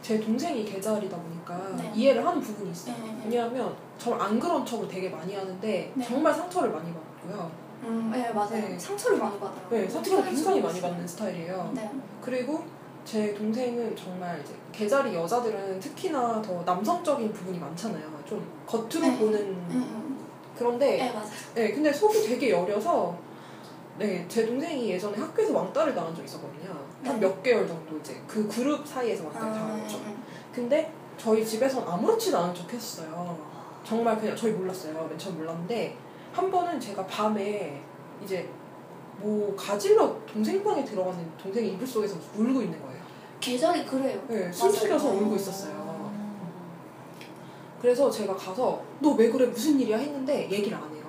제 0.00 0.20
동생이 0.20 0.64
계절이다 0.64 1.16
보니까 1.16 1.76
네. 1.76 1.90
이해를 1.92 2.24
하는 2.24 2.40
부분이 2.40 2.70
있어요. 2.70 2.94
네, 2.98 3.02
네, 3.02 3.12
네. 3.14 3.22
왜냐하면 3.24 3.74
저를 3.98 4.22
안 4.22 4.38
그런 4.38 4.64
척을 4.64 4.86
되게 4.86 5.08
많이 5.10 5.34
하는데 5.34 5.92
네. 5.92 6.04
정말 6.04 6.32
상처를 6.32 6.70
많이 6.70 6.92
받고요. 6.92 7.50
음, 7.82 8.10
네 8.12 8.30
맞아요. 8.32 8.50
네. 8.50 8.78
상처를 8.78 9.18
많이 9.18 9.40
받아요. 9.40 9.68
네, 9.70 9.88
상처를 9.88 10.24
굉장히 10.24 10.60
많이. 10.60 10.80
받는 10.80 11.06
스타일이에요. 11.06 11.72
네. 11.74 11.90
그리고 12.22 12.62
제 13.04 13.34
동생은 13.34 13.96
정말 13.96 14.40
이제 14.40 14.54
계절이 14.70 15.14
여자들은 15.14 15.80
특히나 15.80 16.40
더 16.42 16.62
남성적인 16.62 17.32
부분이 17.32 17.58
많잖아요. 17.58 18.04
좀 18.24 18.46
겉으로 18.66 19.00
네. 19.00 19.18
보는 19.18 19.40
음, 19.40 19.68
음. 19.70 20.07
그런데 20.58 20.96
네 20.96 21.12
맞아요. 21.12 21.28
네, 21.54 21.72
근데 21.72 21.92
속이 21.92 22.26
되게 22.26 22.50
여려서 22.50 23.16
네, 23.98 24.24
제 24.28 24.46
동생이 24.46 24.90
예전에 24.90 25.16
학교에서 25.18 25.52
왕따를 25.52 25.94
당한 25.94 26.14
적이 26.14 26.26
있었거든요. 26.26 26.70
한 27.04 27.20
네. 27.20 27.26
몇 27.26 27.42
개월 27.42 27.66
정도 27.66 27.96
이제 27.98 28.20
그 28.26 28.46
그룹 28.48 28.86
사이에서 28.86 29.24
아, 29.24 29.26
왕따를 29.26 29.52
당한 29.54 29.82
거죠. 29.82 29.98
음, 29.98 30.22
근데 30.52 30.92
저희 31.16 31.44
집에선 31.44 31.86
아무렇지도 31.86 32.38
않은 32.38 32.54
척 32.54 32.72
했어요. 32.72 33.38
정말 33.84 34.18
그냥 34.18 34.36
저희 34.36 34.52
몰랐어요. 34.52 35.06
맨 35.08 35.18
처음 35.18 35.38
몰랐는데 35.38 35.96
한 36.32 36.50
번은 36.50 36.78
제가 36.78 37.06
밤에 37.06 37.80
이제 38.22 38.48
뭐 39.16 39.54
가질러 39.56 40.16
동생 40.32 40.62
방에 40.62 40.84
들어갔는데 40.84 41.30
동생이 41.42 41.72
이불 41.72 41.86
속에서 41.86 42.16
울고 42.36 42.62
있는 42.62 42.80
거예요. 42.82 42.98
계절이 43.40 43.86
그래요. 43.86 44.20
네, 44.28 44.50
숨쉬려서 44.52 45.08
맞아요. 45.08 45.20
울고 45.22 45.36
있었어요. 45.36 45.87
그래서 47.80 48.10
제가 48.10 48.34
가서 48.36 48.82
너 49.00 49.14
왜 49.14 49.30
그래 49.30 49.46
무슨 49.46 49.78
일이야 49.80 49.98
했는데 49.98 50.50
얘기를 50.50 50.76
안 50.76 50.82
해요. 50.94 51.04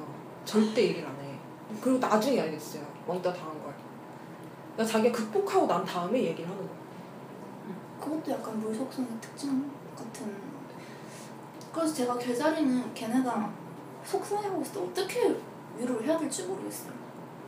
절대 0.45 0.84
얘기를 0.84 1.07
안 1.07 1.15
해. 1.15 1.38
그리고 1.82 1.99
나중에 1.99 2.41
알겠어요. 2.41 2.84
왕따 3.07 3.34
당한 3.34 3.63
걸. 3.63 3.74
그러니까 4.74 4.93
자기가 4.97 5.17
극복하고 5.17 5.67
난 5.67 5.84
다음에 5.86 6.24
얘기를 6.24 6.49
하는 6.49 6.57
거예요. 6.57 6.80
그것도 7.99 8.32
약간 8.32 8.59
물속성의 8.59 9.09
특징 9.22 9.70
같은. 9.95 10.36
그래서 11.74 11.93
제가 11.93 12.17
계자리는 12.17 12.93
걔네가 12.93 13.51
속상해하고 14.05 14.61
있을 14.61 14.74
때 14.74 14.80
어떻게 14.80 15.36
위로를 15.78 16.05
해야 16.07 16.17
될지 16.17 16.43
모르겠어요. 16.43 16.93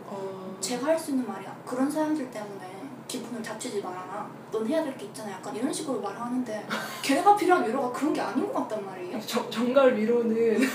어... 0.07 0.57
제가 0.59 0.87
할 0.87 0.99
수 0.99 1.11
있는 1.11 1.27
말이야. 1.27 1.55
그런 1.65 1.89
사람들 1.89 2.29
때문에 2.29 2.83
기분을 3.07 3.41
잡치지 3.41 3.81
말아라. 3.81 4.29
넌 4.51 4.67
해야 4.67 4.83
될 4.83 4.95
게 4.97 5.05
있잖아. 5.05 5.31
약간 5.31 5.55
이런 5.55 5.71
식으로 5.71 6.01
말을 6.01 6.19
하는데 6.19 6.67
걔네가 7.01 7.35
필요한 7.35 7.67
위로가 7.67 7.91
그런 7.91 8.13
게 8.13 8.19
아닌 8.21 8.51
것 8.51 8.67
같단 8.67 8.85
말이에요. 8.85 9.19
정, 9.25 9.49
정갈 9.49 9.95
위로는 9.95 10.59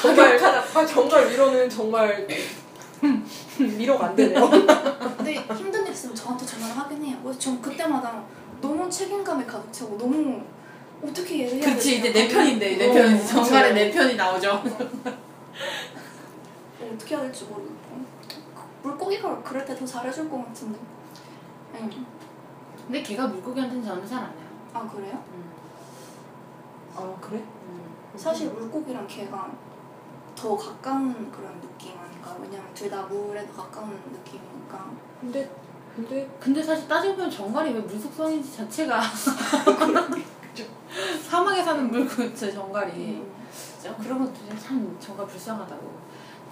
정말 0.00 0.38
아, 0.44 0.86
정갈 0.86 1.30
위로는 1.30 1.70
정말 1.70 2.26
위로가 3.58 4.06
안 4.08 4.16
되네요. 4.16 4.50
근데 4.50 5.34
힘든 5.34 5.86
일 5.86 5.92
있으면 5.92 6.14
저한테 6.14 6.44
전화를 6.44 6.76
하긴 6.76 7.04
해요. 7.04 7.16
그래서 7.22 7.38
전 7.38 7.60
그때마다 7.62 8.22
너무 8.60 8.90
책임감에 8.90 9.44
가득 9.44 9.72
차고 9.72 9.96
너무 9.98 10.42
어떻게 11.02 11.40
얘를 11.46 11.62
해야 11.62 11.74
그치? 11.74 11.98
이제 11.98 12.12
내 12.12 12.26
편인데 12.28 12.76
내 12.76 12.88
어, 12.88 12.92
편이 12.92 13.18
그쵸. 13.20 13.28
정갈의 13.44 13.74
내 13.74 13.90
편이 13.90 14.16
나오죠. 14.16 14.62
어떻게 16.92 17.14
해야 17.14 17.22
될지 17.22 17.44
모르겠고 17.44 17.74
물고기가 18.82 19.42
그럴 19.42 19.64
때 19.64 19.74
더 19.76 19.84
잘해줄 19.86 20.28
것 20.30 20.44
같은데. 20.46 20.78
응. 21.74 22.06
근데 22.86 23.02
걔가 23.02 23.26
물고기한테는 23.28 23.84
저는 23.84 24.06
잘 24.06 24.18
안 24.24 24.24
해요. 24.32 24.44
아 24.72 24.88
그래요? 24.88 25.22
아 26.96 27.16
그래? 27.20 27.42
사실 28.16 28.50
물고기랑 28.50 29.06
개가 29.06 29.50
더 30.36 30.56
가까운 30.56 31.30
그런 31.30 31.60
느낌 31.60 31.98
아닌가? 31.98 32.36
왜냐면 32.40 32.72
둘 32.74 32.90
다 32.90 33.02
물에 33.02 33.46
더 33.46 33.62
가까운 33.62 33.90
느낌이니까. 34.12 34.90
근데 35.20 35.50
근데 35.94 36.28
근데 36.40 36.62
사실 36.62 36.88
따져보면 36.88 37.30
정갈이 37.30 37.72
왜 37.72 37.80
물속성인지 37.80 38.56
자체가 38.56 39.00
사막에 41.28 41.62
사는 41.62 41.90
물고기 41.90 42.34
정갈이 42.34 42.92
음. 43.16 43.34
그런 44.00 44.18
것도 44.18 44.32
참 44.60 44.96
정말 45.00 45.26
불쌍하다고. 45.26 46.04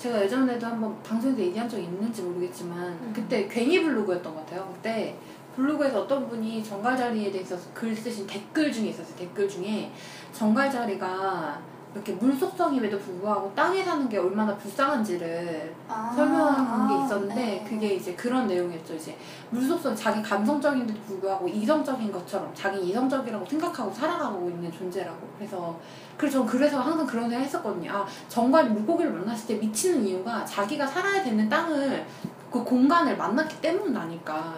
제가 0.03 0.21
예전에도 0.21 0.67
한번 0.67 1.01
방송에서 1.05 1.39
얘기한 1.41 1.69
적 1.69 1.79
있는지 1.79 2.23
모르겠지만 2.23 2.77
음. 2.89 3.13
그때 3.15 3.47
괜히 3.47 3.81
블로그였던 3.85 4.35
것 4.35 4.41
같아요. 4.41 4.69
그때 4.75 5.17
블로그에서 5.55 6.01
어떤 6.03 6.29
분이 6.29 6.65
정갈자리에 6.65 7.31
대해서 7.31 7.57
글 7.73 7.95
쓰신 7.95 8.27
댓글 8.27 8.73
중에 8.73 8.89
있었어요. 8.89 9.15
댓글 9.15 9.49
중에 9.49 9.93
정갈자리가 10.33 11.63
이렇게 11.95 12.12
물속성임에도 12.14 12.99
불구하고 12.99 13.53
땅에 13.55 13.84
사는 13.84 14.09
게 14.09 14.16
얼마나 14.16 14.57
불쌍한지를 14.57 15.74
아, 15.88 16.12
설명한 16.14 16.88
게 16.88 16.95
아, 16.95 17.05
있었는데 17.05 17.34
네. 17.34 17.66
그게 17.68 17.95
이제 17.95 18.14
그런 18.14 18.47
내용이었죠. 18.47 18.95
이제 18.95 19.16
물속성 19.51 19.95
자기 19.95 20.22
감성적인데도 20.22 20.99
불구하고 21.03 21.47
이성적인 21.49 22.11
것처럼 22.11 22.51
자기 22.55 22.88
이성적이라고 22.88 23.45
생각하고 23.45 23.93
살아가고 23.93 24.49
있는 24.49 24.72
존재라고. 24.72 25.18
그래서 25.36 25.78
그래서 26.16 26.38
전 26.38 26.47
그래서 26.47 26.80
항상 26.80 27.07
그런 27.07 27.28
생각 27.28 27.45
했었거든요. 27.45 27.90
아 27.93 28.07
정갈이 28.28 28.70
물고기를 28.70 29.12
만났을 29.12 29.49
때 29.49 29.55
미치는 29.57 30.07
이유가 30.07 30.45
자기가 30.47 30.86
살아야 30.86 31.22
되는 31.22 31.49
땅을 31.49 32.07
그 32.51 32.64
공간을 32.64 33.16
만났기 33.18 33.61
때문 33.61 33.95
아닐까. 33.95 34.55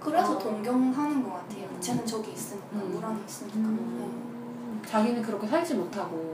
그래서 0.00 0.34
어. 0.34 0.38
동경하는 0.38 1.22
것 1.22 1.32
같아요. 1.34 1.64
음. 1.64 1.80
쟤는 1.80 2.04
저기 2.04 2.32
있으니까 2.32 2.66
음. 2.72 2.90
물 2.92 3.04
안에 3.04 3.18
있으니까. 3.26 3.58
음, 3.58 4.82
자기는 4.84 5.22
그렇게 5.22 5.46
살지 5.46 5.74
못하고. 5.74 6.33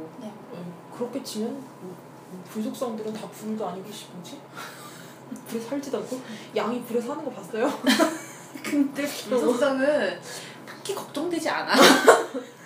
음, 0.91 0.97
그렇게 0.97 1.23
치면 1.23 1.49
음, 1.51 1.97
음, 2.33 2.45
불속성들은 2.51 3.13
다 3.13 3.29
불도 3.29 3.67
아니고 3.69 3.91
씨 3.93 4.07
뭐지? 4.13 4.39
불에 5.49 5.61
살지도 5.61 5.99
않고 5.99 6.21
양이 6.57 6.83
불에 6.83 7.01
사는 7.01 7.25
거 7.25 7.31
봤어요? 7.31 7.71
근데 8.65 9.03
물속성은 9.29 10.21
딱히 10.67 10.95
걱정되지 10.95 11.49
않아. 11.49 11.73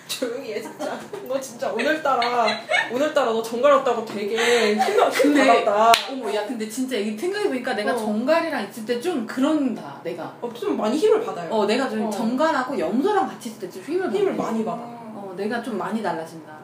조용히 0.07 0.53
해 0.53 0.61
진짜. 0.61 0.99
너 1.27 1.39
진짜 1.41 1.71
오늘따라 1.71 2.47
오늘따라 2.91 3.31
너 3.33 3.41
정갈 3.41 3.71
없다고 3.73 4.05
되게 4.05 4.75
힘 4.75 5.09
근데- 5.11 5.63
받았다. 5.65 5.91
어머 6.11 6.33
야 6.33 6.45
근데 6.45 6.69
진짜 6.69 6.95
이게 6.95 7.17
생각해보니까 7.17 7.73
내가 7.73 7.93
어. 7.93 7.97
정갈이랑 7.97 8.69
있을 8.69 8.85
때 8.85 9.01
좀 9.01 9.25
그런다 9.25 9.99
내가. 10.03 10.35
어, 10.41 10.51
좀 10.53 10.77
많이 10.77 10.95
힘을 10.97 11.23
받아요. 11.25 11.49
어 11.51 11.65
내가 11.65 11.89
좀 11.89 12.05
어. 12.05 12.09
정갈하고 12.11 12.77
염소랑 12.77 13.27
같이 13.27 13.49
있을 13.49 13.61
때 13.61 13.69
좀 13.71 13.83
힘을 13.83 14.11
힘을. 14.13 14.33
많이 14.35 14.63
받아. 14.63 14.77
어 14.83 15.33
내가 15.35 15.61
좀 15.63 15.77
많이 15.77 16.01
달라진다. 16.03 16.55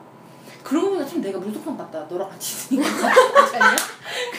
그러고 0.64 0.90
보니까 0.92 1.10
참 1.10 1.22
내가 1.22 1.40
물속성 1.40 1.78
같다. 1.78 2.06
너랑 2.10 2.30
같이 2.30 2.54
있으니까. 2.54 2.90
그렇지 3.34 3.56
않냐? 3.58 3.76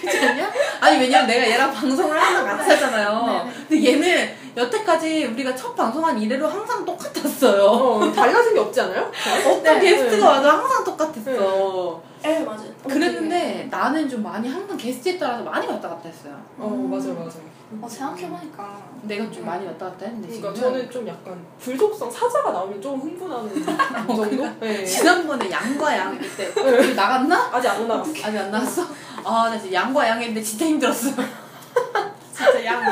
그렇지 0.01 0.19
않냐? 0.19 0.53
아니 0.81 0.99
왜냐면 0.99 1.27
내가 1.27 1.49
얘랑 1.49 1.73
방송을 1.73 2.21
항상 2.21 2.45
같이 2.45 2.71
하잖아요. 2.71 3.27
네네. 3.27 3.53
근데 3.69 3.93
얘는 3.93 4.35
여태까지 4.57 5.27
우리가 5.27 5.55
첫 5.55 5.75
방송한 5.75 6.21
이래로 6.21 6.47
항상 6.47 6.85
똑같았어요. 6.85 7.65
어, 7.65 8.13
달라진 8.13 8.55
게 8.55 8.61
없지 8.61 8.81
않아요? 8.83 9.11
어떤 9.47 9.63
네, 9.63 9.81
게스트가 9.81 10.29
와도 10.29 10.49
항상 10.49 10.85
똑같았어. 10.85 12.03
네 12.23 12.39
맞아요. 12.45 12.69
어, 12.85 12.89
그랬는데 12.89 13.67
나는 13.71 14.09
좀 14.09 14.23
많이 14.23 14.49
항상 14.49 14.77
게스트에 14.77 15.19
따라서 15.19 15.43
많이 15.43 15.67
왔다 15.67 15.89
갔다 15.89 16.09
했어요. 16.09 16.35
어 16.59 16.69
맞아요 16.69 17.15
맞아요. 17.15 17.53
어, 17.81 17.89
생각해보니까 17.89 18.83
내가 19.03 19.31
좀 19.31 19.47
많이 19.47 19.67
왔다 19.67 19.87
갔다 19.87 20.05
했는데 20.05 20.29
그러니까 20.29 20.53
지금은 20.53 20.73
저는 20.75 20.91
좀 20.91 21.09
약간 21.09 21.45
불속성 21.59 22.11
사자가 22.11 22.53
나오면 22.53 22.81
좀 22.83 23.01
흥분하는 23.01 23.65
정도? 24.07 24.49
네. 24.61 24.85
지난번에 24.85 25.51
양과 25.51 25.97
양 25.97 26.19
그때 26.19 26.53
우리 26.61 26.95
나갔나? 26.95 27.49
아직 27.51 27.69
안 27.69 27.89
나왔어. 27.89 28.11
아직 28.11 28.37
안 28.39 28.51
나왔어? 28.51 28.83
아나 29.25 29.59
진짜 29.59 29.73
양과 29.81 30.07
양 30.07 30.21
했는데 30.21 30.43
진짜 30.43 30.67
힘들었어. 30.67 31.11
진짜 32.33 32.65
양. 32.65 32.83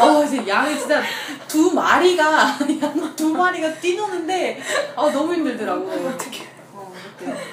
어 0.00 0.26
진짜 0.26 0.48
양이 0.48 0.78
진짜 0.78 1.02
두 1.48 1.72
마리가 1.72 2.58
양 2.82 3.16
두 3.16 3.32
마리가 3.32 3.72
뛰노는데 3.74 4.60
아 4.94 5.10
너무 5.10 5.34
힘들더라고. 5.34 5.86
어떻게? 5.90 6.46
어 6.72 6.92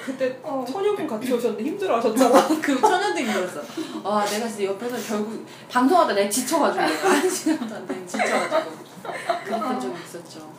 그때 0.04 0.38
어. 0.42 0.64
처녀분 0.70 1.06
같이 1.06 1.32
오셨는데 1.32 1.64
힘들어 1.64 1.96
하셨잖아. 1.96 2.48
그 2.60 2.80
천연도 2.80 3.18
힘들었어. 3.20 3.60
아 4.04 4.24
내가 4.26 4.46
진짜 4.46 4.64
옆에서 4.64 4.96
결국 5.08 5.46
방송하다 5.70 6.14
내가 6.14 6.28
지쳐가지고 6.28 6.82
한 7.08 7.30
시간도 7.30 7.74
안 7.74 7.86
되는 7.86 8.06
지쳐가지고 8.06 8.72
그랬던 9.44 9.80
적이 9.80 9.94
있었죠. 10.04 10.50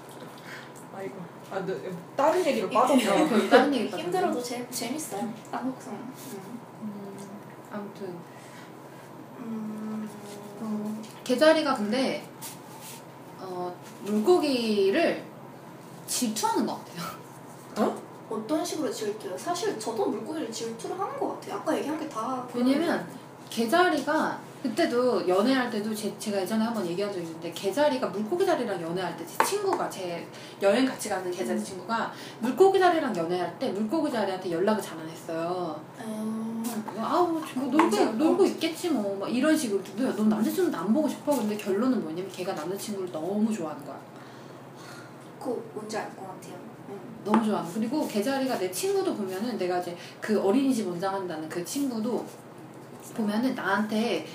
아이고. 0.98 1.14
아, 1.52 1.60
네, 1.66 1.74
다른 2.18 2.44
얘기로 2.46 2.68
어, 2.68 2.72
빠졌네요. 2.72 3.30
그 3.30 3.48
다른 3.50 3.74
얘기 3.74 3.86
빠졌네. 3.86 4.04
힘들어도 4.04 4.42
재, 4.42 4.68
재밌어요. 4.72 5.32
한국성. 5.52 5.94
음. 5.94 6.60
음, 6.82 7.18
아무튼 7.72 8.16
음. 9.40 9.85
어, 10.62 11.02
개자리가 11.24 11.76
근데 11.76 12.28
어, 13.40 13.76
물고기를 14.04 15.24
질투하는 16.08 16.66
것 16.66 16.80
같아요. 16.86 17.26
어떤 18.30 18.64
식으로 18.66 18.92
질투요? 18.92 19.38
사실 19.38 19.80
저도 19.80 20.08
물고기를 20.08 20.52
질투를 20.52 21.00
하는 21.00 21.20
것 21.20 21.40
같아요. 21.40 21.60
아까 21.60 21.78
얘기한 21.78 22.00
게 22.00 22.08
다. 22.10 22.46
왜냐면 22.54 23.08
개자리가 23.50 24.40
그때도 24.70 25.28
연애할 25.28 25.70
때도 25.70 25.94
제, 25.94 26.18
제가 26.18 26.42
예전에 26.42 26.64
한번 26.64 26.86
얘기한 26.88 27.12
적이 27.12 27.26
있는데 27.26 27.52
개자리가 27.52 28.08
물고기 28.08 28.46
자리랑 28.46 28.82
연애할 28.82 29.16
때 29.16 29.26
제 29.26 29.44
친구가 29.44 29.90
제 29.90 30.26
여행 30.62 30.86
같이 30.86 31.10
가는 31.10 31.30
개자리 31.32 31.64
친구가 31.64 32.12
물고기 32.40 32.80
자리랑 32.80 33.16
연애할 33.16 33.58
때 33.60 33.70
물고기 33.72 34.12
자리한테 34.12 34.52
연락을 34.52 34.82
잘 34.82 34.96
안 34.98 35.08
했어요. 35.10 35.80
음, 36.00 36.64
아우 36.98 37.28
뭐 37.28 37.42
놀고 37.56 37.78
뭔지 37.78 38.06
놀고 38.06 38.46
있겠지 38.46 38.90
뭐 38.90 39.18
막 39.20 39.30
이런 39.30 39.56
식으로 39.58 39.82
넌 40.16 40.30
남자친구 40.30 40.76
안 40.76 40.94
보고 40.94 41.08
싶어 41.08 41.36
근데 41.36 41.56
결론은 41.58 42.02
뭐냐면 42.02 42.32
걔가 42.32 42.54
남자친구를 42.54 43.12
너무 43.12 43.54
좋아하는 43.54 43.84
거야. 43.86 44.00
그 45.40 45.70
뭔지 45.74 45.98
알 45.98 46.10
것 46.16 46.22
같아요. 46.28 46.56
음. 46.90 47.00
너무 47.26 47.44
좋아하는 47.46 47.72
그리고 47.74 48.08
개자리가 48.08 48.58
내 48.58 48.72
친구도 48.72 49.14
보면은 49.16 49.58
내가 49.58 49.80
이제 49.80 49.96
그 50.22 50.42
어린이집 50.42 50.88
원장한다는 50.88 51.50
그 51.50 51.64
친구도 51.66 52.26
보면은 53.16 53.54
나한테 53.54 54.26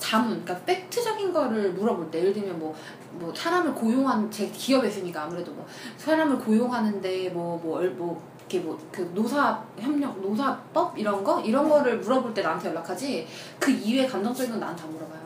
자문, 0.00 0.42
그러니까 0.44 0.64
팩트적인 0.64 1.32
거를 1.32 1.72
물어볼 1.74 2.10
때, 2.10 2.18
예를 2.20 2.32
들면 2.32 2.58
뭐, 2.58 2.74
뭐, 3.12 3.32
사람을 3.34 3.72
고용한, 3.74 4.28
제 4.30 4.48
기업에 4.48 4.88
있으니까 4.88 5.24
아무래도 5.24 5.52
뭐, 5.52 5.64
사람을 5.98 6.38
고용하는데 6.38 7.28
뭐, 7.30 7.60
뭐, 7.62 7.78
얼- 7.78 7.90
뭐, 7.90 8.20
이렇게 8.40 8.58
뭐, 8.60 8.76
그 8.90 9.08
노사 9.14 9.62
협력, 9.78 10.20
노사법? 10.20 10.98
이런 10.98 11.22
거? 11.22 11.40
이런 11.40 11.68
거를 11.68 11.98
물어볼 11.98 12.34
때 12.34 12.42
나한테 12.42 12.70
연락하지, 12.70 13.28
그 13.60 13.70
이외에 13.70 14.06
감정적인 14.08 14.50
건 14.50 14.58
나한테 14.60 14.82
안 14.82 14.92
물어봐요. 14.92 15.20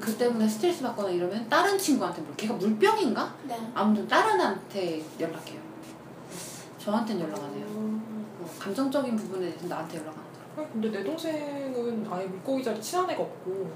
그 0.00 0.14
때문에 0.16 0.48
스트레스 0.48 0.82
받거나 0.82 1.10
이러면 1.10 1.46
다른 1.50 1.76
친구한테 1.76 2.22
물어. 2.22 2.34
걔가 2.36 2.54
물병인가? 2.54 3.34
네. 3.42 3.70
아무튼 3.74 4.08
다른 4.08 4.40
애한테 4.40 5.04
연락해요. 5.20 5.60
저한테는 6.78 7.22
연락 7.22 7.42
안 7.44 7.52
해요. 7.52 7.66
뭐, 7.68 8.48
감정적인 8.58 9.14
부분에 9.16 9.46
대해서 9.50 9.66
나한테 9.66 9.98
연락 9.98 10.16
안. 10.16 10.18
아, 10.18 10.23
근데 10.56 10.90
내 10.90 11.02
동생은 11.02 12.06
아예 12.10 12.26
물고기 12.26 12.62
자리 12.62 12.80
친한 12.80 13.10
애가 13.10 13.22
없고 13.22 13.70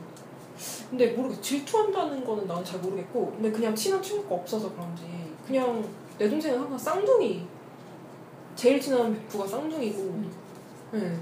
근데 0.91 1.13
모르겠어 1.13 1.41
질투한다는 1.41 2.25
거는 2.25 2.47
나는 2.47 2.65
잘 2.65 2.81
모르겠고 2.81 3.33
근데 3.33 3.51
그냥 3.51 3.75
친한 3.75 4.03
친구가 4.03 4.35
없어서 4.37 4.73
그런지 4.73 5.05
그냥 5.47 5.85
내 6.19 6.29
동생은 6.29 6.59
항상 6.61 6.79
쌍둥이 6.79 7.47
제일 8.55 8.81
친한 8.81 9.13
베프가 9.13 9.47
쌍둥이고 9.47 10.01
음. 10.01 10.33
네. 10.93 11.19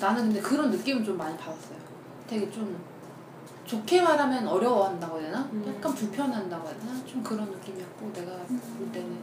나는 0.00 0.22
근데 0.24 0.40
그런 0.40 0.70
느낌을 0.70 1.04
좀 1.04 1.16
많이 1.16 1.36
받았어요. 1.36 1.78
되게 2.28 2.50
좀 2.50 2.78
좋게 3.66 4.02
말하면 4.02 4.46
어려워한다고 4.46 5.18
해야 5.18 5.26
되나? 5.26 5.48
음. 5.52 5.64
약간 5.66 5.94
불편한다고 5.94 6.68
해야 6.68 6.78
되나? 6.78 7.06
좀 7.06 7.22
그런 7.22 7.50
느낌이었고 7.50 8.12
내가 8.12 8.36
볼 8.46 8.92
때는 8.92 9.18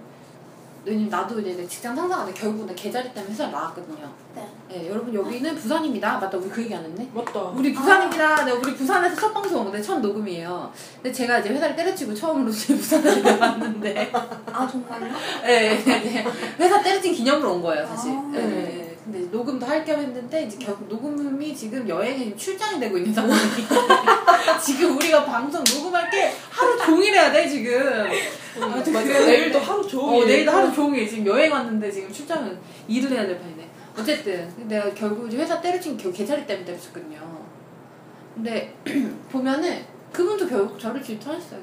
왜냐면 0.88 1.10
나도 1.10 1.42
이제 1.42 1.54
내 1.54 1.68
직장 1.68 1.94
상사가 1.94 2.26
결국 2.34 2.66
내 2.66 2.74
계자리 2.74 3.14
때문에 3.14 3.34
회사를 3.34 3.52
나왔거든요. 3.52 4.10
네. 4.34 4.48
네, 4.70 4.90
여러분 4.90 5.14
여기는 5.14 5.56
부산입니다. 5.56 6.18
맞다 6.18 6.38
우리 6.38 6.50
그 6.50 6.64
얘기 6.64 6.74
안 6.74 6.84
했네. 6.86 7.10
맞다 7.14 7.42
우리 7.42 7.74
부산입니다. 7.74 8.46
네, 8.46 8.52
우리 8.54 8.74
부산에서 8.74 9.16
첫 9.16 9.34
방송, 9.34 9.70
네, 9.70 9.82
첫 9.82 10.00
녹음이에요. 10.00 10.72
근데 10.96 11.12
제가 11.12 11.40
이제 11.40 11.50
회사를 11.50 11.76
때려치고 11.76 12.14
처음으로 12.14 12.50
이제 12.50 12.74
부산에 12.74 13.22
내려왔는데, 13.22 14.12
아 14.54 14.66
정말요? 14.66 15.14
네, 15.44 15.84
네, 15.84 16.00
네. 16.00 16.26
회사 16.58 16.82
때려친 16.82 17.14
기념으로 17.14 17.56
온 17.56 17.62
거예요, 17.62 17.86
사실. 17.86 18.12
아. 18.12 18.22
네, 18.32 18.40
네. 18.40 18.87
근데 19.08 19.20
녹음도 19.32 19.66
할 19.66 19.86
겸 19.86 20.00
했는데, 20.02 20.44
이제 20.44 20.58
결국 20.60 20.86
녹음이 20.90 21.56
지금 21.56 21.88
여행에 21.88 22.36
출장이 22.36 22.78
되고 22.78 22.98
있는 22.98 23.14
상황이. 23.14 23.40
지금 24.62 24.98
우리가 24.98 25.24
방송 25.24 25.64
녹음할 25.64 26.10
게 26.10 26.34
하루 26.50 26.78
종일 26.78 27.14
해야 27.14 27.32
돼, 27.32 27.48
지금. 27.48 27.72
음, 27.74 28.64
아무튼 28.64 28.92
맞아. 28.92 29.08
내일도 29.08 29.60
하루 29.60 29.88
종일 29.88 30.24
어, 30.24 30.26
내일도 30.26 30.52
하루 30.52 30.74
종일 30.74 31.08
지금 31.08 31.26
여행 31.28 31.52
왔는데 31.54 31.90
지금 31.90 32.12
출장은 32.12 32.60
일을 32.90 33.12
해야 33.12 33.26
될 33.26 33.40
판이네. 33.40 33.70
어쨌든 33.98 34.52
내가 34.68 34.94
결국 34.94 35.28
이제 35.28 35.38
회사 35.38 35.62
때려친 35.62 35.96
게 35.96 36.12
계자리 36.12 36.46
때문에 36.46 36.66
때렸었거든요. 36.66 37.46
근데 38.36 38.76
보면은 39.32 39.86
그분도 40.12 40.48
결국 40.50 40.78
저를 40.78 41.02
질투했어요. 41.02 41.62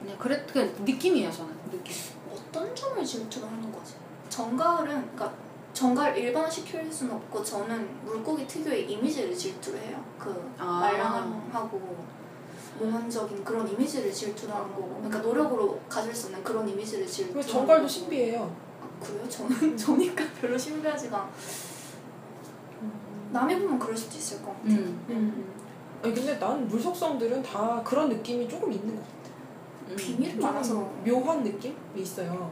그냥 0.00 0.16
그래 0.18 0.42
그 0.50 0.74
느낌이에요 0.84 1.30
저는 1.30 1.52
느낌. 1.70 1.94
어떤 2.32 2.74
점을 2.74 3.04
질투를 3.04 3.46
하는 3.48 3.70
거지? 3.70 3.94
정갈은 4.30 4.86
그러니까 4.86 5.32
정갈 5.76 6.16
일반시킬 6.16 6.90
수는 6.90 7.14
없고 7.16 7.44
저는 7.44 8.02
물고기 8.02 8.46
특유의 8.46 8.90
이미지를 8.90 9.36
질투를 9.36 9.78
해요. 9.78 10.02
그 10.18 10.50
아. 10.56 10.80
말랑하고 10.80 12.06
몽환적인 12.78 13.44
그런 13.44 13.68
이미지를 13.68 14.10
질투를 14.10 14.54
하는 14.54 14.68
거고 14.70 14.94
그러니까 14.96 15.18
노력으로 15.18 15.78
가질 15.86 16.14
수 16.14 16.28
없는 16.28 16.42
그런 16.42 16.66
이미지를 16.66 17.06
질투. 17.06 17.34
그리고 17.34 17.46
정갈도 17.46 17.86
신비해요 17.86 18.56
아, 18.80 19.04
그래요? 19.04 19.28
저는 19.28 19.76
저니까 19.76 20.24
별로 20.40 20.56
신비하지가 20.56 21.30
남이 23.32 23.58
보면 23.60 23.78
그럴 23.78 23.94
수도 23.94 24.16
있을 24.16 24.40
것 24.40 24.54
같아요. 24.56 24.78
음. 24.78 25.52
아니 26.02 26.14
근데 26.14 26.38
난 26.38 26.66
물속성들은 26.68 27.42
다 27.42 27.82
그런 27.84 28.08
느낌이 28.08 28.48
조금 28.48 28.72
있는 28.72 28.96
것 28.96 29.02
같아 29.02 29.30
음. 29.90 29.96
비밀이 29.96 30.32
좀 30.32 30.40
많아서 30.40 30.74
묘한 31.04 31.42
느낌이 31.42 31.74
있어요 31.96 32.50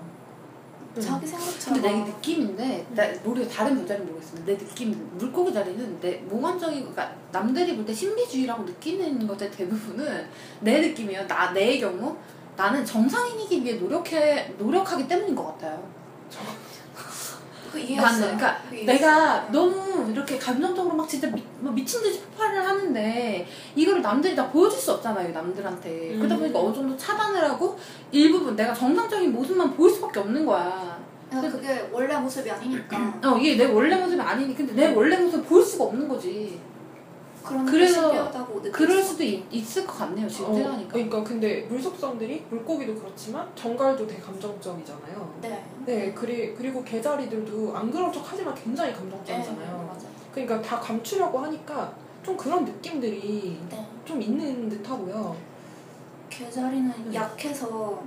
음. 0.96 1.00
자기 1.00 1.26
생각처럼 1.26 1.80
근데 1.82 1.96
내 1.96 2.04
느낌인데 2.04 2.86
나 2.94 3.02
모르겠 3.24 3.48
다른 3.50 3.80
여자는 3.82 4.06
모르겠습니다. 4.06 4.46
내 4.52 4.56
느낌 4.58 5.10
물고기 5.18 5.52
자리는 5.52 6.00
내 6.00 6.16
몽환적인 6.28 6.78
그러니까 6.80 7.12
남들이 7.32 7.74
볼 7.74 7.84
때 7.84 7.92
신비주의라고 7.92 8.62
느끼는 8.64 9.26
것의 9.26 9.50
대부분은 9.50 10.26
내 10.60 10.80
느낌이에요. 10.80 11.26
나 11.26 11.52
내 11.52 11.78
경우 11.78 12.16
나는 12.56 12.84
정상인이기 12.84 13.64
위해 13.64 13.74
노력해 13.76 14.54
노력하기 14.58 15.08
때문인 15.08 15.34
것 15.34 15.46
같아요. 15.46 15.82
그 17.74 17.80
이해했어요. 17.80 18.06
나는 18.06 18.36
그러니까 18.38 18.62
그 18.70 18.76
이해했어요. 18.76 18.96
내가 18.96 19.48
너무 19.50 20.10
이렇게 20.10 20.38
감정적으로 20.38 20.94
막 20.94 21.08
진짜 21.08 21.28
미, 21.28 21.42
막 21.60 21.74
미친 21.74 22.00
듯이 22.02 22.20
폭발을 22.20 22.64
하는데 22.64 23.46
이거를 23.74 24.00
남들이 24.00 24.36
다 24.36 24.48
보여줄 24.48 24.78
수 24.78 24.92
없잖아요 24.92 25.32
남들한테 25.32 26.14
음. 26.14 26.18
그러다 26.18 26.36
보니까 26.36 26.60
어느 26.60 26.74
정도 26.74 26.96
차단을 26.96 27.42
하고 27.42 27.76
일부분 28.12 28.54
내가 28.54 28.72
정상적인 28.72 29.32
모습만 29.32 29.74
보일 29.74 29.92
수밖에 29.92 30.20
없는 30.20 30.46
거야 30.46 30.98
그러니까 31.30 31.58
그게 31.58 31.88
원래 31.90 32.16
모습이 32.16 32.50
아니니까 32.50 33.14
어 33.24 33.36
이게 33.38 33.56
내 33.56 33.72
원래 33.72 33.96
모습이 33.96 34.20
아니니 34.20 34.54
근데 34.54 34.72
내 34.72 34.94
원래 34.94 35.16
모습 35.16 35.46
보일 35.48 35.64
수가 35.64 35.84
없는 35.84 36.08
거지 36.08 36.60
그런 37.44 37.64
게 37.66 37.70
그래서 37.70 38.32
그럴 38.72 39.02
수 39.02 39.10
수도 39.10 39.22
있, 39.22 39.44
있을 39.50 39.86
것 39.86 39.98
같네요 39.98 40.28
지금 40.28 40.50
어, 40.50 40.54
생각하니까 40.54 40.92
그러니까 40.92 41.22
근데 41.22 41.60
물속성들이 41.68 42.46
물고기도 42.50 42.94
그렇지만 42.94 43.48
정갈도 43.54 44.06
되게 44.06 44.20
감정적이잖아요. 44.20 45.34
네. 45.42 45.64
네, 45.84 46.12
그리, 46.12 46.54
그리고 46.54 46.82
개자리들도 46.82 47.76
안 47.76 47.90
그런 47.90 48.12
척 48.12 48.24
하지만 48.26 48.54
굉장히 48.54 48.90
네, 48.92 48.96
감정적이잖아요. 48.96 49.90
맞아. 49.92 50.06
그러니까 50.32 50.60
다 50.62 50.80
감추려고 50.80 51.38
하니까 51.38 51.92
좀 52.24 52.36
그런 52.36 52.64
느낌들이 52.64 53.60
네. 53.70 53.86
좀 54.04 54.20
있는 54.20 54.68
듯 54.68 54.88
하고요. 54.88 55.36
개자리는 56.30 56.90
음. 56.90 57.14
약해서 57.14 58.02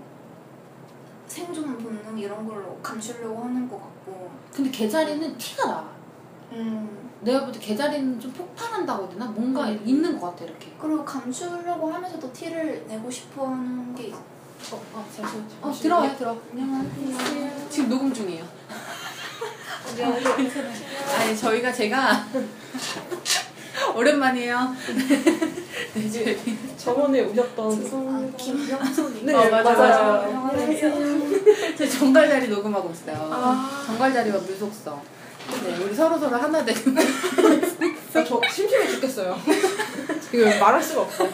생존 1.28 1.78
본능 1.78 2.18
이런 2.18 2.48
걸로 2.48 2.78
감추려고 2.82 3.44
하는 3.44 3.70
것 3.70 3.80
같고. 3.80 4.30
근데 4.54 4.72
개자리는 4.72 5.38
티가 5.38 5.68
나 5.68 5.90
음. 6.52 7.07
내가 7.22 7.42
볼 7.46 7.52
때 7.52 7.60
개자리는 7.60 8.20
좀 8.20 8.32
폭발한다고 8.32 9.04
해야 9.04 9.12
되나? 9.12 9.26
뭔가 9.26 9.68
음. 9.70 9.82
있는 9.86 10.20
것 10.20 10.28
같아 10.32 10.46
이렇게 10.46 10.72
그리고 10.80 11.04
감추려고 11.04 11.92
하면서도 11.92 12.32
티를 12.32 12.86
내고 12.88 13.10
싶어 13.10 13.48
하는 13.48 13.94
게 13.96 14.04
있... 14.08 14.14
어, 14.14 14.82
아, 14.96 15.04
잠시, 15.16 15.34
잠시. 15.38 15.56
어 15.62 15.72
들어와요 15.72 16.16
들어 16.18 16.38
안녕하세요. 16.52 17.70
지금 17.70 17.90
녹음 17.90 18.14
중이에요 18.14 18.44
안녕하세요. 19.90 20.36
아니 21.20 21.38
저희가 21.38 21.72
제가 21.72 22.26
오랜만이에요. 23.96 24.76
네, 25.94 26.10
저희 26.10 26.38
저번에 26.78 27.22
오셨던 27.22 27.72
아, 27.72 28.38
김명선이. 28.38 29.24
네, 29.24 29.34
어, 29.34 29.50
맞아, 29.50 29.72
맞아. 29.74 30.22
안녕하세요. 30.24 31.76
저희 31.78 31.90
정갈자리 31.90 32.50
녹음하고 32.50 32.92
있어요. 32.92 33.30
아. 33.32 33.84
정갈자리와 33.86 34.40
물속성. 34.40 35.02
네, 35.64 35.78
우리 35.84 35.94
서로 35.96 36.18
서로 36.18 36.36
하나 36.36 36.64
되는. 36.64 36.98
아, 36.98 37.02
저 38.24 38.42
심심해 38.52 38.88
죽겠어요. 38.88 39.38
지금 40.30 40.60
말할 40.60 40.82
수가 40.82 41.02
없어. 41.02 41.28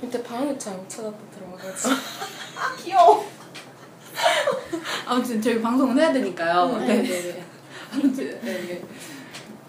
그때 0.00 0.22
방을 0.22 0.58
잘못 0.58 0.88
찾았다 0.88 1.18
들어가가지고 1.34 1.94
귀여워. 2.82 3.30
아무튼 5.06 5.40
저희 5.40 5.60
방송은 5.60 5.98
해야 5.98 6.12
되니까요. 6.12 6.78
네, 6.78 6.86
네, 6.86 7.02
네, 7.02 7.22
네. 7.22 7.44
아무튼 7.92 8.40
네, 8.42 8.82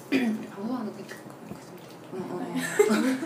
네. 0.10 0.36
방송하는 0.56 0.98
게 0.98 1.04
듣고 1.04 1.30
있습니다. 2.08 3.19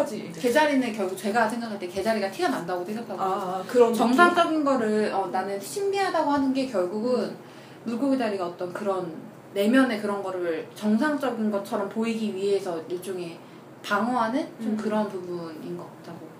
어, 0.00 0.02
어. 0.02 0.06
네. 0.06 0.32
개자리는 0.32 0.92
결국 0.92 1.16
제가 1.16 1.48
생각할 1.48 1.78
때 1.78 1.86
개자리가 1.86 2.30
티가 2.30 2.48
난다고 2.48 2.84
생각하고 2.84 3.20
아, 3.20 3.64
그런? 3.66 3.92
정상적인 3.92 4.64
거를 4.64 5.12
어, 5.12 5.26
나는 5.26 5.60
신비하다고 5.60 6.30
하는 6.30 6.52
게 6.52 6.66
결국은 6.66 7.36
물고기 7.84 8.18
다리가 8.18 8.46
어떤 8.46 8.72
그런 8.72 9.14
내면의 9.52 10.00
그런 10.00 10.22
거를 10.22 10.66
정상적인 10.74 11.50
것처럼 11.50 11.88
보이기 11.88 12.34
위해서 12.34 12.80
일종의 12.88 13.38
방어하는 13.82 14.40
좀 14.60 14.72
음. 14.72 14.76
그런 14.76 15.08
부분인 15.08 15.76
것 15.76 15.84
같다고. 15.96 16.34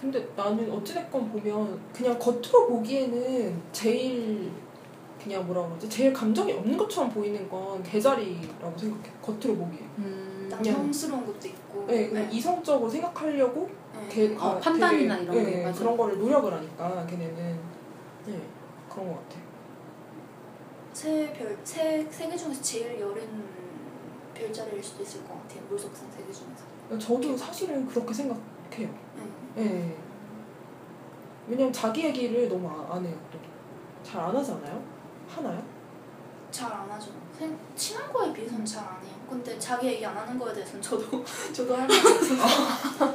근데 0.00 0.28
나는 0.36 0.70
어찌됐건 0.70 1.30
보면 1.32 1.80
그냥 1.92 2.18
겉으로 2.18 2.68
보기에는 2.68 3.60
제일 3.72 4.50
그냥 5.22 5.44
뭐라 5.46 5.66
그러지 5.66 5.88
제일 5.88 6.12
감정이 6.12 6.52
없는 6.52 6.76
것처럼 6.76 7.10
보이는 7.10 7.48
건 7.48 7.82
개자리라고 7.82 8.78
생각해 8.78 9.10
겉으로 9.20 9.56
보기에 9.56 9.80
음. 9.98 10.25
남성스러운 10.62 11.26
것도 11.26 11.48
있고 11.48 11.84
네, 11.86 12.08
그냥 12.08 12.30
이성적으로 12.32 12.88
생각하려고 12.88 13.68
네. 13.94 14.08
걔, 14.08 14.36
어, 14.36 14.40
아, 14.56 14.58
판단이나 14.58 15.16
되게, 15.18 15.24
이런 15.32 15.44
게, 15.44 15.50
네, 15.58 15.64
맞아. 15.64 15.78
그런 15.78 15.96
거를 15.96 16.18
노력을 16.18 16.52
하니까 16.52 17.06
걔네는 17.06 17.58
네 18.26 18.40
그런 18.90 19.08
것 19.08 19.28
같아 19.28 19.40
세별 20.92 21.58
세 21.64 22.06
세계 22.10 22.36
중에서 22.36 22.60
제일 22.62 23.00
여린 23.00 23.44
별자리일 24.34 24.82
수도 24.82 25.02
있을 25.02 25.22
것 25.26 25.34
같아요. 25.42 25.62
물속성 25.68 26.10
세계 26.10 26.32
중에서. 26.32 26.98
저도 26.98 27.36
사실은 27.36 27.86
그렇게 27.86 28.12
생각해요 28.14 28.88
네. 29.54 29.64
네. 29.64 29.96
왜냐면 31.48 31.72
자기 31.72 32.04
얘기를 32.04 32.48
너무 32.48 32.68
아- 32.68 32.94
안 32.96 33.04
해요 33.04 33.16
또 33.32 33.38
잘 34.02 34.20
안 34.20 34.36
하잖아요 34.36 34.82
하나요? 35.28 35.60
잘 36.52 36.72
안 36.72 36.88
하죠. 36.90 37.10
생- 37.36 37.58
친한 37.74 38.12
거에 38.12 38.32
비해서는 38.32 38.64
잘 38.64 38.84
안 38.84 39.04
해요. 39.04 39.15
근데 39.28 39.58
자기 39.58 39.88
얘기 39.88 40.06
안 40.06 40.16
하는 40.16 40.38
거에 40.38 40.52
대해서는 40.54 40.80
저도 40.82 41.24
저도 41.52 41.76
할 41.76 41.86
말이 41.86 41.98
없어서 42.00 43.14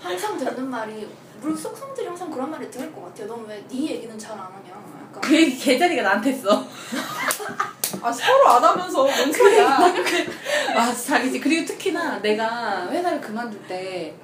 항상 0.00 0.38
듣는 0.38 0.68
말이 0.70 1.08
물속성들이 1.40 2.06
항상 2.06 2.30
그런 2.30 2.50
말을 2.50 2.70
들을 2.70 2.92
것 2.92 3.04
같아요. 3.04 3.26
너는 3.28 3.46
왜네 3.46 3.64
얘기는 3.70 4.18
잘 4.18 4.32
안 4.32 4.38
하냐. 4.40 4.68
약간 5.08 5.20
그 5.20 5.34
얘기 5.36 5.56
개자리가 5.56 6.02
나한테 6.02 6.30
했어. 6.32 6.64
아 8.02 8.12
서로 8.12 8.48
안 8.48 8.64
하면서 8.64 9.02
뭔 9.04 9.32
소리야 9.32 9.78
아 10.76 10.92
자기지. 10.94 11.40
그리고 11.40 11.64
특히나 11.66 12.20
내가 12.20 12.88
회사를 12.90 13.20
그만둘 13.20 13.60
때 13.66 14.14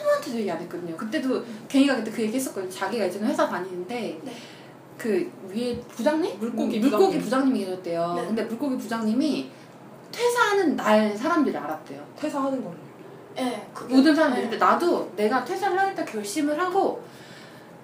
아무한테도 0.00 0.38
얘기 0.38 0.50
안 0.50 0.58
했거든요. 0.60 0.96
그때도 0.96 1.44
걔가 1.68 1.96
그때 1.96 2.10
그 2.10 2.22
얘기 2.22 2.36
했었거든요. 2.36 2.70
자기가 2.70 3.04
이제는 3.06 3.28
회사 3.28 3.48
다니는데 3.48 4.20
네. 4.22 4.36
그 4.96 5.30
위에 5.48 5.78
부장님? 5.80 6.38
물고기 6.40 6.80
물고기 6.80 7.18
부장님. 7.18 7.20
부장님이 7.20 7.64
계셨대요. 7.64 8.14
네. 8.16 8.26
근데 8.26 8.42
물고기 8.44 8.76
부장님이 8.76 9.50
퇴사하는 10.12 10.76
날 10.76 11.16
사람들이 11.16 11.56
알았대요. 11.56 12.04
퇴사하는 12.18 12.62
예, 13.38 13.66
그게 13.72 13.94
모든 13.94 14.14
사람들이. 14.14 14.44
네. 14.44 14.50
근데 14.50 14.64
나도 14.64 15.12
내가 15.16 15.44
퇴사를 15.44 15.78
하겠다 15.78 16.04
결심을 16.04 16.58
하고 16.60 17.02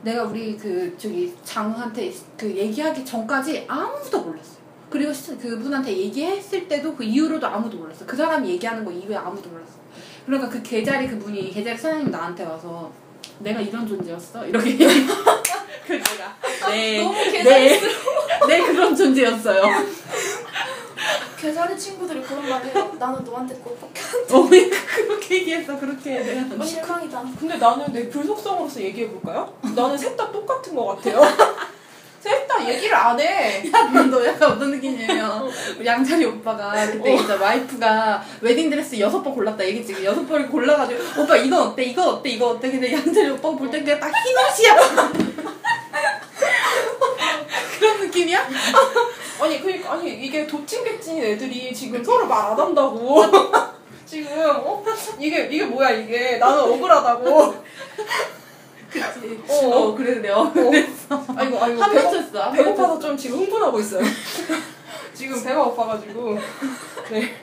내가 0.03 0.25
우리 0.25 0.57
그 0.57 0.95
저기 0.99 1.33
장한테 1.45 2.13
그 2.37 2.47
얘기하기 2.55 3.05
전까지 3.05 3.65
아무도 3.69 4.21
몰랐어요. 4.21 4.55
그리고 4.91 5.13
시- 5.13 5.37
그분한테 5.39 5.97
얘기했을 5.97 6.69
때도 6.69 6.95
그 6.95 7.05
이후로도 7.05 7.47
아무도 7.47 7.79
몰랐어. 7.79 8.05
그 8.05 8.17
사람이 8.17 8.49
얘기하는 8.51 8.85
거 8.85 8.91
이외에 8.93 9.17
아무도 9.17 9.49
몰랐어. 9.49 9.73
그러니까 10.27 10.49
그 10.51 10.63
계자리 10.63 11.09
그분이 11.09 11.51
계자리 11.53 11.77
사장님 11.77 12.11
나한테 12.11 12.45
와서 12.45 12.91
내가 13.39 13.61
이런 13.61 13.87
존재였어 13.87 14.47
이렇게 14.47 14.71
얘기- 14.79 14.87
그 15.87 15.93
내가 15.93 16.37
네, 16.71 17.03
너무 17.03 17.15
네, 17.15 17.31
개자리스러워. 17.31 18.47
네 18.49 18.63
그런 18.63 18.97
존재였어요. 18.97 19.63
개자리 21.45 21.79
친구들이 21.79 22.23
그런 22.23 22.49
말 22.49 22.65
해요. 22.65 22.91
나는 22.99 23.23
너한테 23.23 23.55
그것밖에 23.57 24.01
안 24.01 24.15
어, 24.35 24.49
그렇게 24.49 25.35
얘기했어 25.37 25.79
그렇게 25.79 26.21
내가 26.21 26.49
돼. 26.57 26.65
실망이다. 26.65 27.23
근데 27.39 27.57
나는 27.59 27.93
내 27.93 28.09
불속성으로서 28.09 28.81
얘기해 28.81 29.09
볼까요? 29.11 29.53
나는 29.75 29.99
셋 29.99 30.17
다 30.17 30.33
똑같은 30.33 30.75
것 30.75 30.87
같아요. 30.97 31.21
셋 32.21 32.49
다 32.49 32.67
얘기를 32.67 32.95
안 32.97 33.21
해. 33.21 33.63
너 34.11 34.25
약간 34.27 34.53
어떤 34.53 34.71
느낌이에요? 34.71 35.47
양자리 35.85 36.25
오빠가 36.25 36.73
그때 36.87 37.15
진짜 37.19 37.37
와이프가 37.37 38.25
웨딩드레스 38.41 38.99
여섯 39.01 39.23
번 39.23 39.35
골랐다 39.35 39.63
얘기했지. 39.67 39.93
그 39.93 40.03
여섯 40.03 40.27
번을 40.27 40.49
골라가지고 40.49 41.23
오빠 41.23 41.37
이거 41.37 41.63
어때? 41.65 41.83
이거 41.85 42.09
어때? 42.09 42.31
이거 42.31 42.49
어때? 42.53 42.71
근데 42.71 42.91
양자리 42.91 43.29
오빠가 43.29 43.55
볼 43.57 43.71
때 43.71 43.83
그냥 43.83 44.01
딱 44.01 44.11
흰옷이야. 44.11 45.13
그런 47.79 48.01
느낌이야? 48.01 48.49
아니 49.41 49.61
그니까 49.61 49.93
아니 49.93 50.11
이게 50.25 50.47
도찐개찐 50.47 51.19
애들이 51.23 51.75
지금 51.75 52.03
서로 52.05 52.27
말 52.27 52.53
안 52.53 52.59
한다고. 52.59 53.23
지금 54.07 54.31
어 54.39 54.85
이게 55.19 55.47
이게 55.51 55.65
뭐야 55.65 55.91
이게 55.91 56.37
나는 56.39 56.59
억울하다고. 56.61 57.65
그치. 58.91 59.41
어. 59.49 59.71
어, 59.71 59.95
그래요. 59.95 60.51
그랬어. 60.55 61.25
아이고 61.37 61.59
아이고 61.61 61.83
한 61.83 61.93
배고, 61.93 62.11
번 62.11 62.13
쳤어. 62.23 62.43
한 62.45 62.53
배고파서 62.53 62.89
번좀 62.91 63.17
지금 63.17 63.39
흥분하고 63.39 63.81
있어요. 63.81 64.05
지금 65.15 65.43
배가 65.43 65.65
고파가지고. 65.65 66.39
네. 67.11 67.35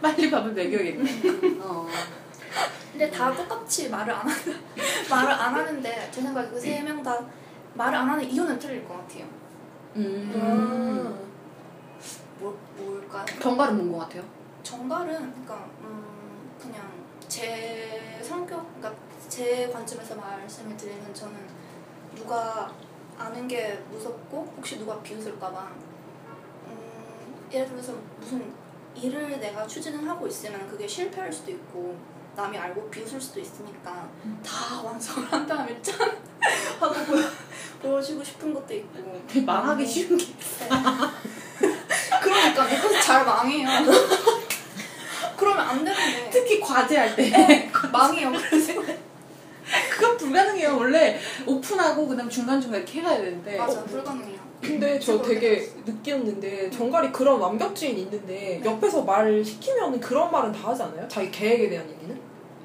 빨리 0.00 0.30
밥을 0.30 0.52
먹여야겠네. 0.52 1.10
어. 1.60 1.86
근데 2.92 3.10
다 3.10 3.34
똑같이 3.34 3.88
말을 3.90 4.14
안 4.14 4.26
하는 4.28 4.60
말을 5.10 5.30
안 5.32 5.54
하는데 5.54 6.08
제 6.12 6.20
생각에 6.22 6.48
그 6.48 6.56
세 6.60 6.80
명 6.82 7.02
다 7.02 7.18
말을 7.74 7.98
안 7.98 8.08
하는 8.08 8.24
이유는 8.24 8.58
틀릴 8.58 8.86
것 8.86 8.96
같아요. 8.96 9.24
음. 9.96 11.30
뭘 12.40 12.54
뭘까요? 12.76 13.24
견과를 13.40 13.76
본것 13.76 14.00
같아요. 14.00 14.22
정갈은 14.62 15.12
그러니까 15.30 15.68
음 15.80 16.50
그냥 16.60 16.90
제 17.28 18.20
성격 18.22 18.66
그러니까 18.78 19.00
제 19.28 19.68
관점에서 19.68 20.16
말씀을 20.16 20.76
드리면 20.76 21.14
저는 21.14 21.36
누가 22.14 22.72
아는 23.16 23.46
게 23.46 23.74
무섭고 23.90 24.54
혹시 24.56 24.78
누가 24.78 25.00
비웃을까봐 25.00 25.68
음 26.66 27.46
예를 27.52 27.68
들어서 27.68 27.94
무슨 28.18 28.52
일을 28.94 29.38
내가 29.40 29.66
추진을 29.66 30.08
하고 30.08 30.26
있으면 30.26 30.66
그게 30.68 30.86
실패할 30.86 31.32
수도 31.32 31.50
있고 31.52 31.96
남이 32.36 32.56
알고 32.58 32.90
비웃을 32.90 33.20
수도 33.20 33.40
있으니까 33.40 34.08
다 34.44 34.82
완성을 34.82 35.30
한 35.32 35.46
다음에 35.46 35.80
짠 35.82 35.98
하고 36.80 36.94
보여, 37.04 37.22
보여주고 37.80 38.22
싶은 38.24 38.52
것도 38.52 38.74
있고 38.74 39.22
되게 39.28 39.44
말하기 39.44 39.86
쉬운 39.86 40.16
게. 40.16 40.24
네. 40.26 40.68
그러니까 42.22 42.66
내 42.66 42.80
것이 42.80 43.00
잘 43.02 43.24
망해요. 43.24 43.68
그러면 45.36 45.68
안 45.68 45.84
되는데 45.84 46.30
특히 46.30 46.60
과제할 46.60 47.14
때. 47.16 47.70
망해요. 47.92 48.32
그래서 48.32 48.72
그건 49.90 50.16
불가능해요. 50.16 50.76
원래 50.76 51.18
오픈하고 51.46 52.06
그다음 52.08 52.28
중간중간 52.28 52.80
이렇게 52.80 53.00
해가야 53.00 53.18
되는데. 53.18 53.56
맞아 53.58 53.82
불가능해요. 53.84 54.44
근데 54.60 54.98
저 54.98 55.20
되게 55.20 55.70
느꼈는데 55.84 56.70
정갈이 56.70 57.12
그런 57.12 57.38
완벽주의는 57.38 58.00
있는데 58.04 58.62
옆에서 58.64 59.02
말을 59.02 59.44
시키면 59.44 60.00
그런 60.00 60.30
말은 60.30 60.52
다 60.52 60.70
하지 60.70 60.82
않아요? 60.84 61.06
자기 61.06 61.30
계획에 61.30 61.68
대한 61.68 61.88
얘기는? 61.90 62.18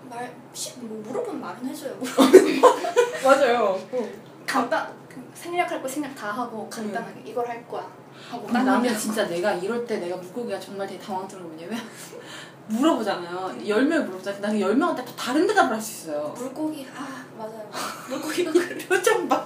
말, 0.10 0.34
시, 0.54 0.74
뭐 0.80 1.02
물어보면 1.08 1.40
말은 1.42 1.66
해줘요. 1.68 1.96
맞아요. 3.24 3.80
어. 3.92 4.10
간단, 4.46 4.92
그 5.08 5.22
생략할 5.34 5.82
거 5.82 5.88
생략 5.88 6.16
다 6.16 6.32
하고 6.32 6.68
간단하게 6.70 7.22
이걸 7.26 7.48
할 7.48 7.68
거야. 7.68 7.88
하고 8.30 8.48
딱 8.48 8.62
얘기하고. 8.78 8.98
진짜 9.00 9.28
내가 9.28 9.54
이럴 9.54 9.86
때 9.86 9.98
내가 9.98 10.18
물고기가 10.18 10.60
정말 10.60 10.88
되게 10.88 11.00
당황스러운 11.00 11.56
게 11.58 11.66
뭐냐면 11.66 11.88
물어보잖아요. 12.68 13.68
열 13.68 13.86
명을 13.86 14.06
물어보잖아요. 14.08 14.42
나는 14.42 14.60
열 14.60 14.76
명한테 14.76 15.06
다 15.06 15.12
다른 15.16 15.46
대답을 15.48 15.76
할 15.76 15.82
수 15.82 16.08
있어요. 16.08 16.34
물고기 16.36 16.88
아 16.96 17.24
맞아요. 17.38 17.70
물고기가 18.10 18.52
그래. 18.52 18.78
표정 18.88 19.28
봐. 19.30 19.46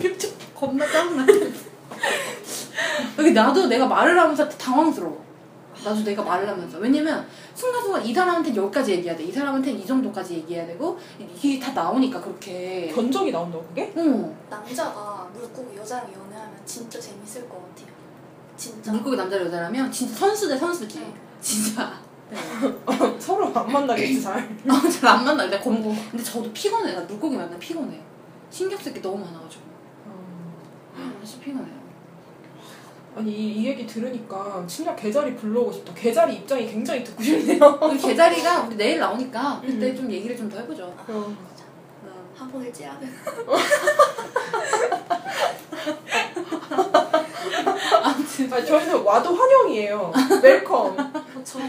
표정 0.00 0.30
겁나 0.54 0.86
짜증나. 0.86 1.26
여기 3.18 3.32
나도 3.32 3.66
내가 3.66 3.86
말을 3.86 4.18
하면서 4.18 4.48
당황스러워. 4.48 5.22
나도 5.84 6.02
내가 6.04 6.22
말을 6.22 6.48
하면서. 6.48 6.78
왜냐면 6.78 7.26
순간순간 7.54 8.04
이 8.04 8.14
사람한테 8.14 8.54
여기까지 8.54 8.92
얘기해야 8.92 9.16
돼. 9.16 9.24
이 9.24 9.32
사람한테 9.32 9.72
이 9.72 9.86
정도까지 9.86 10.34
얘기해야 10.34 10.66
되고 10.66 10.98
이게 11.18 11.58
다 11.58 11.72
나오니까 11.72 12.20
그렇게. 12.20 12.90
견적이 12.94 13.32
나온다고 13.32 13.64
그게? 13.66 13.92
응. 13.96 14.34
남자가 14.48 15.28
물고기 15.34 15.76
여자랑 15.76 16.12
연애하면 16.12 16.54
진짜 16.64 17.00
재밌을 17.00 17.48
것 17.48 17.56
같아요. 17.56 17.92
진짜. 18.56 18.92
물고기 18.92 19.16
남자 19.16 19.40
여자라면 19.40 19.90
진짜 19.90 20.14
선수 20.14 20.48
대 20.48 20.56
선수지. 20.56 21.00
네. 21.00 21.14
진짜. 21.40 21.92
네. 22.30 22.38
서로 23.18 23.52
안 23.54 23.70
만나겠지 23.70 24.22
잘. 24.22 24.38
어, 24.68 24.88
잘안 24.88 25.24
만나. 25.24 25.44
내가 25.46 25.62
검 25.62 25.82
근데 25.82 26.22
저도 26.22 26.50
피곤해. 26.52 26.94
나 26.94 27.00
물고기 27.02 27.36
만나 27.36 27.56
피곤해. 27.58 28.00
신경 28.50 28.78
쓸 28.78 28.92
게 28.92 29.00
너무 29.00 29.24
많아가지고. 29.24 29.62
진짜 31.24 31.44
피곤해요. 31.44 31.81
아니 33.14 33.30
이, 33.30 33.52
이 33.62 33.66
얘기 33.66 33.86
들으니까 33.86 34.64
진짜 34.66 34.94
개자리 34.96 35.34
불러오고 35.36 35.70
싶다. 35.72 35.92
개자리 35.94 36.36
입장이 36.36 36.66
굉장히 36.66 37.04
듣고 37.04 37.22
싶네요. 37.22 37.78
우리 37.82 37.98
개자리가 37.98 38.62
우리 38.62 38.76
내일 38.76 38.98
나오니까 39.00 39.60
그때 39.64 39.90
음. 39.90 39.96
좀 39.96 40.10
얘기를 40.10 40.36
좀 40.36 40.48
더 40.48 40.58
해보죠. 40.58 40.84
어. 41.08 41.36
째야 42.72 42.98
돼. 42.98 43.06
아무튼 48.02 48.52
아니, 48.52 48.66
저희는 48.66 49.02
와도 49.02 49.34
환영이에요. 49.34 50.12
welcome. 50.42 50.96
저도. 51.44 51.64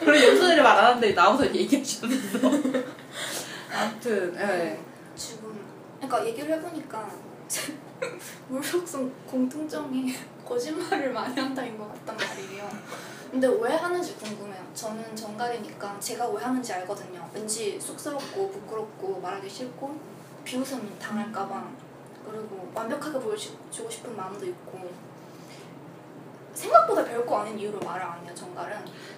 그런 0.00 0.22
연수들이 0.22 0.60
말 0.62 0.76
안 0.78 0.84
하는데 0.86 1.14
나와서 1.14 1.46
얘기하셨어. 1.54 2.06
아무튼 3.72 4.36
예. 4.38 4.78
지금 5.16 5.58
그러니까 6.00 6.26
얘기를 6.26 6.52
해보니까 6.54 7.10
물속성 8.48 9.12
공통점이 9.26 10.14
거짓말을 10.46 11.12
많이 11.12 11.38
한다인 11.38 11.76
것 11.78 11.88
같단 11.88 12.16
말이에요. 12.16 12.68
근데 13.30 13.48
왜 13.48 13.74
하는지 13.74 14.14
궁금해요. 14.14 14.64
저는 14.74 15.16
전갈이니까 15.16 15.98
제가 15.98 16.28
왜 16.28 16.42
하는지 16.42 16.72
알거든요. 16.72 17.28
왠지 17.34 17.80
쑥스럽고 17.80 18.50
부끄럽고 18.50 19.20
말하기 19.20 19.48
싫고 19.48 19.98
비웃음 20.44 20.96
당할까봐 20.98 21.68
그리고 22.24 22.70
완벽하게 22.74 23.18
보여주고 23.18 23.90
싶은 23.90 24.16
마음도 24.16 24.46
있고 24.46 24.90
생각보다 26.56 27.04
별거 27.04 27.40
아닌 27.40 27.58
이유로 27.58 27.78
말을 27.80 28.02
안 28.02 28.24
해요 28.24 28.32
정갈은 28.34 28.76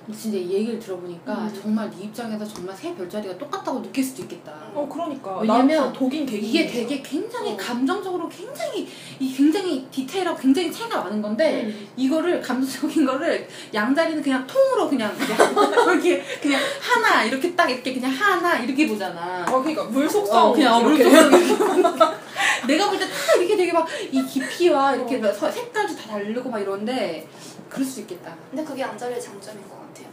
근데 0.08 0.18
진짜 0.18 0.38
이 0.38 0.50
얘기를 0.50 0.78
들어보니까 0.78 1.34
음. 1.34 1.60
정말 1.62 1.90
네 1.90 2.04
입장에서 2.04 2.42
정말 2.44 2.74
세 2.74 2.94
별자리가 2.94 3.36
똑같다고 3.36 3.82
느낄 3.82 4.02
수도 4.02 4.22
있겠다. 4.22 4.52
어 4.74 4.88
그러니까 4.90 5.38
왜냐면 5.40 5.92
독인 5.92 6.24
되게 6.24 6.46
이게 6.46 6.66
되게 6.66 7.02
굉장히 7.02 7.52
어. 7.52 7.56
감정적으로 7.58 8.26
굉장히 8.26 8.88
이 9.20 9.34
굉장히 9.34 9.86
디테일하고 9.90 10.38
굉장히 10.38 10.72
차이가 10.72 11.02
많은 11.02 11.20
건데 11.20 11.64
음. 11.66 11.88
이거를 11.94 12.40
감정적인 12.40 13.04
거를 13.04 13.46
양다리는 13.74 14.22
그냥 14.22 14.46
통으로 14.46 14.88
그냥 14.88 15.14
이렇게 15.92 16.22
그냥 16.40 16.58
하나 16.80 17.24
이렇게 17.24 17.54
딱 17.54 17.70
이렇게 17.70 17.92
그냥 17.92 18.10
하나 18.10 18.58
이렇게 18.58 18.88
보잖아. 18.88 19.44
어 19.46 19.60
그러니까 19.60 19.84
물 19.84 20.08
속성 20.08 20.46
어, 20.46 20.52
그냥. 20.54 20.82
물속성 20.84 21.30
내가 22.66 22.88
볼 22.90 22.98
때 22.98 23.06
다 23.06 23.34
이렇게 23.38 23.56
되게 23.56 23.72
막 23.72 23.86
이 24.10 24.24
깊이와 24.26 24.94
이렇게 24.96 25.18
막 25.18 25.32
서- 25.32 25.50
색깔도 25.50 25.94
다 25.96 26.08
다르고 26.10 26.48
막 26.50 26.58
이런데 26.60 27.26
그럴 27.68 27.84
수 27.86 28.00
있겠다. 28.00 28.34
근데 28.50 28.64
그게 28.64 28.82
안자리의 28.82 29.20
장점인 29.20 29.62
것 29.68 29.76
같아요 29.80 30.08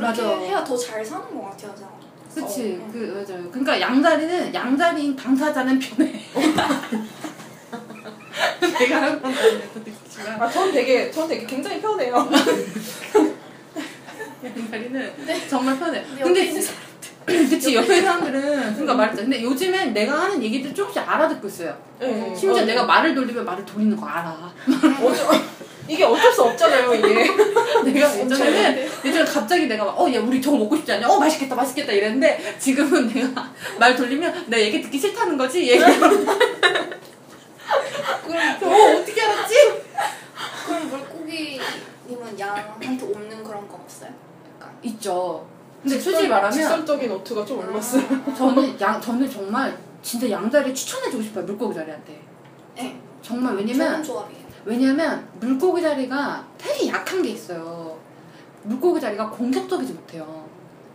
맞아. 0.00 0.22
그렇게 0.22 0.46
해야 0.46 0.64
더 0.64 0.76
잘 0.76 1.04
사는 1.04 1.22
것 1.34 1.50
같아요 1.50 1.74
저는 1.74 1.88
그치 2.34 2.80
어, 2.82 2.88
그 2.90 2.98
맞아요. 3.28 3.50
그러니까 3.50 3.78
양다리는 3.80 4.54
양다리인 4.54 5.14
당사자는 5.16 5.78
편해. 5.78 6.12
내가 8.78 9.02
하는 9.02 9.20
건 9.20 9.32
느끼지만 9.74 10.40
아, 10.42 10.48
전 10.48 10.72
되게 10.72 11.10
전 11.10 11.28
되게 11.28 11.44
굉장히 11.46 11.80
편해요. 11.80 12.14
양다리는 14.44 15.12
정말 15.48 15.78
편해. 15.78 16.02
근데 16.02 16.22
근데 16.22 16.40
옆에 16.40 16.48
있는 16.48 16.60
진- 16.62 16.74
그치 17.26 17.74
옆에 17.74 18.00
사람들은 18.00 18.72
그러니까 18.72 18.94
말했죠. 18.94 19.22
근데 19.22 19.42
요즘엔 19.42 19.92
내가 19.92 20.22
하는 20.22 20.42
얘기들 20.42 20.74
조금씩 20.74 21.08
알아듣고 21.08 21.46
있어요. 21.46 21.76
네. 22.00 22.34
심지어 22.34 22.62
어, 22.62 22.66
내가 22.66 22.84
말을 22.84 23.14
돌리면 23.14 23.44
말을 23.44 23.64
돌리는 23.64 23.96
거 23.96 24.06
알아. 24.06 24.52
어쩌, 25.02 25.30
이게 25.88 26.04
어쩔 26.04 26.32
수 26.32 26.42
없잖아요 26.42 26.94
이게. 26.94 27.30
내가 27.84 28.18
예전에는 28.18 28.88
예전에 29.04 29.24
갑자기 29.24 29.66
내가 29.66 29.84
막, 29.84 30.00
어, 30.00 30.12
야, 30.12 30.20
우리 30.20 30.42
저거 30.42 30.56
먹고 30.56 30.76
싶지 30.76 30.92
않냐? 30.92 31.08
어, 31.08 31.18
맛있겠다, 31.18 31.54
맛있겠다 31.54 31.92
이랬는데 31.92 32.56
지금은 32.58 33.12
내가 33.12 33.52
말 33.78 33.94
돌리면 33.94 34.46
내 34.48 34.62
얘기 34.62 34.82
듣기 34.82 34.98
싫다는 34.98 35.36
거지? 35.36 35.70
얘기. 35.70 35.78
그럼 35.78 36.26
어, 38.62 38.98
어떻게 38.98 39.22
알았지? 39.22 39.54
그럼 40.66 40.88
물고기님은 40.88 42.38
양한테 42.38 43.04
없는 43.04 43.44
그런 43.44 43.68
건 43.68 43.80
없어요? 43.80 44.10
약간 44.58 44.76
있죠. 44.82 45.46
근데 45.82 45.98
솔직히 45.98 46.28
말하면 46.28 46.52
직설적인 46.52 47.10
어투가 47.10 47.44
좀 47.44 47.58
올랐어요. 47.58 48.02
저는 48.36 48.80
양, 48.80 49.00
저는 49.00 49.28
정말 49.28 49.76
진짜 50.00 50.30
양자리 50.30 50.74
추천해주고 50.74 51.22
싶어요, 51.22 51.44
물고기 51.44 51.74
자리한테. 51.74 52.20
네 52.76 53.00
정말 53.20 53.54
왜냐면, 53.54 54.02
조합이에요 54.02 54.42
왜냐면 54.64 55.28
물고기 55.40 55.82
자리가 55.82 56.44
되게 56.56 56.88
약한 56.88 57.22
게 57.22 57.30
있어요. 57.30 57.98
물고기 58.64 59.00
자리가 59.00 59.28
공격적이지 59.30 59.92
못해요. 59.92 60.46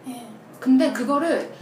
네. 0.06 0.28
근데 0.60 0.92
그거를 0.94 1.54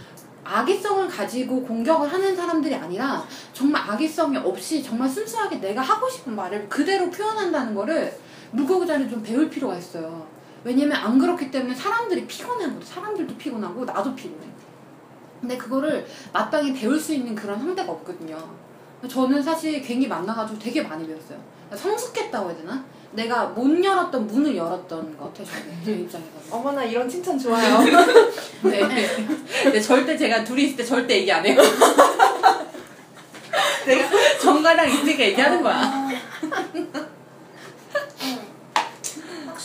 악의성을 0.44 1.08
가지고 1.08 1.64
공격을 1.64 2.12
하는 2.12 2.36
사람들이 2.36 2.76
아니라 2.76 3.26
정말 3.52 3.82
악의성이 3.90 4.38
없이 4.38 4.84
정말 4.84 5.10
순수하게 5.10 5.58
내가 5.60 5.82
하고 5.82 6.08
싶은 6.08 6.36
말을 6.36 6.70
그대로 6.70 7.10
표현한다는 7.10 7.74
거를 7.74 8.16
물고기 8.52 8.86
자리 8.86 9.10
좀 9.10 9.24
배울 9.24 9.50
필요가 9.50 9.76
있어요. 9.76 10.28
왜냐면 10.66 10.98
안 10.98 11.20
그렇기 11.20 11.52
때문에 11.52 11.76
사람들이 11.76 12.26
피곤해하고 12.26 12.82
사람들도 12.82 13.38
피곤하고 13.38 13.86
나도 13.86 14.16
피곤해. 14.16 14.48
근데 15.40 15.56
그거를 15.58 16.08
마땅히 16.34 16.74
배울 16.74 17.00
수 17.00 17.14
있는 17.14 17.36
그런 17.36 17.60
상대가 17.60 17.92
없거든요. 17.92 18.36
저는 19.08 19.44
사실 19.44 19.80
괜히 19.80 20.08
만나가지고 20.08 20.58
되게 20.58 20.82
많이 20.82 21.06
배웠어요. 21.06 21.38
성숙했다고 21.76 22.50
해야 22.50 22.58
되나? 22.58 22.84
내가 23.12 23.46
못 23.46 23.84
열었던 23.84 24.26
문을 24.26 24.56
열었던 24.58 25.16
것 25.18 25.32
같아요. 25.36 25.48
제 25.86 25.92
입장에서. 25.92 26.32
어머나 26.50 26.84
이런 26.84 27.08
칭찬 27.08 27.38
좋아요. 27.38 27.80
네. 28.64 28.82
근데 29.64 29.80
절대 29.80 30.18
제가 30.18 30.44
둘이 30.44 30.64
있을 30.64 30.78
때 30.78 30.84
절대 30.84 31.18
얘기 31.20 31.32
안 31.32 31.46
해요. 31.46 31.62
내가 33.86 34.10
정가랑 34.42 34.90
인지가 34.90 35.24
얘기하는 35.26 35.62
거야. 35.62 36.10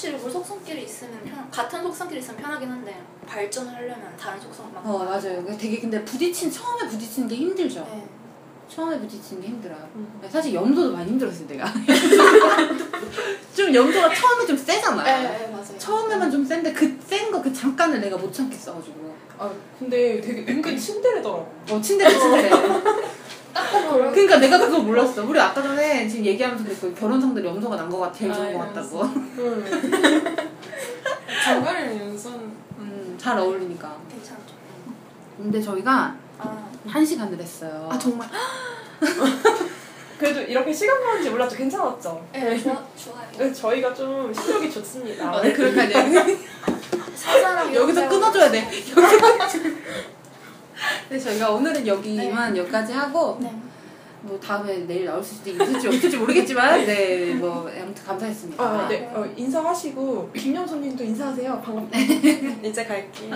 확실히 0.01 0.17
물 0.17 0.31
속성끼리 0.31 0.85
있으면 0.85 1.21
편 1.25 1.51
같은 1.51 1.83
속성끼리 1.83 2.21
있으면 2.21 2.41
편하긴 2.41 2.71
한데 2.71 3.03
발전을 3.27 3.75
하려면 3.75 4.15
다른 4.19 4.41
속성을 4.41 4.73
막 4.73 4.87
어, 4.87 4.99
맞아요. 5.05 5.45
되게 5.59 5.79
근데 5.79 6.03
부딪힌, 6.07 6.51
처음에 6.51 6.89
부딪히는 6.89 7.29
게 7.29 7.37
힘들죠. 7.37 7.81
네. 7.81 8.09
처음에 8.67 8.99
부딪히는 8.99 9.43
게 9.43 9.49
힘들어요. 9.49 9.87
음. 9.97 10.21
사실 10.31 10.55
염도도 10.55 10.93
많이 10.97 11.11
힘들었어요, 11.11 11.47
내가. 11.49 11.71
좀 13.55 13.75
염도가 13.75 14.15
처음에 14.15 14.47
좀 14.47 14.57
세잖아. 14.57 15.03
네, 15.05 15.23
네, 15.23 15.49
맞아요. 15.49 15.79
처음에만 15.79 16.31
좀 16.31 16.47
센데 16.47 16.73
그 16.73 16.99
센 17.07 17.31
거 17.31 17.43
그 17.43 17.53
잠깐을 17.53 18.01
내가 18.01 18.17
못 18.17 18.33
참겠어가지고. 18.33 19.15
아 19.39 19.51
근데 19.79 20.19
되게 20.23 20.51
은근 20.51 20.79
침대래더라고. 20.79 21.47
어, 21.73 21.79
침대를 21.81 22.19
침대. 22.19 22.51
그러니까 23.53 24.37
내가 24.39 24.59
그걸 24.59 24.81
몰랐어. 24.83 25.25
우리 25.25 25.39
아까 25.41 25.63
전에 25.63 26.07
지금 26.09 26.25
얘기하면서 26.25 26.65
그랬고 26.65 26.95
결혼상들 26.95 27.45
염도가 27.45 27.77
난거 27.77 27.99
같아. 27.99 28.15
제일 28.19 28.33
좋은 28.33 28.53
거 28.53 28.63
아, 28.63 28.67
같다고. 28.67 29.03
응. 29.05 29.65
정갈이랑 31.45 31.99
연선 32.01 32.33
음, 32.79 33.17
잘 33.19 33.39
어울리니까. 33.39 33.97
괜찮죠. 34.11 34.55
근데 35.37 35.61
저희가 35.61 36.15
아, 36.39 36.69
한 36.87 37.05
시간을 37.05 37.39
했어요. 37.39 37.89
아 37.91 37.99
정말. 37.99 38.29
그래도 40.19 40.43
이렇게 40.43 40.71
시간 40.71 41.01
가는지 41.03 41.31
몰랐죠. 41.31 41.57
괜찮았죠. 41.57 42.27
네, 42.33 42.59
좋아, 42.59 42.75
좋아요. 42.95 43.27
네, 43.39 43.51
저희가 43.51 43.95
좀 43.95 44.33
실력이 44.35 44.71
좋습니다. 44.71 45.33
아, 45.33 45.41
네, 45.41 45.51
그러니까요. 45.53 46.37
사자랑 47.17 47.75
여기서 47.75 48.07
끊어줘야 48.07 48.51
돼. 48.51 48.67
여기서. 48.67 49.01
네, 51.09 51.19
저희가 51.19 51.51
오늘은 51.51 51.87
여기만 51.87 52.57
여기까지 52.57 52.93
하고, 52.93 53.39
네. 53.41 53.53
뭐 54.23 54.39
다음에 54.39 54.79
내일 54.87 55.07
나올 55.07 55.23
수도 55.23 55.51
있을지 55.51 55.89
없을지 55.89 56.17
모르겠지만, 56.19 56.85
네, 56.85 57.35
뭐 57.35 57.69
아무튼 57.69 58.05
감사했습니다. 58.05 58.63
아, 58.63 58.87
네. 58.89 59.11
어, 59.15 59.27
인사하시고 59.37 60.31
김영선님도 60.37 61.03
인사하세요. 61.05 61.63
반갑다. 61.65 61.99
이제 62.63 62.85
갈게요. 62.85 63.35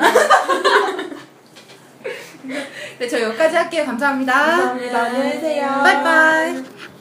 네, 2.99 3.09
저 3.09 3.21
여기까지 3.21 3.57
할게요. 3.57 3.85
감사합니다. 3.87 4.33
감사합니다. 4.33 5.03
안녕히 5.03 5.33
계세요. 5.33 5.67
빠이빠이. 5.83 6.94